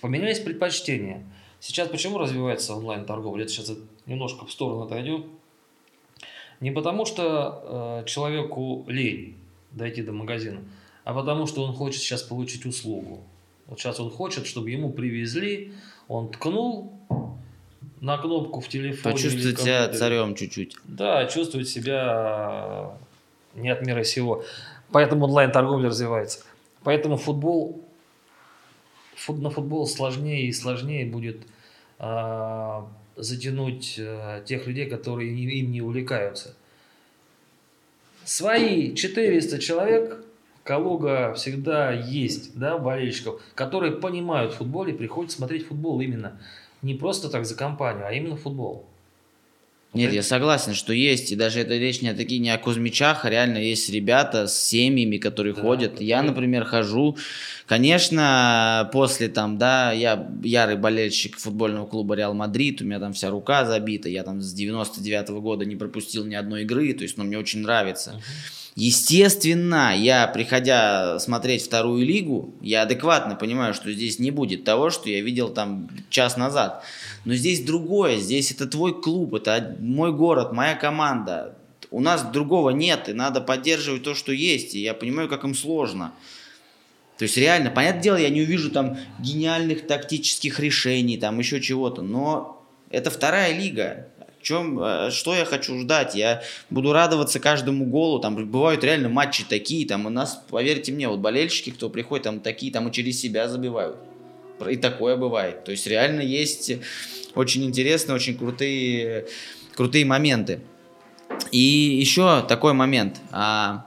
поменялись 0.00 0.38
предпочтения. 0.38 1.24
Сейчас 1.58 1.88
почему 1.88 2.18
развивается 2.18 2.74
онлайн-торговля? 2.74 3.42
Это 3.42 3.52
сейчас 3.52 3.76
немножко 4.06 4.46
в 4.46 4.52
сторону 4.52 4.84
отойдем 4.84 5.39
не 6.60 6.70
потому, 6.70 7.06
что 7.06 8.02
э, 8.02 8.08
человеку 8.08 8.84
лень 8.86 9.36
дойти 9.72 10.02
до 10.02 10.12
магазина, 10.12 10.60
а 11.04 11.14
потому, 11.14 11.46
что 11.46 11.62
он 11.64 11.74
хочет 11.74 12.02
сейчас 12.02 12.22
получить 12.22 12.66
услугу. 12.66 13.20
Вот 13.66 13.78
сейчас 13.78 14.00
он 14.00 14.10
хочет, 14.10 14.46
чтобы 14.46 14.70
ему 14.70 14.90
привезли, 14.90 15.72
он 16.08 16.28
ткнул 16.30 16.92
на 18.00 18.18
кнопку 18.18 18.60
в 18.60 18.68
телефоне. 18.68 19.14
Почувствовать 19.14 19.60
себя 19.60 19.88
царем 19.88 20.34
чуть-чуть. 20.34 20.76
Да, 20.84 21.26
чувствовать 21.26 21.68
себя 21.68 22.96
э, 23.54 23.60
не 23.60 23.70
от 23.70 23.86
мира 23.86 24.04
сего. 24.04 24.44
Поэтому 24.90 25.26
онлайн-торговля 25.26 25.88
развивается. 25.88 26.40
Поэтому 26.82 27.16
футбол, 27.16 27.84
фут, 29.16 29.40
на 29.40 29.50
футбол 29.50 29.86
сложнее 29.86 30.46
и 30.46 30.52
сложнее 30.52 31.06
будет 31.06 31.42
э, 31.98 32.82
затянуть 33.16 33.96
э, 33.98 34.42
тех 34.46 34.66
людей, 34.66 34.88
которые 34.88 35.30
им 35.30 35.70
не 35.70 35.82
увлекаются. 35.82 36.54
Свои 38.24 38.94
400 38.94 39.58
человек, 39.58 40.24
Калуга 40.62 41.32
всегда 41.34 41.90
есть, 41.90 42.56
да, 42.56 42.78
болельщиков, 42.78 43.42
которые 43.54 43.92
понимают 43.92 44.52
футбол 44.52 44.86
и 44.86 44.92
приходят 44.92 45.32
смотреть 45.32 45.66
футбол 45.66 46.00
именно. 46.00 46.38
Не 46.82 46.94
просто 46.94 47.28
так 47.28 47.44
за 47.44 47.56
компанию, 47.56 48.06
а 48.06 48.12
именно 48.12 48.36
футбол. 48.36 48.86
Нет, 49.92 50.12
я 50.12 50.22
согласен, 50.22 50.74
что 50.74 50.92
есть, 50.92 51.32
и 51.32 51.36
даже 51.36 51.60
это 51.60 51.76
речь 51.76 52.00
не 52.00 52.10
о 52.10 52.14
таких, 52.14 52.40
не 52.40 52.50
о 52.50 52.58
Кузьмичах, 52.58 53.24
а 53.24 53.30
реально 53.30 53.58
есть 53.58 53.90
ребята 53.90 54.46
с 54.46 54.56
семьями, 54.56 55.16
которые 55.16 55.52
да, 55.52 55.60
ходят. 55.60 56.00
Я, 56.00 56.22
например, 56.22 56.64
хожу. 56.64 57.16
Конечно, 57.66 58.88
после 58.92 59.28
там, 59.28 59.58
да, 59.58 59.90
я 59.90 60.28
ярый 60.44 60.76
болельщик 60.76 61.38
футбольного 61.38 61.86
клуба 61.86 62.14
Реал 62.14 62.34
Мадрид, 62.34 62.82
у 62.82 62.84
меня 62.84 63.00
там 63.00 63.14
вся 63.14 63.30
рука 63.30 63.64
забита, 63.64 64.08
я 64.08 64.22
там 64.22 64.40
с 64.40 64.52
99 64.52 65.30
-го 65.30 65.40
года 65.40 65.64
не 65.64 65.74
пропустил 65.74 66.24
ни 66.24 66.36
одной 66.36 66.62
игры, 66.62 66.92
то 66.92 67.02
есть, 67.02 67.16
ну, 67.16 67.24
мне 67.24 67.38
очень 67.38 67.62
нравится. 67.62 68.12
Uh-huh. 68.12 68.60
Естественно, 68.76 69.94
я, 69.96 70.28
приходя 70.28 71.18
смотреть 71.18 71.64
вторую 71.64 72.06
лигу, 72.06 72.54
я 72.60 72.82
адекватно 72.82 73.34
понимаю, 73.34 73.74
что 73.74 73.92
здесь 73.92 74.18
не 74.18 74.30
будет 74.30 74.64
того, 74.64 74.90
что 74.90 75.10
я 75.10 75.20
видел 75.20 75.48
там 75.48 75.90
час 76.08 76.36
назад. 76.36 76.84
Но 77.24 77.34
здесь 77.34 77.64
другое, 77.64 78.16
здесь 78.18 78.52
это 78.52 78.66
твой 78.66 79.00
клуб, 79.00 79.34
это 79.34 79.76
мой 79.80 80.12
город, 80.12 80.52
моя 80.52 80.76
команда. 80.76 81.56
У 81.90 82.00
нас 82.00 82.22
другого 82.22 82.70
нет, 82.70 83.08
и 83.08 83.12
надо 83.12 83.40
поддерживать 83.40 84.04
то, 84.04 84.14
что 84.14 84.32
есть. 84.32 84.74
И 84.74 84.80
я 84.80 84.94
понимаю, 84.94 85.28
как 85.28 85.42
им 85.42 85.54
сложно. 85.54 86.12
То 87.18 87.24
есть 87.24 87.36
реально, 87.36 87.70
понятное 87.70 88.02
дело, 88.02 88.16
я 88.16 88.30
не 88.30 88.42
увижу 88.42 88.70
там 88.70 88.96
гениальных 89.18 89.86
тактических 89.86 90.60
решений, 90.60 91.18
там 91.18 91.38
еще 91.38 91.60
чего-то, 91.60 92.02
но 92.02 92.64
это 92.88 93.10
вторая 93.10 93.52
лига 93.52 94.08
чем, 94.42 94.82
э, 94.82 95.10
что 95.10 95.34
я 95.34 95.44
хочу 95.44 95.78
ждать? 95.78 96.14
Я 96.14 96.42
буду 96.70 96.92
радоваться 96.92 97.40
каждому 97.40 97.84
голу. 97.86 98.20
Там 98.20 98.50
бывают 98.50 98.84
реально 98.84 99.08
матчи 99.08 99.44
такие. 99.48 99.86
Там 99.86 100.06
у 100.06 100.10
нас, 100.10 100.42
поверьте 100.50 100.92
мне, 100.92 101.08
вот 101.08 101.20
болельщики, 101.20 101.70
кто 101.70 101.88
приходит, 101.88 102.24
там 102.24 102.40
такие, 102.40 102.72
там 102.72 102.88
и 102.88 102.92
через 102.92 103.20
себя 103.20 103.48
забивают. 103.48 103.96
И 104.68 104.76
такое 104.76 105.16
бывает. 105.16 105.64
То 105.64 105.70
есть 105.70 105.86
реально 105.86 106.20
есть 106.20 106.72
очень 107.34 107.64
интересные, 107.64 108.14
очень 108.14 108.36
крутые, 108.36 109.26
крутые 109.74 110.04
моменты. 110.04 110.60
И 111.52 111.58
еще 111.58 112.42
такой 112.42 112.72
момент. 112.72 113.20
А, 113.32 113.86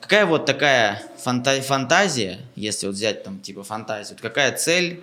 какая 0.00 0.26
вот 0.26 0.44
такая 0.44 1.02
фанта 1.18 1.60
фантазия, 1.62 2.40
если 2.56 2.86
вот 2.86 2.96
взять 2.96 3.24
там 3.24 3.40
типа 3.40 3.62
фантазию, 3.62 4.16
вот 4.16 4.20
какая 4.20 4.52
цель 4.56 5.00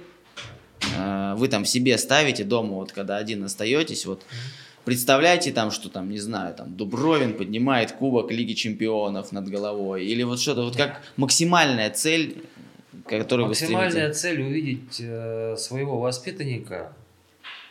э, 0.95 1.33
вы 1.37 1.47
там 1.47 1.65
себе 1.65 1.97
ставите 1.97 2.43
дома, 2.43 2.75
вот 2.75 2.91
когда 2.91 3.17
один 3.17 3.43
остаетесь, 3.43 4.05
вот 4.05 4.23
Представляете 4.85 5.51
там, 5.51 5.69
что 5.69 5.89
там, 5.89 6.09
не 6.09 6.17
знаю, 6.17 6.55
там 6.55 6.75
Дубровин 6.75 7.35
поднимает 7.35 7.91
кубок 7.91 8.31
Лиги 8.31 8.53
Чемпионов 8.53 9.31
над 9.31 9.47
головой, 9.47 10.05
или 10.05 10.23
вот 10.23 10.39
что-то, 10.39 10.63
вот 10.63 10.75
как 10.75 11.01
максимальная 11.17 11.91
цель, 11.91 12.43
которую 13.05 13.49
Максимальная 13.49 14.07
вы 14.07 14.13
цель 14.13 14.41
увидеть 14.41 14.99
э, 14.99 15.55
своего 15.57 15.99
воспитанника, 15.99 16.93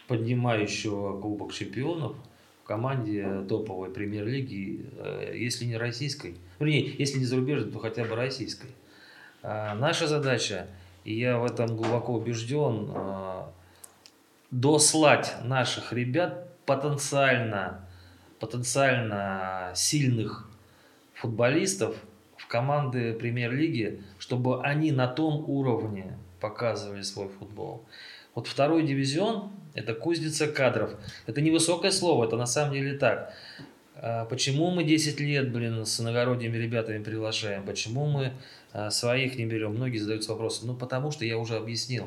поднимающего 0.06 1.20
Кубок 1.20 1.52
Чемпионов, 1.52 2.14
команде 2.70 3.42
топовой 3.48 3.90
премьер-лиги, 3.90 4.86
э, 4.98 5.32
если 5.34 5.64
не 5.64 5.76
российской, 5.76 6.36
вернее, 6.60 6.94
если 6.98 7.18
не 7.18 7.24
зарубежной, 7.24 7.72
то 7.72 7.80
хотя 7.80 8.04
бы 8.04 8.14
российской. 8.14 8.70
А 9.42 9.74
наша 9.74 10.06
задача, 10.06 10.68
и 11.04 11.18
я 11.18 11.38
в 11.38 11.44
этом 11.44 11.76
глубоко 11.76 12.14
убежден, 12.14 12.88
э, 12.94 13.42
дослать 14.52 15.34
наших 15.42 15.92
ребят 15.92 16.49
потенциально, 16.70 17.84
потенциально 18.38 19.72
сильных 19.74 20.48
футболистов 21.14 21.96
в 22.36 22.46
команды 22.46 23.12
премьер-лиги, 23.12 24.04
чтобы 24.20 24.62
они 24.62 24.92
на 24.92 25.08
том 25.08 25.50
уровне 25.50 26.16
показывали 26.40 27.02
свой 27.02 27.28
футбол. 27.28 27.84
Вот 28.36 28.46
второй 28.46 28.86
дивизион– 28.86 29.50
это 29.74 29.94
кузница 29.94 30.46
кадров. 30.46 30.92
Это 31.26 31.40
не 31.40 31.50
высокое 31.50 31.90
слово, 31.90 32.26
это 32.26 32.36
на 32.36 32.46
самом 32.46 32.74
деле 32.74 32.96
так. 32.96 33.32
А 33.96 34.26
почему 34.26 34.70
мы 34.70 34.84
10 34.84 35.18
лет, 35.18 35.50
блин, 35.50 35.84
с 35.84 35.98
иногородними 35.98 36.56
ребятами 36.56 37.02
приглашаем? 37.02 37.64
Почему 37.64 38.06
мы 38.06 38.32
а, 38.72 38.90
своих 38.90 39.36
не 39.36 39.44
берем? 39.44 39.72
Многие 39.74 39.98
задаются 39.98 40.30
вопросом. 40.30 40.68
Ну, 40.68 40.74
потому 40.76 41.10
что 41.10 41.24
я 41.24 41.36
уже 41.36 41.56
объяснил. 41.56 42.06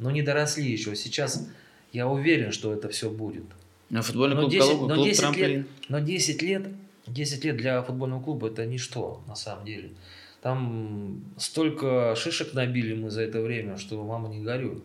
Но 0.00 0.10
не 0.10 0.22
доросли 0.22 0.68
еще. 0.68 0.96
Сейчас 0.96 1.48
я 1.92 2.08
уверен, 2.08 2.50
что 2.50 2.74
это 2.74 2.88
все 2.88 3.08
будет. 3.08 3.44
Но 3.90 4.02
футбольный 4.02 4.36
клуб 4.36 4.50
10, 4.50 4.68
Калуга, 4.68 4.94
клуб 4.94 5.06
10 5.06 5.36
лет, 5.36 5.66
но 5.88 5.98
10 5.98 6.42
лет, 6.42 6.68
10 7.08 7.44
лет 7.44 7.56
для 7.56 7.82
футбольного 7.82 8.22
клуба 8.22 8.46
это 8.46 8.64
ничто, 8.64 9.20
на 9.26 9.34
самом 9.34 9.64
деле. 9.64 9.90
Там 10.42 11.22
столько 11.36 12.14
шишек 12.16 12.54
набили 12.54 12.94
мы 12.94 13.10
за 13.10 13.22
это 13.22 13.40
время, 13.40 13.76
что 13.76 14.02
мама 14.02 14.28
не 14.28 14.42
горюй. 14.42 14.82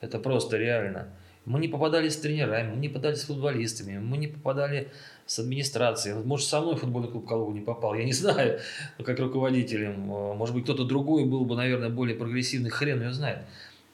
Это 0.00 0.18
просто 0.18 0.58
реально. 0.58 1.08
Мы 1.44 1.60
не 1.60 1.68
попадали 1.68 2.08
с 2.08 2.16
тренерами, 2.16 2.74
мы 2.74 2.80
не 2.80 2.88
попадали 2.88 3.14
с 3.14 3.24
футболистами, 3.24 3.98
мы 3.98 4.16
не 4.16 4.28
попадали 4.28 4.88
с 5.26 5.38
администрацией. 5.38 6.22
Может, 6.24 6.48
со 6.48 6.60
мной 6.60 6.76
футбольный 6.76 7.10
клуб 7.10 7.26
Калуга 7.26 7.52
не 7.52 7.60
попал, 7.60 7.94
я 7.94 8.04
не 8.04 8.12
знаю, 8.22 8.60
как 9.04 9.18
руководителем. 9.18 10.00
Может 10.00 10.54
быть, 10.54 10.64
кто-то 10.64 10.84
другой 10.84 11.24
был 11.24 11.44
бы, 11.44 11.56
наверное, 11.56 11.88
более 11.88 12.16
прогрессивный, 12.16 12.70
хрен 12.70 13.02
ее 13.02 13.12
знает. 13.12 13.38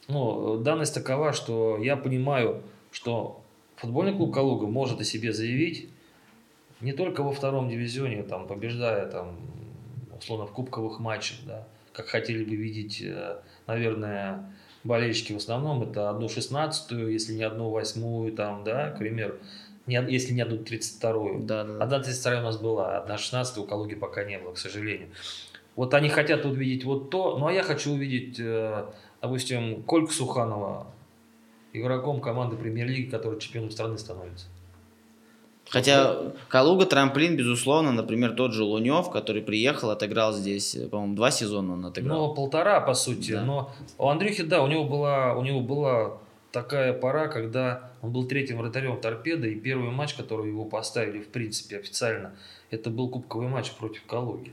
Но 0.08 0.56
данность 0.56 0.94
такова, 0.94 1.32
что 1.32 1.78
я 1.82 1.96
понимаю, 1.96 2.62
что 2.90 3.42
футбольный 3.78 4.14
клуб 4.14 4.34
Калуга 4.34 4.66
может 4.66 5.00
о 5.00 5.04
себе 5.04 5.32
заявить 5.32 5.88
не 6.80 6.92
только 6.92 7.22
во 7.22 7.32
втором 7.32 7.68
дивизионе, 7.68 8.22
там, 8.22 8.46
побеждая 8.46 9.06
там, 9.06 9.36
условно 10.16 10.46
в 10.46 10.52
кубковых 10.52 11.00
матчах, 11.00 11.38
да, 11.46 11.66
как 11.92 12.06
хотели 12.06 12.44
бы 12.44 12.54
видеть, 12.54 13.02
э, 13.02 13.38
наверное, 13.66 14.52
болельщики 14.84 15.32
в 15.32 15.36
основном, 15.36 15.82
это 15.82 16.10
одну 16.10 16.28
шестнадцатую, 16.28 17.12
если 17.12 17.32
не 17.32 17.42
одну 17.42 17.70
восьмую, 17.70 18.32
там, 18.32 18.62
да, 18.64 18.90
к 18.90 18.98
примеру, 18.98 19.34
не, 19.86 19.94
если 20.08 20.34
не 20.34 20.42
одну 20.42 20.58
тридцать 20.58 20.98
вторую. 20.98 21.40
Да, 21.44 21.64
да. 21.64 21.82
Одна 21.82 22.00
тридцать 22.00 22.20
вторая 22.20 22.42
у 22.42 22.44
нас 22.44 22.58
была, 22.58 22.98
одна 22.98 23.18
шестнадцатая 23.18 23.64
у 23.64 23.66
Калуги 23.66 23.94
пока 23.94 24.24
не 24.24 24.38
было, 24.38 24.52
к 24.52 24.58
сожалению. 24.58 25.08
Вот 25.74 25.94
они 25.94 26.08
хотят 26.08 26.44
увидеть 26.44 26.84
вот 26.84 27.10
то, 27.10 27.38
ну 27.38 27.46
а 27.46 27.52
я 27.52 27.62
хочу 27.62 27.92
увидеть, 27.92 28.38
э, 28.38 28.84
допустим, 29.20 29.82
Кольку 29.82 30.12
Суханова 30.12 30.86
игроком 31.80 32.20
команды 32.20 32.56
премьер-лиги, 32.56 33.10
который 33.10 33.38
чемпионом 33.38 33.70
страны 33.70 33.98
становится. 33.98 34.46
Хотя 35.70 36.32
Калуга 36.48 36.86
трамплин, 36.86 37.36
безусловно, 37.36 37.92
например, 37.92 38.32
тот 38.32 38.52
же 38.52 38.64
Лунев, 38.64 39.10
который 39.10 39.42
приехал, 39.42 39.90
отыграл 39.90 40.32
здесь, 40.32 40.76
по-моему, 40.90 41.14
два 41.14 41.30
сезона 41.30 41.74
он 41.74 41.84
отыграл. 41.84 42.28
Ну, 42.28 42.34
полтора, 42.34 42.80
по 42.80 42.94
сути. 42.94 43.32
Да. 43.32 43.44
Но 43.44 43.70
у 43.98 44.08
Андрюхи, 44.08 44.44
да, 44.44 44.62
у 44.62 44.66
него 44.66 44.84
была, 44.84 45.34
у 45.34 45.42
него 45.42 45.60
была 45.60 46.18
такая 46.52 46.94
пора, 46.94 47.28
когда 47.28 47.90
он 48.00 48.12
был 48.12 48.26
третьим 48.26 48.58
вратарем 48.58 48.98
торпеды, 48.98 49.52
и 49.52 49.60
первый 49.60 49.90
матч, 49.90 50.14
который 50.14 50.48
его 50.48 50.64
поставили, 50.64 51.20
в 51.20 51.28
принципе, 51.28 51.78
официально, 51.78 52.32
это 52.70 52.88
был 52.88 53.10
кубковый 53.10 53.48
матч 53.48 53.70
против 53.72 54.04
Калуги, 54.06 54.52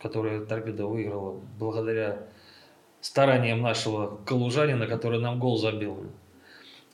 который 0.00 0.44
торпеда 0.44 0.86
выиграла 0.86 1.40
благодаря 1.58 2.18
стараниям 3.02 3.60
нашего 3.60 4.16
калужанина, 4.24 4.86
который 4.86 5.20
нам 5.20 5.38
гол 5.38 5.58
забил. 5.58 6.06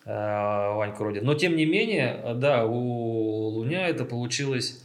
Э, 0.05 0.75
Ваньку 0.75 1.05
Родин. 1.05 1.25
Но 1.25 1.35
тем 1.35 1.55
не 1.55 1.67
менее, 1.67 2.35
да, 2.35 2.65
у 2.65 3.49
Луня 3.51 3.87
это 3.89 4.05
получилось. 4.05 4.83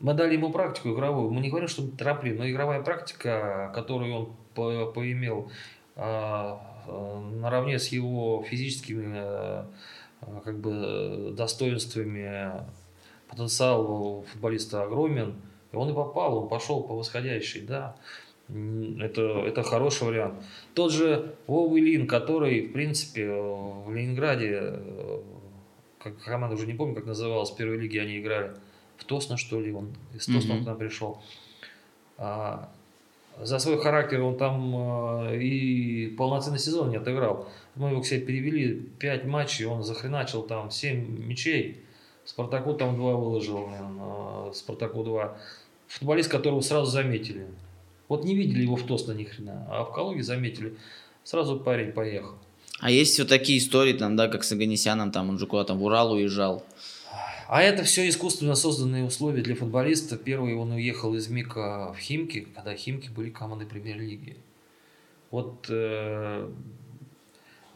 Мы 0.00 0.14
дали 0.14 0.34
ему 0.34 0.50
практику 0.50 0.90
игровую. 0.90 1.30
Мы 1.30 1.40
не 1.40 1.48
говорим, 1.48 1.68
что 1.68 1.86
трамплин, 1.86 2.36
но 2.36 2.50
игровая 2.50 2.82
практика, 2.82 3.70
которую 3.72 4.14
он 4.14 4.32
по 4.54 4.86
поимел 4.86 5.50
а, 5.94 6.60
а, 6.88 7.20
наравне 7.20 7.78
с 7.78 7.88
его 7.88 8.44
физическими 8.48 9.64
как 10.44 10.58
бы 10.58 11.32
достоинствами, 11.36 12.52
потенциал 13.28 14.24
футболиста 14.32 14.82
огромен. 14.82 15.36
И 15.70 15.76
он 15.76 15.88
и 15.90 15.94
попал, 15.94 16.36
он 16.36 16.48
пошел 16.48 16.82
по 16.82 16.94
восходящей, 16.94 17.60
да. 17.60 17.94
Это, 19.00 19.44
это 19.46 19.62
хороший 19.62 20.08
вариант. 20.08 20.34
Тот 20.74 20.92
же 20.92 21.34
Вова 21.46 21.78
Ильин, 21.78 22.06
который, 22.06 22.68
в 22.68 22.72
принципе, 22.72 23.30
в 23.30 23.90
Ленинграде, 23.94 24.58
э, 24.60 25.20
как 25.98 26.18
команда 26.22 26.56
уже 26.56 26.66
не 26.66 26.74
помню, 26.74 26.94
как 26.94 27.06
называлась, 27.06 27.50
в 27.50 27.56
первой 27.56 27.78
лиге 27.78 28.02
они 28.02 28.18
играли. 28.18 28.52
В 28.98 29.04
Тосно, 29.04 29.36
что 29.36 29.60
ли, 29.60 29.72
он 29.72 29.94
из 30.14 30.26
Тосна 30.26 30.52
mm-hmm. 30.52 30.62
к 30.62 30.66
нам 30.66 30.76
пришел. 30.76 31.18
А, 32.18 32.68
за 33.40 33.58
свой 33.58 33.80
характер 33.80 34.20
он 34.22 34.36
там 34.36 34.74
а, 34.76 35.34
и 35.34 36.08
полноценный 36.08 36.58
сезон 36.58 36.90
не 36.90 36.96
отыграл. 36.96 37.48
Мы 37.74 37.90
его 37.90 38.02
к 38.02 38.06
себе 38.06 38.20
перевели, 38.20 38.74
5 38.98 39.24
матчей, 39.24 39.64
он 39.64 39.82
захреначил 39.82 40.42
там 40.42 40.70
7 40.70 41.26
мячей. 41.26 41.82
Спартаку 42.24 42.74
там 42.74 42.96
2 42.96 43.16
выложил, 43.16 43.68
а, 43.70 44.50
Спартаку 44.54 45.02
2. 45.02 45.38
Футболист, 45.88 46.30
которого 46.30 46.60
сразу 46.60 46.90
заметили. 46.90 47.46
Вот 48.12 48.24
не 48.24 48.34
видели 48.34 48.60
его 48.60 48.76
в 48.76 48.82
Тосно 48.82 49.12
ни 49.12 49.24
хрена, 49.24 49.66
а 49.70 49.84
в 49.84 49.92
Калуге 49.94 50.22
заметили. 50.22 50.76
Сразу 51.24 51.58
парень 51.58 51.92
поехал. 51.92 52.34
А 52.78 52.90
есть 52.90 53.18
вот 53.18 53.28
такие 53.28 53.58
истории, 53.58 53.94
там, 53.94 54.16
да, 54.16 54.28
как 54.28 54.44
с 54.44 54.52
Аганесяном, 54.52 55.12
там 55.12 55.30
он 55.30 55.38
же 55.38 55.46
куда-то 55.46 55.72
в 55.72 55.82
Урал 55.82 56.12
уезжал. 56.12 56.62
А 57.48 57.62
это 57.62 57.84
все 57.84 58.06
искусственно 58.06 58.54
созданные 58.54 59.04
условия 59.04 59.40
для 59.40 59.54
футболиста. 59.54 60.18
Первый 60.18 60.54
он 60.56 60.72
уехал 60.72 61.14
из 61.14 61.28
МИКа 61.28 61.94
в 61.94 61.98
Химки, 62.00 62.46
когда 62.54 62.74
Химки 62.74 63.08
были 63.08 63.30
командой 63.30 63.66
премьер-лиги. 63.66 64.36
Вот 65.30 65.64
э, 65.70 66.50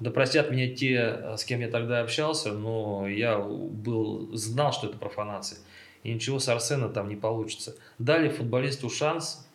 да 0.00 0.10
простят 0.10 0.50
меня 0.50 0.68
те, 0.68 1.34
с 1.38 1.46
кем 1.46 1.60
я 1.60 1.68
тогда 1.68 2.00
общался, 2.00 2.52
но 2.52 3.08
я 3.08 3.38
был, 3.38 4.36
знал, 4.36 4.74
что 4.74 4.88
это 4.88 4.98
профанация. 4.98 5.60
И 6.02 6.12
ничего 6.12 6.40
с 6.40 6.48
Арсена 6.50 6.90
там 6.90 7.08
не 7.08 7.16
получится. 7.16 7.74
Дали 7.98 8.28
футболисту 8.28 8.90
шанс, 8.90 9.45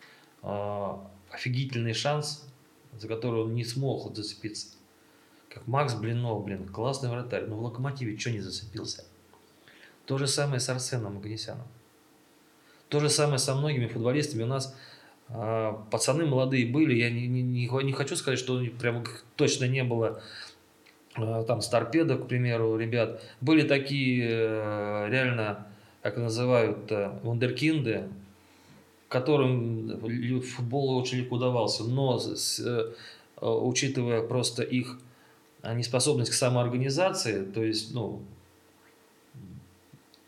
офигительный 0.42 1.94
шанс, 1.94 2.46
за 2.98 3.08
который 3.08 3.42
он 3.42 3.54
не 3.54 3.64
смог 3.64 4.14
зацепиться. 4.14 4.76
Как 5.48 5.66
Макс 5.66 5.94
Блинов, 5.94 6.44
блин, 6.44 6.66
классный 6.66 7.10
вратарь, 7.10 7.44
но 7.46 7.56
в 7.56 7.62
Локомотиве 7.62 8.18
что 8.18 8.30
не 8.30 8.40
зацепился? 8.40 9.04
То 10.06 10.18
же 10.18 10.26
самое 10.26 10.60
с 10.60 10.68
Арсеном 10.68 11.18
Агнесяном. 11.18 11.66
То 12.88 13.00
же 13.00 13.08
самое 13.08 13.38
со 13.38 13.54
многими 13.54 13.86
футболистами. 13.86 14.42
У 14.42 14.46
нас 14.46 14.76
э, 15.28 15.72
пацаны 15.90 16.26
молодые 16.26 16.66
были, 16.66 16.94
я 16.94 17.10
не, 17.10 17.26
не, 17.26 17.68
не 17.68 17.92
хочу 17.92 18.16
сказать, 18.16 18.38
что 18.38 18.62
прям 18.80 19.04
точно 19.36 19.66
не 19.66 19.84
было 19.84 20.22
э, 21.16 21.44
там 21.46 21.60
с 21.60 21.68
к 21.68 22.26
примеру, 22.28 22.76
ребят. 22.76 23.22
Были 23.40 23.66
такие 23.66 24.28
э, 24.28 25.08
реально, 25.10 25.66
как 26.02 26.16
называют, 26.16 26.90
э, 26.90 27.18
вундеркинды, 27.22 28.08
которым 29.12 30.40
футбол 30.40 30.96
очень 30.96 31.18
легко 31.18 31.36
удавался, 31.36 31.84
но 31.84 32.18
с, 32.18 32.58
э, 32.58 32.92
учитывая 33.40 34.22
просто 34.22 34.62
их 34.62 34.98
а, 35.60 35.74
неспособность 35.74 36.30
к 36.30 36.34
самоорганизации, 36.34 37.44
то 37.44 37.62
есть, 37.62 37.94
ну, 37.94 38.22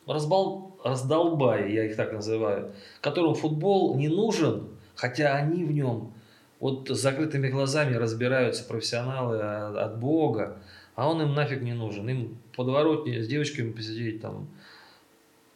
разбал, 0.06 0.76
раздолбай, 0.84 1.72
я 1.72 1.86
их 1.86 1.96
так 1.96 2.12
называю, 2.12 2.72
которым 3.00 3.34
футбол 3.34 3.96
не 3.96 4.08
нужен, 4.08 4.68
хотя 4.94 5.34
они 5.34 5.64
в 5.64 5.72
нем 5.72 6.12
вот 6.60 6.90
с 6.90 7.00
закрытыми 7.00 7.48
глазами 7.48 7.94
разбираются 7.94 8.64
профессионалы 8.64 9.40
от, 9.40 9.76
от 9.76 9.98
Бога, 9.98 10.58
а 10.94 11.08
он 11.08 11.22
им 11.22 11.34
нафиг 11.34 11.62
не 11.62 11.72
нужен. 11.72 12.06
Им 12.08 12.38
подворотни 12.54 13.18
с 13.18 13.26
девочками 13.26 13.72
посидеть 13.72 14.20
там, 14.20 14.46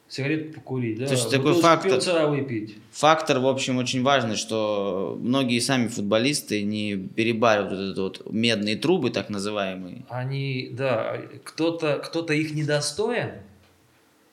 сигарету 0.09 0.53
покурить, 0.53 0.99
да, 0.99 1.05
То 1.05 1.13
есть 1.13 1.29
такой 1.29 1.53
фактор, 1.53 2.27
выпить. 2.27 2.75
Фактор, 2.91 3.39
в 3.39 3.47
общем, 3.47 3.77
очень 3.77 4.03
важный, 4.03 4.35
что 4.35 5.17
многие 5.21 5.59
сами 5.59 5.87
футболисты 5.87 6.63
не 6.63 6.95
перебаривают 6.97 7.71
вот 7.71 7.79
этот 7.79 7.97
вот 7.97 8.33
медные 8.33 8.75
трубы, 8.75 9.11
так 9.11 9.29
называемые. 9.29 10.03
Они, 10.09 10.69
да, 10.73 11.17
кто-то 11.43 12.01
кто 12.03 12.25
их 12.33 12.55
недостоин, 12.55 13.33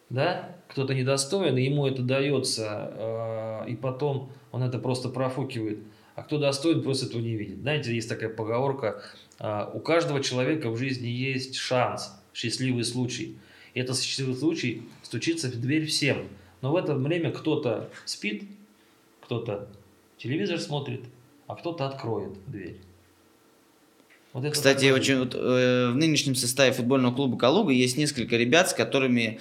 да, 0.08 0.56
кто-то 0.68 0.94
недостоин, 0.94 1.56
и 1.58 1.64
ему 1.64 1.86
это 1.86 2.02
дается, 2.02 2.92
э, 3.66 3.70
и 3.70 3.76
потом 3.76 4.30
он 4.52 4.62
это 4.62 4.78
просто 4.78 5.10
профукивает. 5.10 5.78
А 6.14 6.22
кто 6.22 6.38
достоин, 6.38 6.82
просто 6.82 7.06
этого 7.06 7.20
не 7.20 7.36
видит. 7.36 7.58
Знаете, 7.58 7.94
есть 7.94 8.08
такая 8.08 8.30
поговорка, 8.30 9.02
э, 9.38 9.66
у 9.74 9.80
каждого 9.80 10.22
человека 10.22 10.70
в 10.70 10.78
жизни 10.78 11.08
есть 11.08 11.56
шанс, 11.56 12.12
счастливый 12.32 12.84
случай– 12.84 13.36
И 13.76 13.80
это 13.80 13.94
счастливый 13.94 14.34
случай 14.34 14.84
стучится 15.06 15.48
в 15.48 15.60
дверь 15.60 15.86
всем. 15.86 16.28
Но 16.62 16.72
в 16.72 16.76
это 16.76 16.94
время 16.94 17.30
кто-то 17.30 17.88
спит, 18.04 18.42
кто-то 19.20 19.68
телевизор 20.18 20.58
смотрит, 20.58 21.02
а 21.46 21.54
кто-то 21.54 21.86
откроет 21.86 22.32
дверь. 22.46 22.80
Вот 24.32 24.52
Кстати, 24.52 24.90
очень, 24.90 25.20
вот, 25.20 25.34
э, 25.34 25.90
в 25.92 25.96
нынешнем 25.96 26.34
составе 26.34 26.72
футбольного 26.72 27.14
клуба 27.14 27.38
«Калуга» 27.38 27.72
есть 27.72 27.96
несколько 27.96 28.36
ребят, 28.36 28.68
с 28.68 28.74
которыми 28.74 29.38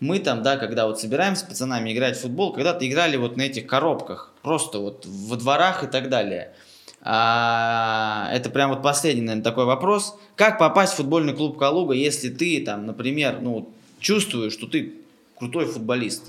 мы 0.00 0.20
там, 0.20 0.42
да, 0.42 0.56
когда 0.56 0.86
вот 0.86 1.00
собираемся 1.00 1.44
с 1.44 1.48
пацанами 1.48 1.92
играть 1.92 2.16
в 2.16 2.22
футбол, 2.22 2.52
когда-то 2.52 2.88
играли 2.88 3.16
вот 3.16 3.36
на 3.36 3.42
этих 3.42 3.66
коробках, 3.66 4.32
просто 4.42 4.78
вот 4.78 5.04
во 5.04 5.36
дворах 5.36 5.84
и 5.84 5.86
так 5.88 6.08
далее. 6.08 6.54
А, 7.02 8.30
это 8.32 8.48
прям 8.50 8.70
вот 8.70 8.82
последний, 8.82 9.22
наверное, 9.22 9.44
такой 9.44 9.64
вопрос. 9.64 10.16
Как 10.36 10.58
попасть 10.58 10.94
в 10.94 10.96
футбольный 10.96 11.34
клуб 11.34 11.58
«Калуга», 11.58 11.92
если 11.92 12.30
ты 12.30 12.64
там, 12.64 12.86
например, 12.86 13.40
ну, 13.42 13.74
чувствуешь, 14.02 14.52
что 14.52 14.66
ты 14.66 14.94
крутой 15.38 15.66
футболист? 15.66 16.28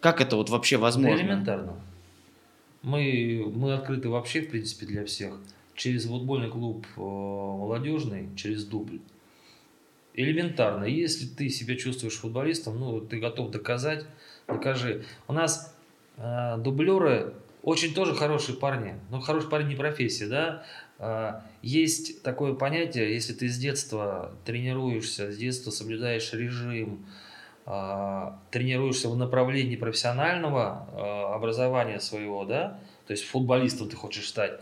Как 0.00 0.20
это 0.20 0.36
вот 0.36 0.50
вообще 0.50 0.76
возможно? 0.76 1.16
Да 1.16 1.22
элементарно. 1.22 1.80
Мы, 2.82 3.50
мы 3.54 3.74
открыты 3.74 4.08
вообще, 4.08 4.42
в 4.42 4.50
принципе, 4.50 4.86
для 4.86 5.04
всех. 5.04 5.34
Через 5.74 6.06
футбольный 6.06 6.50
клуб 6.50 6.86
э, 6.96 7.00
молодежный, 7.00 8.28
через 8.36 8.64
дубль. 8.64 9.00
Элементарно. 10.14 10.84
Если 10.84 11.26
ты 11.26 11.48
себя 11.48 11.76
чувствуешь 11.76 12.14
футболистом, 12.14 12.78
ну, 12.78 13.00
ты 13.00 13.18
готов 13.18 13.50
доказать, 13.50 14.06
докажи. 14.46 15.04
У 15.28 15.32
нас 15.32 15.74
э, 16.16 16.56
дублеры 16.58 17.34
очень 17.62 17.92
тоже 17.94 18.14
хорошие 18.14 18.56
парни. 18.56 18.94
Но 19.10 19.20
хороший 19.20 19.50
парень 19.50 19.68
не 19.68 19.74
профессия, 19.74 20.28
да. 20.28 21.44
Есть 21.66 22.22
такое 22.22 22.54
понятие, 22.54 23.12
если 23.12 23.32
ты 23.32 23.48
с 23.48 23.58
детства 23.58 24.30
тренируешься, 24.44 25.32
с 25.32 25.36
детства 25.36 25.72
соблюдаешь 25.72 26.32
режим, 26.32 27.04
а, 27.64 28.40
тренируешься 28.52 29.08
в 29.08 29.16
направлении 29.16 29.74
профессионального 29.74 30.88
а, 30.92 31.34
образования 31.34 31.98
своего, 31.98 32.44
да, 32.44 32.78
то 33.08 33.10
есть 33.10 33.24
футболистом 33.24 33.88
ты 33.88 33.96
хочешь 33.96 34.28
стать, 34.28 34.60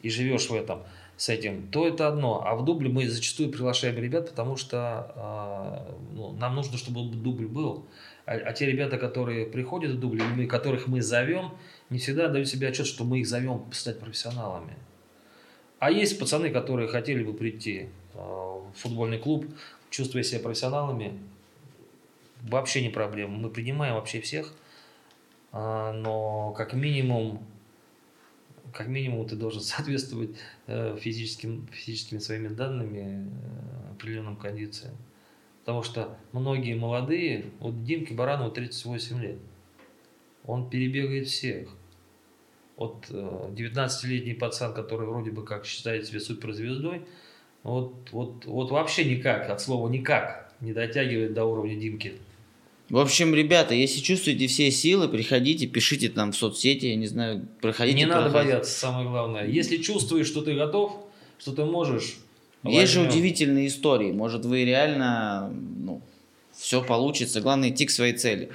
и 0.00 0.10
живешь 0.10 0.48
в 0.48 0.54
этом, 0.54 0.84
с 1.16 1.28
этим, 1.28 1.66
то 1.72 1.88
это 1.88 2.06
одно. 2.06 2.46
А 2.46 2.54
в 2.54 2.64
дубле 2.64 2.88
мы 2.88 3.08
зачастую 3.08 3.50
приглашаем 3.50 3.96
ребят, 3.96 4.30
потому 4.30 4.54
что 4.54 5.12
э, 5.16 6.14
ну, 6.14 6.32
нам 6.34 6.54
нужно, 6.54 6.78
чтобы 6.78 7.10
дубль 7.10 7.48
был. 7.48 7.86
А, 8.26 8.34
а 8.34 8.52
те 8.52 8.66
ребята, 8.66 8.96
которые 8.96 9.44
приходят 9.44 9.90
в 9.90 9.98
дубль, 9.98 10.46
которых 10.46 10.86
мы 10.86 11.02
зовем, 11.02 11.54
не 11.90 11.98
всегда 11.98 12.28
дают 12.28 12.46
себе 12.46 12.68
отчет, 12.68 12.86
что 12.86 13.02
мы 13.02 13.18
их 13.18 13.26
зовем 13.26 13.64
стать 13.72 13.98
профессионалами. 13.98 14.76
А 15.78 15.90
есть 15.90 16.18
пацаны, 16.18 16.50
которые 16.50 16.88
хотели 16.88 17.22
бы 17.22 17.32
прийти 17.32 17.88
э, 18.14 18.18
в 18.18 18.72
футбольный 18.74 19.18
клуб, 19.18 19.46
чувствуя 19.90 20.22
себя 20.22 20.40
профессионалами, 20.40 21.18
вообще 22.42 22.82
не 22.82 22.88
проблема. 22.88 23.36
Мы 23.36 23.50
принимаем 23.50 23.94
вообще 23.94 24.20
всех, 24.20 24.52
а, 25.52 25.92
но 25.92 26.52
как 26.52 26.72
минимум, 26.74 27.44
как 28.72 28.88
минимум 28.88 29.26
ты 29.26 29.36
должен 29.36 29.60
соответствовать 29.62 30.30
э, 30.66 30.96
физическим, 31.00 31.68
физическими 31.72 32.18
своими 32.18 32.48
данными 32.48 33.28
э, 33.28 33.92
определенным 33.92 34.36
кондициям. 34.36 34.96
Потому 35.60 35.82
что 35.82 36.16
многие 36.32 36.74
молодые, 36.74 37.46
вот 37.60 37.84
Димке 37.84 38.14
Баранову 38.14 38.50
38 38.50 39.20
лет, 39.20 39.38
он 40.44 40.70
перебегает 40.70 41.28
всех. 41.28 41.68
Вот 42.78 43.06
19-летний 43.10 44.32
э, 44.32 44.36
пацан, 44.36 44.72
который 44.72 45.06
вроде 45.06 45.32
бы 45.32 45.44
как 45.44 45.66
считает 45.66 46.06
себя 46.06 46.20
суперзвездой, 46.20 47.02
вот, 47.64 47.92
вот, 48.12 48.44
вот 48.46 48.70
вообще 48.70 49.04
никак, 49.04 49.50
от 49.50 49.60
слова 49.60 49.88
никак, 49.88 50.52
не 50.60 50.72
дотягивает 50.72 51.34
до 51.34 51.44
уровня 51.44 51.76
Димки. 51.76 52.14
В 52.88 52.98
общем, 52.98 53.34
ребята, 53.34 53.74
если 53.74 54.00
чувствуете 54.00 54.46
все 54.46 54.70
силы, 54.70 55.08
приходите, 55.08 55.66
пишите 55.66 56.08
там 56.08 56.32
в 56.32 56.36
соцсети, 56.36 56.86
я 56.86 56.96
не 56.96 57.06
знаю, 57.06 57.46
проходите. 57.60 57.98
Не 57.98 58.06
надо 58.06 58.30
бояться, 58.30 58.70
самое 58.70 59.08
главное. 59.08 59.46
Если 59.46 59.76
чувствуешь, 59.78 60.28
что 60.28 60.40
ты 60.40 60.54
готов, 60.54 60.96
что 61.38 61.52
ты 61.52 61.64
можешь. 61.64 62.16
Есть 62.62 62.92
же 62.92 63.02
удивительные 63.02 63.66
истории. 63.66 64.12
Может, 64.12 64.44
вы 64.44 64.64
реально, 64.64 65.52
ну, 65.76 66.00
все 66.56 66.82
получится. 66.82 67.40
Главное 67.40 67.70
идти 67.70 67.86
к 67.86 67.90
своей 67.90 68.14
цели. 68.14 68.48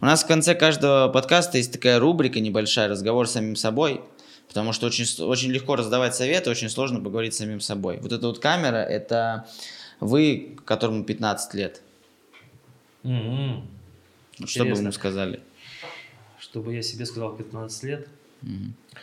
У 0.00 0.06
нас 0.06 0.24
в 0.24 0.26
конце 0.26 0.54
каждого 0.54 1.08
подкаста 1.08 1.58
есть 1.58 1.72
такая 1.72 1.98
рубрика 1.98 2.40
небольшая, 2.40 2.88
разговор 2.88 3.28
с 3.28 3.32
самим 3.32 3.54
собой. 3.54 4.00
Потому 4.48 4.72
что 4.72 4.86
очень, 4.86 5.04
очень 5.24 5.50
легко 5.50 5.76
раздавать 5.76 6.16
советы, 6.16 6.50
очень 6.50 6.68
сложно 6.70 7.00
поговорить 7.00 7.34
с 7.34 7.38
самим 7.38 7.60
собой. 7.60 7.98
Вот 8.00 8.10
эта 8.10 8.26
вот 8.26 8.40
камера, 8.40 8.78
это 8.78 9.46
вы, 10.00 10.56
которому 10.64 11.04
15 11.04 11.54
лет. 11.54 11.82
Mm-hmm. 13.04 13.62
Что 14.46 14.64
бы 14.64 14.72
вы 14.72 14.78
ему 14.78 14.92
сказали? 14.92 15.40
Чтобы 16.38 16.74
я 16.74 16.82
себе 16.82 17.06
сказал 17.06 17.36
15 17.36 17.82
лет. 17.84 18.08
Угу. 18.42 18.98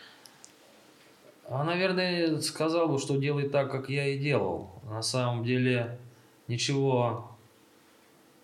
А, 1.49 1.63
наверное, 1.63 2.41
сказал 2.41 2.89
бы, 2.89 2.99
что 2.99 3.17
делай 3.17 3.47
так, 3.47 3.71
как 3.71 3.89
я 3.89 4.07
и 4.07 4.17
делал. 4.17 4.71
На 4.89 5.01
самом 5.01 5.45
деле 5.45 5.97
ничего, 6.47 7.31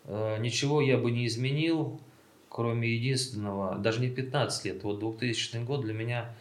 э, 0.05 0.37
ничего 0.39 0.81
я 0.81 0.97
бы 0.97 1.11
не 1.11 1.27
изменил, 1.27 1.99
кроме 2.53 2.87
единственного, 2.87 3.75
даже 3.79 3.99
не 3.99 4.09
15 4.09 4.65
лет, 4.65 4.83
вот 4.83 4.99
2000 4.99 5.63
год 5.65 5.81
для 5.81 5.93
меня, 5.93 6.35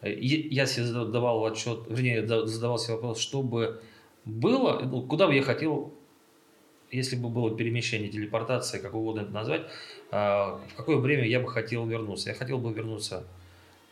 э, 0.00 0.12
я 0.18 0.64
себе 0.64 0.86
задавал 0.86 1.44
отчет, 1.44 1.80
вернее, 1.88 2.26
задавал 2.26 2.78
себе 2.78 2.94
вопрос, 2.94 3.20
что 3.20 3.42
бы 3.42 3.82
было, 4.24 4.80
ну, 4.80 5.02
куда 5.02 5.26
бы 5.26 5.34
я 5.34 5.42
хотел 5.42 5.92
если 6.90 7.14
бы 7.14 7.28
было 7.28 7.56
перемещение, 7.56 8.10
телепортация, 8.10 8.80
как 8.80 8.94
угодно 8.94 9.20
это 9.20 9.30
назвать, 9.30 9.62
а, 10.10 10.60
в 10.72 10.74
какое 10.74 10.96
время 10.96 11.24
я 11.24 11.38
бы 11.38 11.48
хотел 11.48 11.86
вернуться? 11.86 12.30
Я 12.30 12.34
хотел 12.34 12.58
бы 12.58 12.72
вернуться 12.72 13.28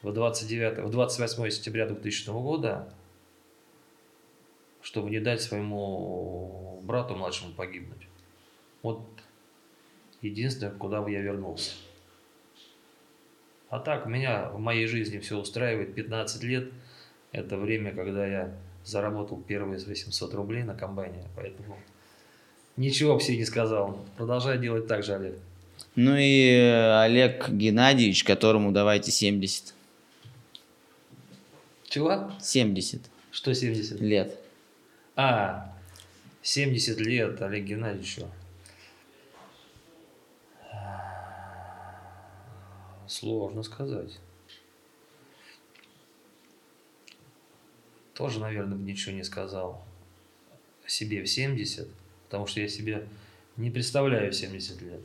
в, 0.02 0.12
29, 0.12 0.78
в 0.78 0.90
28 0.90 1.50
сентября 1.50 1.86
2000 1.86 2.30
года, 2.30 2.92
чтобы 4.82 5.10
не 5.10 5.20
дать 5.20 5.40
своему 5.40 6.80
брату 6.82 7.14
младшему 7.14 7.52
погибнуть. 7.52 8.08
Вот 8.82 9.06
единственное, 10.22 10.72
куда 10.72 11.02
бы 11.02 11.10
я 11.10 11.20
вернулся. 11.20 11.72
А 13.70 13.78
так, 13.78 14.06
меня 14.06 14.48
в 14.50 14.58
моей 14.58 14.86
жизни 14.86 15.18
все 15.18 15.38
устраивает. 15.38 15.94
15 15.94 16.42
лет– 16.42 16.70
это 17.32 17.56
время, 17.56 17.94
когда 17.94 18.26
я 18.26 18.54
заработал 18.84 19.40
первые 19.40 19.78
800 19.78 20.34
рублей 20.34 20.62
на 20.62 20.74
комбайне. 20.74 21.24
Поэтому 21.36 21.76
Ничего 22.78 23.12
вообще 23.14 23.36
не 23.36 23.44
сказал. 23.44 24.06
Продолжай 24.16 24.56
делать 24.56 24.86
так 24.86 25.02
же, 25.02 25.12
Олег. 25.12 25.34
Ну 25.96 26.14
и 26.16 26.48
э, 26.52 27.00
Олег 27.00 27.48
Геннадьевич, 27.48 28.22
которому 28.22 28.70
давайте 28.70 29.10
70. 29.10 29.74
Чего? 31.88 32.30
70. 32.40 33.02
Что 33.32 33.52
70? 33.52 34.00
Лет. 34.00 34.38
А, 35.16 35.74
70 36.42 37.00
лет 37.00 37.42
Олег 37.42 37.64
Геннадьевичу. 37.64 38.28
Сложно 43.08 43.62
сказать. 43.62 44.18
Тоже, 48.14 48.40
наверное, 48.40 48.76
бы 48.76 48.84
ничего 48.84 49.14
не 49.14 49.24
сказал 49.24 49.84
о 50.84 50.88
себе 50.88 51.22
в 51.22 51.28
70 51.28 51.88
потому 52.28 52.46
что 52.46 52.60
я 52.60 52.68
себе 52.68 53.06
не 53.56 53.70
представляю 53.70 54.32
70 54.32 54.82
лет. 54.82 55.00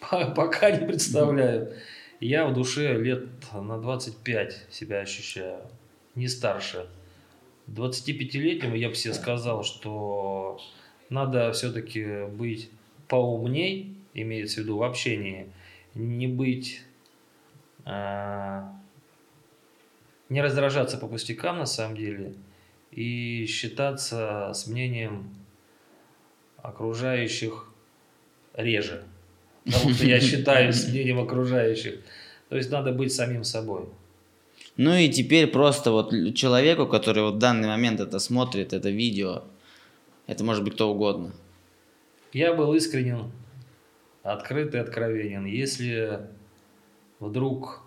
Пока 0.34 0.72
не 0.72 0.84
представляю. 0.84 1.72
Я 2.18 2.46
в 2.46 2.54
душе 2.54 3.00
лет 3.00 3.28
на 3.52 3.78
25 3.78 4.66
себя 4.70 5.00
ощущаю, 5.00 5.60
не 6.16 6.26
старше. 6.26 6.86
25-летнему 7.68 8.76
я 8.76 8.88
бы 8.88 8.94
себе 8.94 9.14
сказал, 9.14 9.62
что 9.62 10.60
надо 11.10 11.52
все-таки 11.52 12.26
быть 12.26 12.70
поумней, 13.08 13.96
имеется 14.12 14.56
в 14.56 14.64
виду 14.64 14.78
в 14.78 14.82
общении, 14.82 15.46
не 15.94 16.26
быть, 16.26 16.82
а, 17.84 18.72
не 20.28 20.42
раздражаться 20.42 20.98
по 20.98 21.06
пустякам 21.06 21.58
на 21.58 21.66
самом 21.66 21.96
деле 21.96 22.34
и 22.90 23.46
считаться 23.46 24.52
с 24.54 24.66
мнением 24.66 25.34
окружающих 26.62 27.66
реже. 28.54 29.04
Потому 29.64 29.90
что 29.94 30.06
я 30.06 30.20
считаю 30.20 30.72
с 30.72 30.88
мнением 30.88 31.20
окружающих. 31.20 32.00
То 32.48 32.56
есть 32.56 32.70
надо 32.70 32.92
быть 32.92 33.12
самим 33.12 33.44
собой. 33.44 33.88
Ну 34.76 34.94
и 34.94 35.08
теперь 35.08 35.46
просто 35.46 35.90
вот 35.90 36.12
человеку, 36.34 36.86
который 36.86 37.22
вот 37.22 37.34
в 37.34 37.38
данный 37.38 37.68
момент 37.68 38.00
это 38.00 38.18
смотрит, 38.18 38.72
это 38.72 38.90
видео, 38.90 39.44
это 40.26 40.44
может 40.44 40.64
быть 40.64 40.74
кто 40.74 40.90
угодно. 40.90 41.32
Я 42.32 42.54
был 42.54 42.74
искренен, 42.74 43.30
открыт 44.24 44.74
и 44.74 44.78
откровенен. 44.78 45.44
Если 45.44 46.18
вдруг 47.20 47.82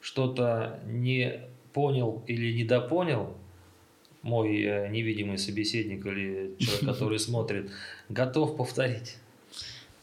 что-то 0.00 0.80
не 0.86 1.42
понял 1.72 2.24
или 2.26 2.52
недопонял, 2.52 3.36
мой 4.22 4.62
э, 4.62 4.88
невидимый 4.88 5.38
собеседник 5.38 6.04
или 6.06 6.56
человек, 6.58 6.80
который 6.86 7.18
смотрит, 7.18 7.70
готов 8.08 8.56
повторить. 8.56 9.16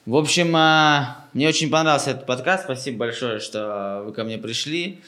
В 0.06 0.16
общем, 0.16 0.56
а, 0.56 1.28
мне 1.34 1.48
очень 1.48 1.70
понравился 1.70 2.12
этот 2.12 2.26
подкаст. 2.26 2.64
Спасибо 2.64 3.00
большое, 3.00 3.40
что 3.40 4.04
вы 4.06 4.14
ко 4.14 4.24
мне 4.24 4.38
пришли. 4.38 5.02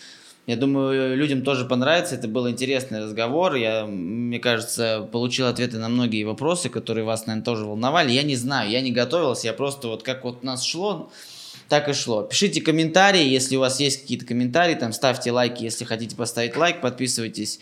Я 0.47 0.55
думаю, 0.55 1.15
людям 1.15 1.43
тоже 1.43 1.65
понравится. 1.65 2.15
Это 2.15 2.27
был 2.27 2.49
интересный 2.49 3.03
разговор. 3.03 3.55
Я, 3.55 3.85
мне 3.85 4.39
кажется, 4.39 5.07
получил 5.11 5.45
ответы 5.47 5.77
на 5.77 5.87
многие 5.87 6.23
вопросы, 6.23 6.69
которые 6.69 7.05
вас, 7.05 7.27
наверное, 7.27 7.45
тоже 7.45 7.65
волновали. 7.65 8.11
Я 8.11 8.23
не 8.23 8.35
знаю, 8.35 8.69
я 8.69 8.81
не 8.81 8.91
готовился. 8.91 9.47
Я 9.47 9.53
просто 9.53 9.87
вот 9.87 10.01
как 10.01 10.23
вот 10.23 10.39
у 10.41 10.45
нас 10.45 10.63
шло, 10.63 11.11
так 11.69 11.87
и 11.89 11.93
шло. 11.93 12.23
Пишите 12.23 12.59
комментарии, 12.59 13.23
если 13.23 13.55
у 13.55 13.59
вас 13.59 13.79
есть 13.79 14.01
какие-то 14.01 14.25
комментарии, 14.25 14.73
там 14.73 14.93
ставьте 14.93 15.31
лайки, 15.31 15.63
если 15.63 15.85
хотите 15.85 16.15
поставить 16.15 16.57
лайк, 16.57 16.81
подписывайтесь 16.81 17.59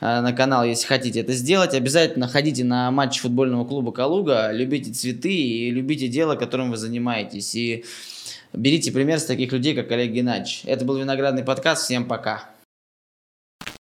э, 0.00 0.20
на 0.20 0.32
канал, 0.32 0.64
если 0.64 0.86
хотите 0.86 1.20
это 1.20 1.32
сделать. 1.32 1.72
Обязательно 1.72 2.28
ходите 2.28 2.64
на 2.64 2.90
матч 2.90 3.20
футбольного 3.20 3.64
клуба 3.64 3.92
Калуга, 3.92 4.52
любите 4.52 4.92
цветы 4.92 5.32
и 5.32 5.70
любите 5.70 6.06
дело, 6.06 6.36
которым 6.36 6.70
вы 6.70 6.76
занимаетесь. 6.76 7.54
И 7.54 7.84
Берите 8.52 8.90
пример 8.90 9.20
с 9.20 9.24
таких 9.24 9.52
людей, 9.52 9.74
как 9.74 9.90
Олег 9.92 10.10
Геннадьевич. 10.10 10.62
Это 10.64 10.84
был 10.84 10.96
Виноградный 10.96 11.44
подкаст. 11.44 11.84
Всем 11.84 12.04
пока. 12.06 12.48